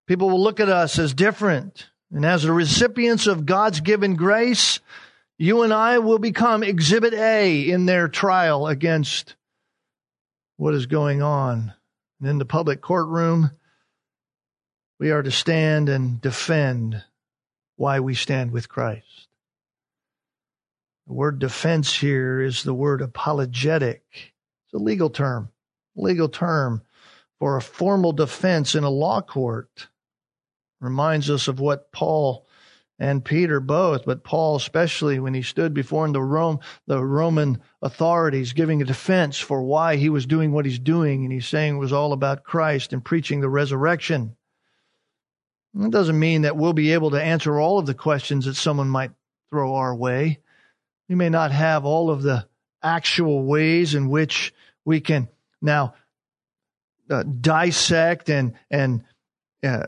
People 0.07 0.29
will 0.29 0.41
look 0.41 0.61
at 0.61 0.69
us 0.69 0.97
as 0.97 1.13
different. 1.13 1.89
And 2.13 2.25
as 2.25 2.43
the 2.43 2.53
recipients 2.53 3.27
of 3.27 3.45
God's 3.45 3.81
given 3.81 4.15
grace, 4.15 4.79
you 5.41 5.63
and 5.63 5.73
I 5.73 5.97
will 5.97 6.19
become 6.19 6.61
exhibit 6.61 7.15
A 7.15 7.67
in 7.71 7.87
their 7.87 8.07
trial 8.07 8.67
against 8.67 9.33
what 10.57 10.75
is 10.75 10.85
going 10.85 11.23
on. 11.23 11.73
And 12.19 12.29
in 12.29 12.37
the 12.37 12.45
public 12.45 12.79
courtroom, 12.79 13.49
we 14.99 15.09
are 15.09 15.23
to 15.23 15.31
stand 15.31 15.89
and 15.89 16.21
defend 16.21 17.03
why 17.75 18.01
we 18.01 18.13
stand 18.13 18.51
with 18.51 18.69
Christ. 18.69 19.29
The 21.07 21.13
word 21.13 21.39
defense 21.39 21.91
here 21.91 22.39
is 22.39 22.61
the 22.61 22.75
word 22.75 23.01
apologetic. 23.01 24.03
It's 24.13 24.75
a 24.75 24.77
legal 24.77 25.09
term, 25.09 25.49
legal 25.95 26.29
term 26.29 26.83
for 27.39 27.57
a 27.57 27.63
formal 27.63 28.13
defense 28.13 28.75
in 28.75 28.83
a 28.83 28.91
law 28.91 29.23
court 29.23 29.87
reminds 30.79 31.31
us 31.31 31.47
of 31.47 31.59
what 31.59 31.91
Paul 31.91 32.45
and 33.01 33.25
Peter 33.25 33.59
both, 33.59 34.05
but 34.05 34.23
Paul 34.23 34.57
especially 34.57 35.19
when 35.19 35.33
he 35.33 35.41
stood 35.41 35.73
before 35.73 36.07
the 36.11 36.21
Rome, 36.21 36.59
the 36.85 37.03
Roman 37.03 37.59
authorities 37.81 38.53
giving 38.53 38.79
a 38.79 38.85
defense 38.85 39.39
for 39.39 39.63
why 39.63 39.95
he 39.95 40.09
was 40.09 40.27
doing 40.27 40.51
what 40.51 40.65
he's 40.65 40.77
doing, 40.77 41.23
and 41.23 41.33
he's 41.33 41.47
saying 41.47 41.75
it 41.75 41.79
was 41.79 41.91
all 41.91 42.13
about 42.13 42.43
Christ 42.43 42.93
and 42.93 43.03
preaching 43.03 43.41
the 43.41 43.49
resurrection. 43.49 44.35
That 45.73 45.89
doesn't 45.89 46.19
mean 46.19 46.43
that 46.43 46.55
we'll 46.55 46.73
be 46.73 46.93
able 46.93 47.09
to 47.11 47.21
answer 47.21 47.59
all 47.59 47.79
of 47.79 47.87
the 47.87 47.95
questions 47.95 48.45
that 48.45 48.53
someone 48.53 48.89
might 48.89 49.11
throw 49.49 49.73
our 49.73 49.95
way. 49.95 50.37
We 51.09 51.15
may 51.15 51.29
not 51.29 51.51
have 51.51 51.85
all 51.85 52.11
of 52.11 52.21
the 52.21 52.45
actual 52.83 53.45
ways 53.45 53.95
in 53.95 54.09
which 54.09 54.53
we 54.85 55.01
can 55.01 55.27
now 55.59 55.95
uh, 57.09 57.23
dissect 57.23 58.29
and 58.29 58.53
and 58.69 59.05
uh, 59.63 59.87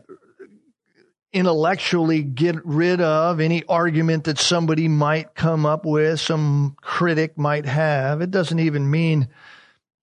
intellectually 1.34 2.22
get 2.22 2.64
rid 2.64 3.02
of 3.02 3.40
any 3.40 3.64
argument 3.66 4.26
that 4.26 4.38
somebody 4.38 4.88
might 4.88 5.34
come 5.34 5.66
up 5.66 5.86
with, 5.86 6.20
some 6.20 6.78
critic 6.82 7.38
might 7.38 7.66
have. 7.66 8.22
It 8.22 8.32
doesn't 8.32 8.60
even 8.60 8.90
mean 8.90 9.28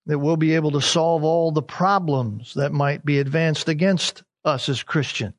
that 0.05 0.19
we'll 0.19 0.37
be 0.37 0.55
able 0.55 0.71
to 0.71 0.81
solve 0.81 1.23
all 1.23 1.51
the 1.51 1.61
problems 1.61 2.53
that 2.55 2.73
might 2.73 3.05
be 3.05 3.19
advanced 3.19 3.69
against 3.69 4.23
us 4.43 4.67
as 4.67 4.83
Christians. 4.83 5.35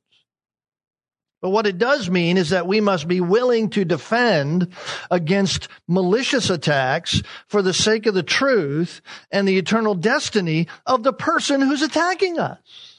But 1.43 1.51
what 1.51 1.67
it 1.67 1.77
does 1.77 2.09
mean 2.09 2.37
is 2.37 2.51
that 2.51 2.69
we 2.69 2.81
must 2.81 3.09
be 3.09 3.21
willing 3.21 3.71
to 3.71 3.85
defend 3.85 4.69
against 5.11 5.67
malicious 5.89 6.51
attacks 6.51 7.21
for 7.49 7.63
the 7.63 7.75
sake 7.75 8.07
of 8.07 8.15
the 8.15 8.23
truth 8.23 9.03
and 9.33 9.47
the 9.47 9.59
eternal 9.59 9.97
destiny 9.97 10.69
of 10.87 11.03
the 11.03 11.13
person 11.13 11.61
who's 11.61 11.83
attacking 11.83 12.39
us. 12.39 12.92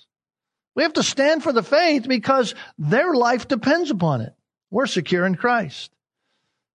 We 0.76 0.84
have 0.84 0.94
to 0.94 1.04
stand 1.04 1.44
for 1.44 1.54
the 1.54 1.64
faith 1.64 2.08
because 2.08 2.56
their 2.78 3.14
life 3.14 3.48
depends 3.48 3.92
upon 3.92 4.22
it. 4.22 4.34
We're 4.72 4.88
secure 4.88 5.26
in 5.26 5.36
Christ. 5.36 5.92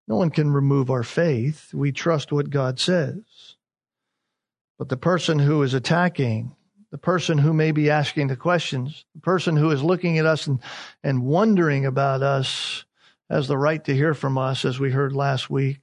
No 0.07 0.15
one 0.17 0.29
can 0.29 0.51
remove 0.51 0.89
our 0.89 1.03
faith. 1.03 1.73
We 1.73 1.91
trust 1.91 2.31
what 2.31 2.49
God 2.49 2.79
says. 2.79 3.23
But 4.77 4.89
the 4.89 4.97
person 4.97 5.39
who 5.39 5.63
is 5.63 5.73
attacking 5.73 6.55
the 6.91 6.97
person 6.97 7.37
who 7.37 7.53
may 7.53 7.71
be 7.71 7.89
asking 7.89 8.27
the 8.27 8.35
questions, 8.35 9.05
the 9.13 9.21
person 9.21 9.55
who 9.55 9.71
is 9.71 9.83
looking 9.83 10.17
at 10.17 10.25
us 10.25 10.47
and, 10.47 10.59
and 11.03 11.23
wondering 11.23 11.85
about 11.85 12.23
us 12.23 12.85
has 13.29 13.47
the 13.47 13.57
right 13.57 13.83
to 13.83 13.93
hear 13.93 14.13
from 14.13 14.37
us, 14.37 14.63
as 14.63 14.79
we 14.79 14.91
heard 14.91 15.13
last 15.13 15.49
week. 15.49 15.79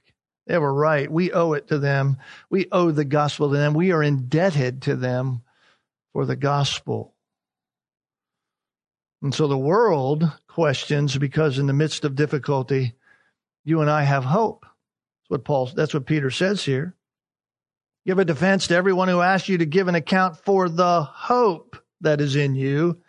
They 0.47 0.53
have 0.53 0.63
a 0.63 0.71
right. 0.71 1.11
We 1.11 1.31
owe 1.31 1.53
it 1.53 1.67
to 1.69 1.79
them. 1.79 2.17
We 2.49 2.67
owe 2.71 2.91
the 2.91 3.05
gospel 3.05 3.49
to 3.49 3.57
them. 3.57 3.73
We 3.73 3.91
are 3.91 4.01
indebted 4.01 4.83
to 4.83 4.95
them 4.95 5.41
for 6.11 6.25
the 6.25 6.35
gospel. 6.35 7.13
And 9.21 9.33
so 9.33 9.47
the 9.47 9.57
world 9.57 10.31
questions 10.47 11.17
because 11.17 11.57
in 11.57 11.67
the 11.67 11.73
midst 11.73 12.05
of 12.05 12.15
difficulty, 12.15 12.93
you 13.63 13.81
and 13.81 13.89
I 13.89 14.03
have 14.03 14.23
hope. 14.23 14.65
That's 14.65 15.29
what 15.29 15.43
Paul, 15.43 15.65
that's 15.75 15.93
what 15.93 16.05
Peter 16.05 16.29
says 16.29 16.63
here. 16.63 16.95
Give 18.05 18.19
a 18.19 18.25
defense 18.25 18.67
to 18.67 18.75
everyone 18.75 19.07
who 19.07 19.21
asks 19.21 19.49
you 19.49 19.57
to 19.57 19.65
give 19.65 19.87
an 19.87 19.95
account 19.95 20.37
for 20.37 20.69
the 20.69 21.01
hope 21.01 21.77
that 22.01 22.21
is 22.21 22.35
in 22.35 22.53
you. 22.53 23.01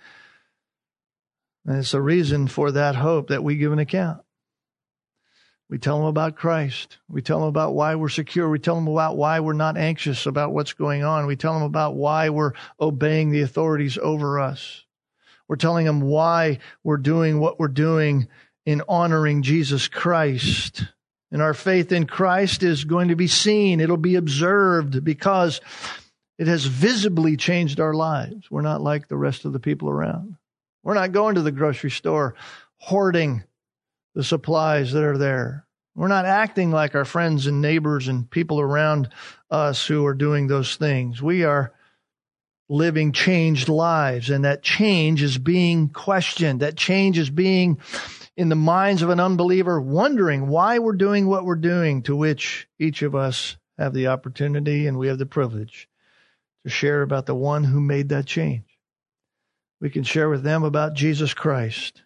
And 1.66 1.78
it's 1.78 1.92
a 1.92 2.00
reason 2.00 2.48
for 2.48 2.72
that 2.72 2.96
hope 2.96 3.28
that 3.28 3.44
we 3.44 3.57
give 3.57 3.72
an 3.72 3.78
account. 3.78 4.22
We 5.68 5.78
tell 5.78 5.98
them 5.98 6.07
about 6.07 6.36
Christ. 6.36 6.98
We 7.09 7.22
tell 7.22 7.40
them 7.40 7.48
about 7.48 7.74
why 7.74 7.96
we're 7.96 8.09
secure. 8.09 8.48
We 8.48 8.61
tell 8.61 8.76
them 8.76 8.86
about 8.86 9.16
why 9.16 9.40
we're 9.40 9.52
not 9.52 9.76
anxious 9.76 10.24
about 10.24 10.54
what's 10.54 10.72
going 10.72 11.02
on. 11.02 11.26
We 11.26 11.36
tell 11.36 11.54
them 11.54 11.64
about 11.64 11.96
why 11.96 12.30
we're 12.30 12.52
obeying 12.80 13.30
the 13.30 13.42
authorities 13.42 13.98
over 13.98 14.38
us. 14.38 14.86
We're 15.49 15.57
telling 15.57 15.86
them 15.86 16.01
why 16.01 16.59
we're 16.82 16.97
doing 16.97 17.38
what 17.38 17.59
we're 17.59 17.68
doing 17.68 18.28
in 18.64 18.82
honoring 18.88 19.42
Jesus 19.42 19.88
Christ. 19.88 20.84
And 21.30 21.42
our 21.42 21.55
faith 21.55 21.92
in 21.92 22.07
Christ 22.07 22.62
is 22.62 22.84
going 22.84 23.09
to 23.09 23.16
be 23.16 23.28
seen. 23.28 23.80
It'll 23.80 23.97
be 23.97 24.16
observed 24.16 25.05
because 25.05 25.61
it 26.38 26.47
has 26.47 26.64
visibly 26.64 27.36
changed 27.36 27.80
our 27.80 27.94
lives. 27.94 28.51
We're 28.51 28.61
not 28.62 28.80
like 28.80 29.09
the 29.09 29.16
rest 29.16 29.44
of 29.44 29.53
the 29.53 29.61
people 29.61 29.88
around. 29.88 30.36
We're 30.82 30.94
not 30.94 31.12
going 31.12 31.34
to 31.36 31.42
the 31.42 31.53
grocery 31.53 31.90
store 31.90 32.34
hoarding 32.78 33.42
the 34.14 34.24
supplies 34.24 34.92
that 34.92 35.03
are 35.03 35.18
there. 35.18 35.66
We're 35.94 36.09
not 36.09 36.26
acting 36.26 36.70
like 36.70 36.94
our 36.94 37.07
friends 37.07 37.47
and 37.47 37.62
neighbors 37.62 38.07
and 38.09 38.30
people 38.30 38.61
around 38.61 39.09
us 39.51 39.86
who 39.86 40.05
are 40.07 40.14
doing 40.14 40.47
those 40.47 40.76
things. 40.76 41.22
We 41.22 41.44
are 41.44 41.72
living 42.69 43.12
changed 43.12 43.69
lives, 43.69 44.31
and 44.31 44.45
that 44.45 44.62
change 44.62 45.23
is 45.23 45.39
being 45.39 45.89
questioned. 45.89 46.61
That 46.61 46.77
change 46.77 47.19
is 47.19 47.31
being 47.31 47.79
in 48.37 48.49
the 48.49 48.57
minds 48.57 49.03
of 49.03 49.11
an 49.11 49.21
unbeliever 49.21 49.81
wondering 49.81 50.49
why 50.49 50.79
we're 50.79 50.93
doing 50.93 51.27
what 51.27 51.45
we're 51.45 51.55
doing, 51.55 52.03
to 52.03 52.17
which 52.17 52.69
each 52.79 53.03
of 53.03 53.14
us 53.14 53.57
have 53.79 53.95
the 53.95 54.09
opportunity 54.09 54.87
and 54.87 54.99
we 54.99 55.09
have 55.09 55.19
the 55.19 55.27
privilege 55.27 55.89
to 56.64 56.71
share 56.71 57.03
about 57.03 57.27
the 57.27 57.35
one 57.35 57.64
who 57.64 57.81
made 57.81 58.09
that 58.09 58.27
change. 58.27 58.64
We 59.81 59.91
can 59.91 60.03
share 60.03 60.29
with 60.29 60.43
them 60.43 60.64
about 60.64 60.95
Jesus 60.95 61.35
Christ, 61.35 62.03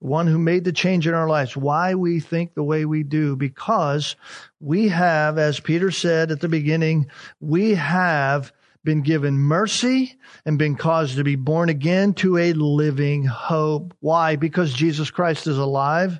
the 0.00 0.08
one 0.08 0.26
who 0.26 0.38
made 0.38 0.64
the 0.64 0.72
change 0.72 1.08
in 1.08 1.14
our 1.14 1.28
lives, 1.28 1.56
why 1.56 1.94
we 1.94 2.20
think 2.20 2.54
the 2.54 2.62
way 2.62 2.84
we 2.84 3.02
do, 3.02 3.34
because 3.34 4.14
we 4.60 4.88
have, 4.88 5.38
as 5.38 5.58
Peter 5.58 5.90
said 5.90 6.30
at 6.30 6.40
the 6.40 6.48
beginning, 6.48 7.10
we 7.40 7.74
have 7.74 8.52
been 8.88 9.02
given 9.02 9.38
mercy 9.38 10.16
and 10.46 10.58
been 10.58 10.74
caused 10.74 11.16
to 11.16 11.22
be 11.22 11.36
born 11.36 11.68
again 11.68 12.14
to 12.14 12.38
a 12.38 12.54
living 12.54 13.22
hope. 13.22 13.92
Why? 14.00 14.36
Because 14.36 14.72
Jesus 14.72 15.10
Christ 15.10 15.46
is 15.46 15.58
alive. 15.58 16.18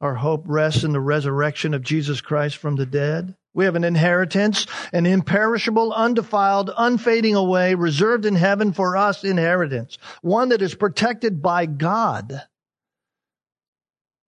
Our 0.00 0.14
hope 0.14 0.44
rests 0.46 0.84
in 0.84 0.92
the 0.92 1.00
resurrection 1.02 1.74
of 1.74 1.82
Jesus 1.82 2.22
Christ 2.22 2.56
from 2.56 2.76
the 2.76 2.86
dead. 2.86 3.36
We 3.52 3.66
have 3.66 3.76
an 3.76 3.84
inheritance, 3.84 4.66
an 4.90 5.04
imperishable, 5.04 5.92
undefiled, 5.92 6.70
unfading 6.74 7.34
away, 7.34 7.74
reserved 7.74 8.24
in 8.24 8.34
heaven 8.34 8.72
for 8.72 8.96
us 8.96 9.22
inheritance, 9.22 9.98
one 10.22 10.48
that 10.48 10.62
is 10.62 10.74
protected 10.74 11.42
by 11.42 11.66
God. 11.66 12.40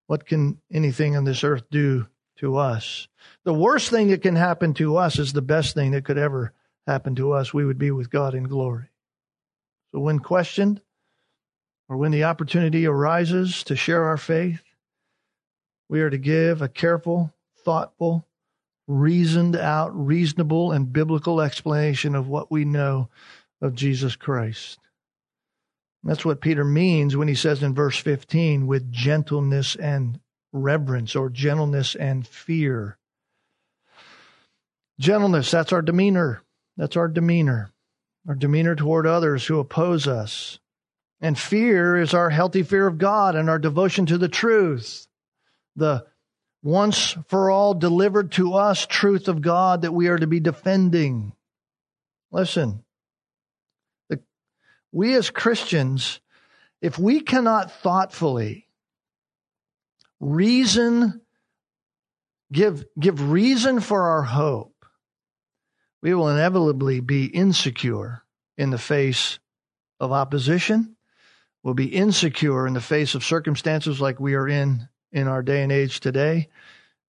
What 0.06 0.26
can 0.26 0.60
anything 0.70 1.16
on 1.16 1.24
this 1.24 1.44
earth 1.44 1.62
do 1.70 2.08
to 2.40 2.58
us? 2.58 3.08
The 3.44 3.54
worst 3.54 3.88
thing 3.88 4.08
that 4.08 4.20
can 4.20 4.36
happen 4.36 4.74
to 4.74 4.98
us 4.98 5.18
is 5.18 5.32
the 5.32 5.40
best 5.40 5.72
thing 5.72 5.92
that 5.92 6.04
could 6.04 6.18
ever 6.18 6.52
happen 6.86 7.14
to 7.16 7.32
us, 7.32 7.54
we 7.54 7.64
would 7.64 7.78
be 7.78 7.90
with 7.90 8.10
God 8.10 8.34
in 8.34 8.44
glory. 8.44 8.86
So 9.92 10.00
when 10.00 10.18
questioned, 10.18 10.80
or 11.88 11.96
when 11.96 12.12
the 12.12 12.24
opportunity 12.24 12.86
arises 12.86 13.64
to 13.64 13.76
share 13.76 14.04
our 14.04 14.16
faith, 14.16 14.62
we 15.88 16.00
are 16.00 16.10
to 16.10 16.18
give 16.18 16.62
a 16.62 16.68
careful, 16.68 17.34
thoughtful, 17.64 18.26
reasoned 18.86 19.56
out, 19.56 19.90
reasonable, 19.94 20.70
and 20.72 20.92
biblical 20.92 21.40
explanation 21.40 22.14
of 22.14 22.28
what 22.28 22.50
we 22.50 22.64
know 22.64 23.08
of 23.60 23.74
Jesus 23.74 24.16
Christ. 24.16 24.78
That's 26.02 26.24
what 26.24 26.40
Peter 26.40 26.64
means 26.64 27.16
when 27.16 27.28
he 27.28 27.34
says 27.34 27.62
in 27.62 27.74
verse 27.74 27.98
15, 27.98 28.66
with 28.66 28.90
gentleness 28.90 29.76
and 29.76 30.20
reverence, 30.52 31.14
or 31.14 31.28
gentleness 31.28 31.94
and 31.94 32.26
fear. 32.26 32.96
Gentleness, 34.98 35.50
that's 35.50 35.72
our 35.72 35.82
demeanor. 35.82 36.42
That's 36.80 36.96
our 36.96 37.08
demeanor, 37.08 37.74
our 38.26 38.34
demeanor 38.34 38.74
toward 38.74 39.06
others 39.06 39.44
who 39.44 39.58
oppose 39.58 40.08
us. 40.08 40.58
And 41.20 41.38
fear 41.38 41.94
is 41.94 42.14
our 42.14 42.30
healthy 42.30 42.62
fear 42.62 42.86
of 42.86 42.96
God 42.96 43.34
and 43.34 43.50
our 43.50 43.58
devotion 43.58 44.06
to 44.06 44.16
the 44.16 44.30
truth, 44.30 45.06
the 45.76 46.06
once 46.62 47.18
for 47.28 47.50
all 47.50 47.74
delivered 47.74 48.32
to 48.32 48.54
us 48.54 48.86
truth 48.86 49.28
of 49.28 49.42
God 49.42 49.82
that 49.82 49.92
we 49.92 50.08
are 50.08 50.16
to 50.16 50.26
be 50.26 50.40
defending. 50.40 51.34
Listen, 52.32 52.82
the, 54.08 54.20
we 54.90 55.14
as 55.16 55.28
Christians, 55.28 56.20
if 56.80 56.98
we 56.98 57.20
cannot 57.20 57.70
thoughtfully 57.70 58.66
reason, 60.18 61.20
give, 62.50 62.86
give 62.98 63.30
reason 63.30 63.80
for 63.80 64.00
our 64.08 64.22
hope, 64.22 64.79
we 66.02 66.14
will 66.14 66.28
inevitably 66.28 67.00
be 67.00 67.26
insecure 67.26 68.22
in 68.56 68.70
the 68.70 68.78
face 68.78 69.38
of 69.98 70.12
opposition. 70.12 70.96
We'll 71.62 71.74
be 71.74 71.94
insecure 71.94 72.66
in 72.66 72.72
the 72.72 72.80
face 72.80 73.14
of 73.14 73.24
circumstances 73.24 74.00
like 74.00 74.18
we 74.18 74.34
are 74.34 74.48
in 74.48 74.88
in 75.12 75.28
our 75.28 75.42
day 75.42 75.62
and 75.62 75.72
age 75.72 76.00
today. 76.00 76.48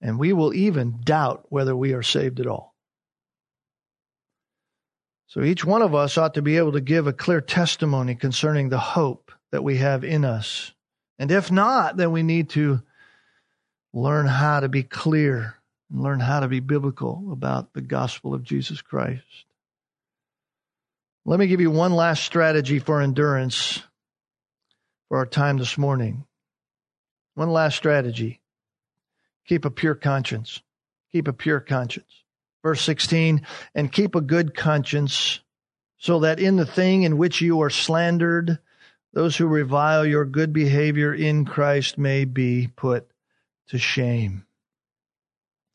And 0.02 0.20
we 0.20 0.34
will 0.34 0.54
even 0.54 1.00
doubt 1.04 1.46
whether 1.50 1.76
we 1.76 1.94
are 1.94 2.04
saved 2.04 2.40
at 2.40 2.48
all. 2.48 2.76
So 5.28 5.42
each 5.44 5.64
one 5.64 5.82
of 5.82 5.96
us 5.96 6.18
ought 6.18 6.34
to 6.34 6.42
be 6.42 6.58
able 6.58 6.74
to 6.74 6.82
give 6.82 7.08
a 7.08 7.14
clear 7.14 7.40
testimony 7.40 8.16
concerning 8.16 8.68
the 8.68 8.80
hope 8.80 9.32
that 9.52 9.64
we 9.64 9.78
have 9.78 10.04
in 10.04 10.26
us. 10.26 10.74
And 11.18 11.32
if 11.32 11.52
not, 11.52 11.96
then 11.96 12.12
we 12.12 12.24
need 12.24 12.50
to 12.50 12.82
learn 13.94 14.26
how 14.26 14.60
to 14.60 14.68
be 14.68 14.84
clear 14.84 15.56
and 15.92 16.02
learn 16.02 16.20
how 16.20 16.40
to 16.40 16.48
be 16.48 16.60
biblical 16.60 17.30
about 17.32 17.74
the 17.74 17.82
gospel 17.82 18.34
of 18.34 18.44
Jesus 18.44 18.82
Christ. 18.82 19.24
Let 21.26 21.40
me 21.40 21.48
give 21.48 21.62
you 21.62 21.70
one 21.70 21.94
last 21.94 22.24
strategy 22.24 22.80
for 22.80 23.02
endurance 23.02 23.84
for 25.08 25.18
our 25.18 25.26
time 25.26 25.58
this 25.58 25.78
morning. 25.78 26.26
One 27.36 27.52
last 27.52 27.76
strategy. 27.76 28.42
Keep 29.48 29.66
a 29.66 29.72
pure 29.72 29.96
conscience. 29.96 30.62
Keep 31.12 31.28
a 31.28 31.34
pure 31.34 31.60
conscience. 31.60 32.12
Verse 32.64 32.82
16, 32.82 33.46
and 33.74 33.92
keep 33.92 34.14
a 34.14 34.22
good 34.22 34.56
conscience 34.56 35.40
so 35.98 36.20
that 36.20 36.40
in 36.40 36.58
the 36.58 36.66
thing 36.66 37.04
in 37.04 37.18
which 37.18 37.42
you 37.42 37.62
are 37.62 37.72
slandered, 37.72 38.60
those 39.14 39.36
who 39.36 39.48
revile 39.48 40.06
your 40.06 40.26
good 40.26 40.54
behavior 40.54 41.14
in 41.14 41.44
Christ 41.46 41.98
may 41.98 42.24
be 42.26 42.68
put 42.76 43.10
to 43.70 43.80
shame. 43.80 44.46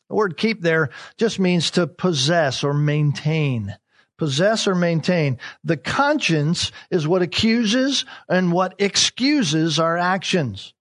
The 0.08 0.14
word 0.14 0.36
keep 0.36 0.60
there 0.60 0.90
just 1.16 1.38
means 1.38 1.72
to 1.72 1.86
possess 1.86 2.62
or 2.62 2.72
maintain. 2.72 3.76
Possess 4.18 4.66
or 4.66 4.74
maintain. 4.74 5.38
The 5.64 5.76
conscience 5.76 6.72
is 6.90 7.06
what 7.06 7.22
accuses 7.22 8.04
and 8.28 8.52
what 8.52 8.74
excuses 8.78 9.78
our 9.78 9.98
actions. 9.98 10.72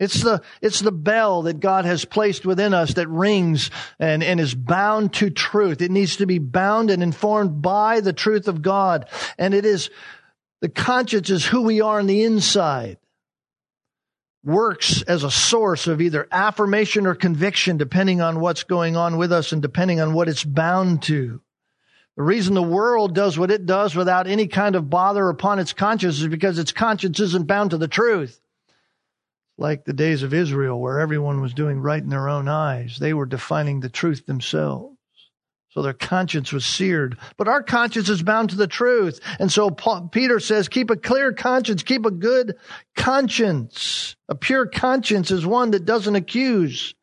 It's 0.00 0.20
the, 0.20 0.42
it's 0.60 0.80
the 0.80 0.90
bell 0.90 1.42
that 1.42 1.60
God 1.60 1.84
has 1.84 2.04
placed 2.04 2.44
within 2.44 2.74
us 2.74 2.94
that 2.94 3.08
rings 3.08 3.70
and, 4.00 4.22
and 4.22 4.40
is 4.40 4.54
bound 4.54 5.12
to 5.14 5.30
truth. 5.30 5.80
It 5.80 5.92
needs 5.92 6.16
to 6.16 6.26
be 6.26 6.38
bound 6.38 6.90
and 6.90 7.02
informed 7.02 7.62
by 7.62 8.00
the 8.00 8.12
truth 8.12 8.48
of 8.48 8.62
God. 8.62 9.08
And 9.38 9.54
it 9.54 9.64
is, 9.64 9.90
the 10.60 10.68
conscience 10.68 11.30
is 11.30 11.46
who 11.46 11.62
we 11.62 11.80
are 11.80 12.00
on 12.00 12.06
the 12.06 12.24
inside. 12.24 12.98
Works 14.44 15.02
as 15.02 15.24
a 15.24 15.30
source 15.30 15.86
of 15.86 16.00
either 16.00 16.26
affirmation 16.32 17.06
or 17.06 17.14
conviction, 17.14 17.76
depending 17.76 18.20
on 18.20 18.40
what's 18.40 18.64
going 18.64 18.96
on 18.96 19.16
with 19.16 19.32
us 19.32 19.52
and 19.52 19.62
depending 19.62 20.00
on 20.00 20.14
what 20.14 20.28
it's 20.28 20.44
bound 20.44 21.02
to. 21.02 21.40
The 22.16 22.22
reason 22.22 22.54
the 22.54 22.62
world 22.62 23.14
does 23.14 23.38
what 23.38 23.50
it 23.50 23.64
does 23.64 23.94
without 23.94 24.26
any 24.26 24.46
kind 24.46 24.76
of 24.76 24.90
bother 24.90 25.28
upon 25.28 25.58
its 25.58 25.72
conscience 25.72 26.20
is 26.20 26.28
because 26.28 26.58
its 26.58 26.72
conscience 26.72 27.20
isn't 27.20 27.46
bound 27.46 27.70
to 27.70 27.78
the 27.78 27.88
truth. 27.88 28.38
Like 29.56 29.84
the 29.84 29.92
days 29.92 30.22
of 30.22 30.34
Israel, 30.34 30.80
where 30.80 31.00
everyone 31.00 31.40
was 31.40 31.54
doing 31.54 31.78
right 31.78 32.02
in 32.02 32.08
their 32.08 32.28
own 32.28 32.48
eyes, 32.48 32.98
they 32.98 33.14
were 33.14 33.26
defining 33.26 33.80
the 33.80 33.88
truth 33.88 34.26
themselves. 34.26 34.91
So 35.72 35.80
their 35.80 35.94
conscience 35.94 36.52
was 36.52 36.66
seared. 36.66 37.16
But 37.38 37.48
our 37.48 37.62
conscience 37.62 38.10
is 38.10 38.22
bound 38.22 38.50
to 38.50 38.56
the 38.56 38.66
truth. 38.66 39.20
And 39.38 39.50
so 39.50 39.70
Paul, 39.70 40.08
Peter 40.08 40.38
says, 40.38 40.68
keep 40.68 40.90
a 40.90 40.96
clear 40.96 41.32
conscience, 41.32 41.82
keep 41.82 42.04
a 42.04 42.10
good 42.10 42.56
conscience. 42.94 44.14
A 44.28 44.34
pure 44.34 44.66
conscience 44.66 45.30
is 45.30 45.46
one 45.46 45.70
that 45.70 45.86
doesn't 45.86 46.14
accuse. 46.14 46.94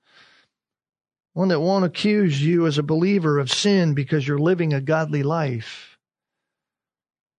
One 1.34 1.48
that 1.48 1.60
won't 1.60 1.86
accuse 1.86 2.40
you 2.44 2.68
as 2.68 2.78
a 2.78 2.84
believer 2.84 3.40
of 3.40 3.52
sin 3.52 3.96
because 3.96 4.28
you're 4.28 4.38
living 4.38 4.74
a 4.74 4.82
godly 4.82 5.24
life. 5.24 5.98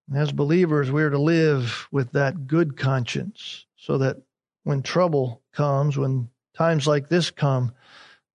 And 0.08 0.18
as 0.18 0.32
believers, 0.32 0.90
we're 0.90 1.10
to 1.10 1.18
live 1.18 1.86
with 1.92 2.10
that 2.12 2.48
good 2.48 2.76
conscience 2.76 3.66
so 3.76 3.98
that 3.98 4.16
when 4.64 4.82
trouble 4.82 5.42
comes, 5.52 5.96
when 5.96 6.28
times 6.56 6.88
like 6.88 7.08
this 7.08 7.30
come, 7.30 7.72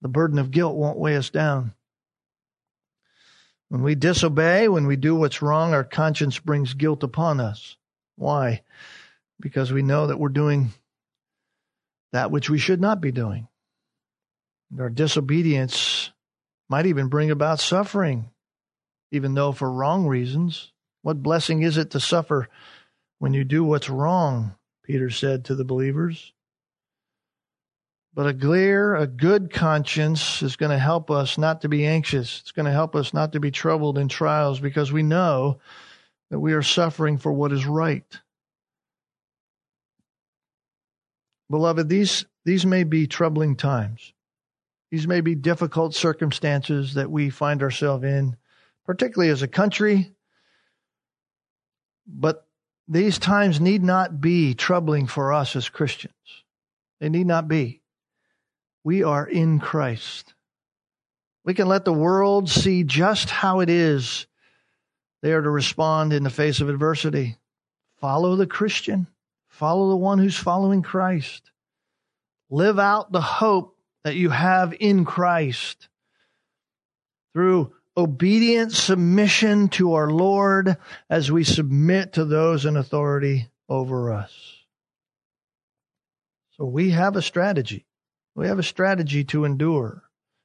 the 0.02 0.08
burden 0.08 0.40
of 0.40 0.52
guilt 0.52 0.78
won't 0.78 0.98
weigh 0.98 1.18
us 1.18 1.30
down. 1.30 1.74
When 3.76 3.84
we 3.84 3.96
disobey, 3.96 4.70
when 4.70 4.88
we 4.88 4.96
do 4.96 5.18
what's 5.18 5.42
wrong, 5.42 5.74
our 5.74 5.84
conscience 5.84 6.40
brings 6.40 6.74
guilt 6.76 7.04
upon 7.04 7.42
us. 7.42 7.76
Why? 8.16 8.62
Because 9.38 9.70
we 9.74 9.82
know 9.82 10.08
that 10.08 10.18
we're 10.18 10.30
doing 10.30 10.70
that 12.14 12.32
which 12.32 12.50
we 12.50 12.58
should 12.58 12.80
not 12.80 13.02
be 13.02 13.12
doing. 13.12 13.50
Our 14.80 14.90
disobedience 14.90 16.10
might 16.70 16.86
even 16.86 17.10
bring 17.10 17.32
about 17.32 17.60
suffering, 17.60 18.30
even 19.12 19.34
though 19.34 19.52
for 19.52 19.70
wrong 19.70 20.08
reasons. 20.08 20.72
What 21.02 21.22
blessing 21.22 21.62
is 21.62 21.76
it 21.76 21.92
to 21.92 22.00
suffer 22.00 22.48
when 23.20 23.34
you 23.34 23.44
do 23.44 23.66
what's 23.66 23.90
wrong? 23.90 24.56
Peter 24.86 25.10
said 25.10 25.44
to 25.44 25.54
the 25.54 25.66
believers. 25.66 26.32
But 28.16 28.28
a 28.28 28.34
clear, 28.34 28.96
a 28.96 29.08
good 29.08 29.52
conscience 29.52 30.42
is 30.42 30.56
going 30.56 30.72
to 30.72 30.80
help 30.80 31.12
us 31.12 31.38
not 31.38 31.62
to 31.62 31.70
be 31.70 31.86
anxious. 31.86 32.40
It's 32.40 32.54
going 32.54 32.66
to 32.66 32.72
help 32.72 32.96
us 32.96 33.14
not 33.14 33.34
to 33.34 33.42
be 33.42 33.52
troubled 33.52 33.98
in 33.98 34.08
trials 34.08 34.62
because 34.62 34.90
we 34.90 35.04
know 35.04 35.60
that 36.32 36.40
we 36.40 36.54
are 36.54 36.62
suffering 36.62 37.18
for 37.18 37.34
what 37.34 37.52
is 37.52 37.66
right. 37.66 38.06
Beloved, 41.50 41.90
these, 41.90 42.26
these 42.46 42.66
may 42.66 42.86
be 42.86 43.06
troubling 43.06 43.58
times. 43.58 44.14
These 44.92 45.08
may 45.08 45.20
be 45.20 45.36
difficult 45.36 45.94
circumstances 45.94 46.94
that 46.94 47.12
we 47.12 47.30
find 47.30 47.62
ourselves 47.62 48.06
in, 48.06 48.38
particularly 48.86 49.30
as 49.30 49.42
a 49.42 49.48
country. 49.48 50.14
But 52.08 52.48
these 52.88 53.20
times 53.20 53.60
need 53.60 53.84
not 53.84 54.22
be 54.22 54.54
troubling 54.54 55.08
for 55.08 55.34
us 55.34 55.58
as 55.58 55.68
Christians. 55.68 56.14
They 57.02 57.10
need 57.10 57.28
not 57.28 57.50
be. 57.50 57.82
We 58.86 59.02
are 59.02 59.26
in 59.28 59.60
Christ. 59.60 60.36
We 61.44 61.56
can 61.56 61.68
let 61.68 61.86
the 61.86 61.94
world 61.94 62.50
see 62.50 62.84
just 62.84 63.32
how 63.32 63.60
it 63.60 63.70
is 63.70 64.28
they 65.24 65.34
are 65.34 65.42
to 65.42 65.50
respond 65.50 66.14
in 66.14 66.22
the 66.22 66.30
face 66.30 66.62
of 66.62 66.70
adversity. 66.70 67.36
Follow 68.00 68.36
the 68.36 68.46
Christian. 68.46 69.08
Follow 69.48 69.90
the 69.90 69.98
one 69.98 70.20
who's 70.20 70.38
following 70.38 70.84
Christ. 70.84 71.50
Live 72.52 72.78
out 72.78 73.12
the 73.12 73.22
hope 73.22 73.76
that 74.04 74.16
you 74.16 74.30
have 74.30 74.76
in 74.80 75.04
Christ 75.04 75.90
through 77.34 77.74
obedient 77.98 78.72
submission 78.72 79.70
to 79.70 79.94
our 79.94 80.12
Lord 80.12 80.78
as 81.10 81.32
we 81.32 81.44
submit 81.44 82.14
to 82.14 82.26
those 82.26 82.66
in 82.66 82.78
authority 82.78 83.50
over 83.68 84.14
us. 84.14 84.32
So 86.52 86.66
we 86.66 86.92
have 86.92 87.16
a 87.16 87.22
strategy. 87.24 87.85
We 88.36 88.48
have 88.48 88.60
a 88.60 88.64
strategy 88.64 89.24
to 89.26 89.46
endure. 89.46 90.04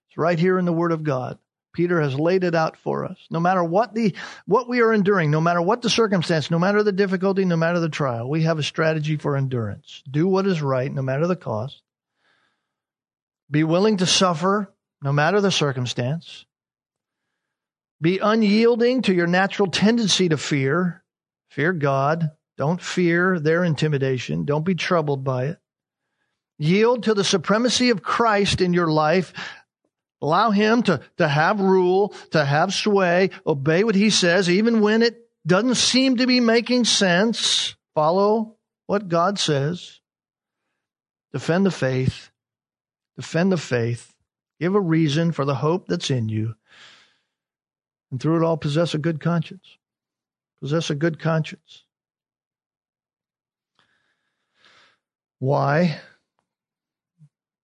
It's 0.08 0.16
right 0.16 0.38
here 0.38 0.58
in 0.58 0.64
the 0.64 0.72
Word 0.72 0.92
of 0.92 1.02
God. 1.02 1.38
Peter 1.72 2.00
has 2.00 2.18
laid 2.18 2.42
it 2.42 2.54
out 2.54 2.76
for 2.76 3.04
us. 3.04 3.18
No 3.30 3.38
matter 3.38 3.62
what 3.62 3.94
the 3.94 4.14
what 4.46 4.68
we 4.68 4.80
are 4.80 4.92
enduring, 4.92 5.30
no 5.30 5.40
matter 5.40 5.62
what 5.62 5.82
the 5.82 5.90
circumstance, 5.90 6.50
no 6.50 6.58
matter 6.58 6.82
the 6.82 6.92
difficulty, 6.92 7.44
no 7.44 7.56
matter 7.56 7.78
the 7.78 7.88
trial, 7.88 8.28
we 8.28 8.42
have 8.42 8.58
a 8.58 8.62
strategy 8.62 9.16
for 9.16 9.36
endurance. 9.36 10.02
Do 10.10 10.26
what 10.26 10.46
is 10.46 10.62
right, 10.62 10.92
no 10.92 11.02
matter 11.02 11.26
the 11.26 11.36
cost. 11.36 11.80
Be 13.50 13.62
willing 13.62 13.98
to 13.98 14.06
suffer 14.06 14.72
no 15.02 15.12
matter 15.12 15.40
the 15.40 15.52
circumstance. 15.52 16.44
Be 18.00 18.18
unyielding 18.18 19.02
to 19.02 19.14
your 19.14 19.26
natural 19.26 19.70
tendency 19.70 20.28
to 20.28 20.36
fear. 20.36 21.04
Fear 21.50 21.74
God. 21.74 22.30
Don't 22.56 22.82
fear 22.82 23.38
their 23.38 23.64
intimidation. 23.64 24.44
Don't 24.44 24.64
be 24.64 24.74
troubled 24.74 25.24
by 25.24 25.46
it. 25.46 25.59
Yield 26.60 27.02
to 27.04 27.14
the 27.14 27.24
supremacy 27.24 27.90
of 27.90 28.02
Christ 28.02 28.60
in 28.60 28.72
your 28.72 28.86
life. 28.86 29.32
Allow 30.22 30.52
Him 30.52 30.84
to, 30.84 31.00
to 31.16 31.26
have 31.26 31.60
rule, 31.60 32.14
to 32.30 32.44
have 32.44 32.72
sway. 32.72 33.30
Obey 33.44 33.82
what 33.82 33.96
He 33.96 34.10
says, 34.10 34.48
even 34.48 34.80
when 34.80 35.02
it 35.02 35.28
doesn't 35.44 35.74
seem 35.74 36.18
to 36.18 36.26
be 36.28 36.38
making 36.38 36.84
sense. 36.84 37.74
Follow 37.94 38.54
what 38.86 39.08
God 39.08 39.40
says. 39.40 39.98
Defend 41.32 41.66
the 41.66 41.72
faith 41.72 42.30
defend 43.20 43.52
the 43.52 43.58
faith, 43.58 44.14
give 44.58 44.74
a 44.74 44.80
reason 44.80 45.30
for 45.30 45.44
the 45.44 45.56
hope 45.56 45.86
that's 45.86 46.10
in 46.10 46.30
you, 46.30 46.54
and 48.10 48.18
through 48.18 48.42
it 48.42 48.42
all 48.42 48.56
possess 48.56 48.94
a 48.94 48.98
good 48.98 49.20
conscience. 49.20 49.76
Possess 50.62 50.88
a 50.88 50.94
good 50.94 51.18
conscience. 51.18 51.84
Why? 55.38 56.00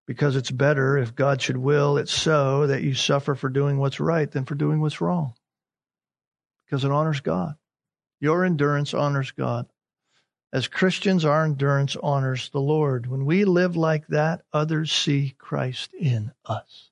Because 0.07 0.37
it's 0.37 0.51
better, 0.51 0.97
if 0.97 1.17
God 1.17 1.43
should 1.43 1.57
will 1.57 1.99
it 1.99 2.09
so, 2.09 2.69
that 2.69 2.83
you 2.83 2.95
suffer 2.95 3.35
for 3.35 3.49
doing 3.49 3.79
what's 3.79 3.99
right 3.99 4.31
than 4.31 4.45
for 4.45 4.55
doing 4.55 4.81
what's 4.81 5.01
wrong. 5.01 5.35
Because 6.65 6.85
it 6.85 6.93
honors 6.93 7.21
God. 7.21 7.57
Your 8.21 8.45
endurance 8.45 8.95
honors 8.95 9.33
God. 9.33 9.67
As 10.53 10.69
Christians, 10.69 11.25
our 11.25 11.45
endurance 11.45 11.97
honors 12.01 12.49
the 12.51 12.61
Lord. 12.61 13.07
When 13.07 13.27
we 13.27 13.45
live 13.45 13.77
like 13.77 14.07
that, 14.09 14.43
others 14.53 14.93
see 14.93 15.35
Christ 15.39 15.93
in 15.93 16.33
us. 16.45 16.91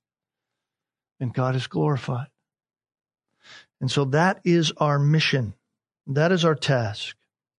And 1.21 1.33
God 1.33 1.55
is 1.55 1.69
glorified. 1.69 2.27
And 3.81 3.91
so 3.91 4.07
that 4.07 4.41
is 4.45 4.73
our 4.79 4.99
mission. 4.99 5.55
That 6.07 6.33
is 6.33 6.45
our 6.45 6.55
task. 6.55 7.17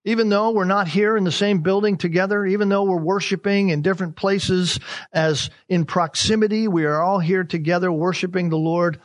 Even 0.08 0.30
though 0.30 0.52
we're 0.52 0.66
not 0.66 0.88
here 0.88 1.18
in 1.18 1.24
the 1.24 1.32
same 1.32 1.60
building 1.60 1.98
together, 1.98 2.46
even 2.46 2.70
though 2.70 2.84
we're 2.84 2.96
worshiping 2.96 3.70
in 3.70 3.82
different 3.82 4.16
places 4.16 4.80
as 5.12 5.50
in 5.68 5.84
proximity, 5.86 6.68
we 6.68 6.86
are 6.86 7.02
all 7.02 7.20
here 7.20 7.44
together 7.44 7.92
worshiping 7.92 8.50
the 8.50 8.58
Lord 8.58 9.02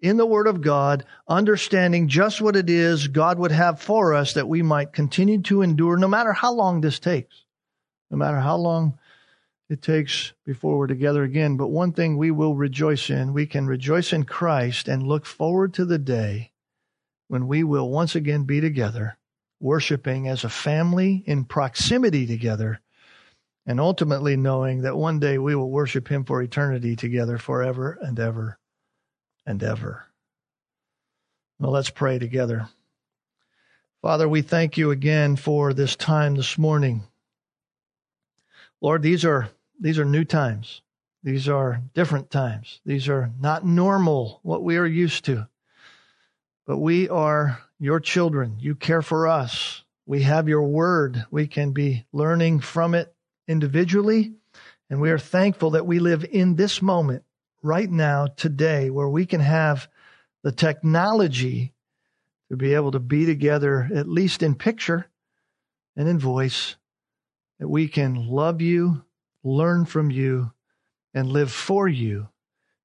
in 0.00 0.16
the 0.16 0.26
Word 0.26 0.48
of 0.48 0.60
God, 0.60 1.04
understanding 1.28 2.08
just 2.08 2.40
what 2.40 2.56
it 2.56 2.68
is 2.68 3.06
God 3.06 3.38
would 3.38 3.52
have 3.52 3.80
for 3.80 4.12
us 4.12 4.32
that 4.34 4.48
we 4.48 4.60
might 4.60 4.92
continue 4.92 5.40
to 5.42 5.62
endure 5.62 5.96
no 5.96 6.08
matter 6.08 6.32
how 6.32 6.52
long 6.52 6.80
this 6.80 6.98
takes, 6.98 7.44
no 8.10 8.16
matter 8.16 8.40
how 8.40 8.56
long 8.56 8.98
it 9.68 9.82
takes 9.82 10.32
before 10.44 10.78
we're 10.78 10.86
together 10.88 11.22
again. 11.22 11.56
But 11.56 11.68
one 11.68 11.92
thing 11.92 12.16
we 12.16 12.32
will 12.32 12.56
rejoice 12.56 13.08
in, 13.08 13.32
we 13.32 13.46
can 13.46 13.66
rejoice 13.66 14.12
in 14.12 14.24
Christ 14.24 14.88
and 14.88 15.04
look 15.04 15.26
forward 15.26 15.74
to 15.74 15.84
the 15.84 15.98
day 15.98 16.50
when 17.28 17.46
we 17.46 17.62
will 17.62 17.88
once 17.88 18.16
again 18.16 18.42
be 18.42 18.60
together, 18.60 19.16
worshiping 19.60 20.26
as 20.26 20.42
a 20.42 20.48
family 20.48 21.22
in 21.26 21.44
proximity 21.44 22.26
together. 22.26 22.80
And 23.66 23.78
ultimately 23.78 24.36
knowing 24.36 24.82
that 24.82 24.96
one 24.96 25.20
day 25.20 25.38
we 25.38 25.54
will 25.54 25.70
worship 25.70 26.08
Him 26.08 26.24
for 26.24 26.42
eternity 26.42 26.96
together 26.96 27.38
forever 27.38 27.98
and 28.00 28.18
ever 28.18 28.58
and 29.46 29.62
ever. 29.62 30.06
Well, 31.58 31.70
let's 31.70 31.90
pray 31.90 32.18
together. 32.18 32.68
Father, 34.00 34.26
we 34.26 34.40
thank 34.40 34.78
you 34.78 34.90
again 34.90 35.36
for 35.36 35.74
this 35.74 35.94
time 35.94 36.34
this 36.34 36.56
morning. 36.56 37.02
Lord, 38.80 39.02
these 39.02 39.26
are 39.26 39.50
these 39.78 39.98
are 39.98 40.06
new 40.06 40.24
times. 40.24 40.80
These 41.22 41.48
are 41.48 41.82
different 41.92 42.30
times. 42.30 42.80
These 42.86 43.08
are 43.10 43.30
not 43.38 43.66
normal, 43.66 44.40
what 44.42 44.62
we 44.62 44.78
are 44.78 44.86
used 44.86 45.26
to. 45.26 45.48
But 46.66 46.78
we 46.78 47.10
are 47.10 47.60
your 47.80 47.98
children. 47.98 48.56
You 48.60 48.76
care 48.76 49.02
for 49.02 49.26
us. 49.26 49.82
We 50.06 50.22
have 50.22 50.48
your 50.48 50.62
word. 50.62 51.24
We 51.30 51.48
can 51.48 51.72
be 51.72 52.06
learning 52.12 52.60
from 52.60 52.94
it 52.94 53.12
individually. 53.48 54.34
And 54.88 55.00
we 55.00 55.10
are 55.10 55.18
thankful 55.18 55.70
that 55.70 55.86
we 55.86 55.98
live 55.98 56.24
in 56.24 56.54
this 56.54 56.80
moment 56.82 57.24
right 57.62 57.90
now, 57.90 58.26
today, 58.26 58.90
where 58.90 59.08
we 59.08 59.26
can 59.26 59.40
have 59.40 59.88
the 60.42 60.52
technology 60.52 61.72
to 62.50 62.56
be 62.56 62.74
able 62.74 62.92
to 62.92 63.00
be 63.00 63.26
together, 63.26 63.88
at 63.94 64.08
least 64.08 64.42
in 64.42 64.54
picture 64.54 65.06
and 65.96 66.08
in 66.08 66.18
voice, 66.18 66.76
that 67.58 67.68
we 67.68 67.88
can 67.88 68.28
love 68.28 68.60
you 68.60 69.02
learn 69.42 69.84
from 69.84 70.10
you, 70.10 70.52
and 71.14 71.32
live 71.32 71.50
for 71.50 71.88
you 71.88 72.28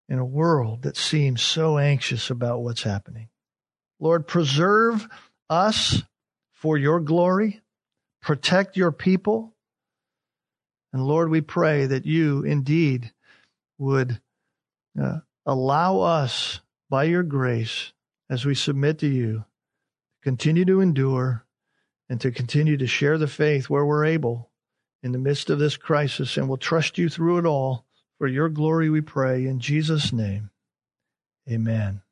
in 0.09 0.19
a 0.19 0.25
world 0.25 0.83
that 0.83 0.97
seems 0.97 1.41
so 1.41 1.77
anxious 1.77 2.29
about 2.29 2.61
what's 2.61 2.83
happening. 2.83 3.27
Lord, 4.05 4.27
preserve 4.27 5.07
us 5.49 6.03
for 6.53 6.77
your 6.77 6.99
glory, 6.99 7.63
protect 8.21 8.77
your 8.77 8.91
people. 8.91 9.55
And 10.93 11.03
Lord, 11.03 11.31
we 11.31 11.41
pray 11.41 11.87
that 11.87 12.05
you 12.05 12.43
indeed 12.43 13.11
would 13.79 14.21
uh, 15.01 15.21
allow 15.43 16.01
us 16.01 16.59
by 16.87 17.05
your 17.05 17.23
grace 17.23 17.93
as 18.29 18.45
we 18.45 18.53
submit 18.53 18.99
to 18.99 19.07
you, 19.07 19.43
continue 20.21 20.65
to 20.65 20.81
endure 20.81 21.43
and 22.07 22.21
to 22.21 22.29
continue 22.29 22.77
to 22.77 22.85
share 22.85 23.17
the 23.17 23.25
faith 23.25 23.71
where 23.71 23.87
we're 23.87 24.05
able 24.05 24.51
in 25.01 25.13
the 25.13 25.17
midst 25.17 25.49
of 25.49 25.57
this 25.57 25.77
crisis. 25.77 26.37
And 26.37 26.47
we'll 26.47 26.57
trust 26.57 26.99
you 26.99 27.09
through 27.09 27.39
it 27.39 27.47
all. 27.47 27.87
For 28.19 28.27
your 28.27 28.49
glory, 28.49 28.91
we 28.91 29.01
pray 29.01 29.47
in 29.47 29.59
Jesus' 29.59 30.13
name. 30.13 30.51
Amen. 31.49 32.03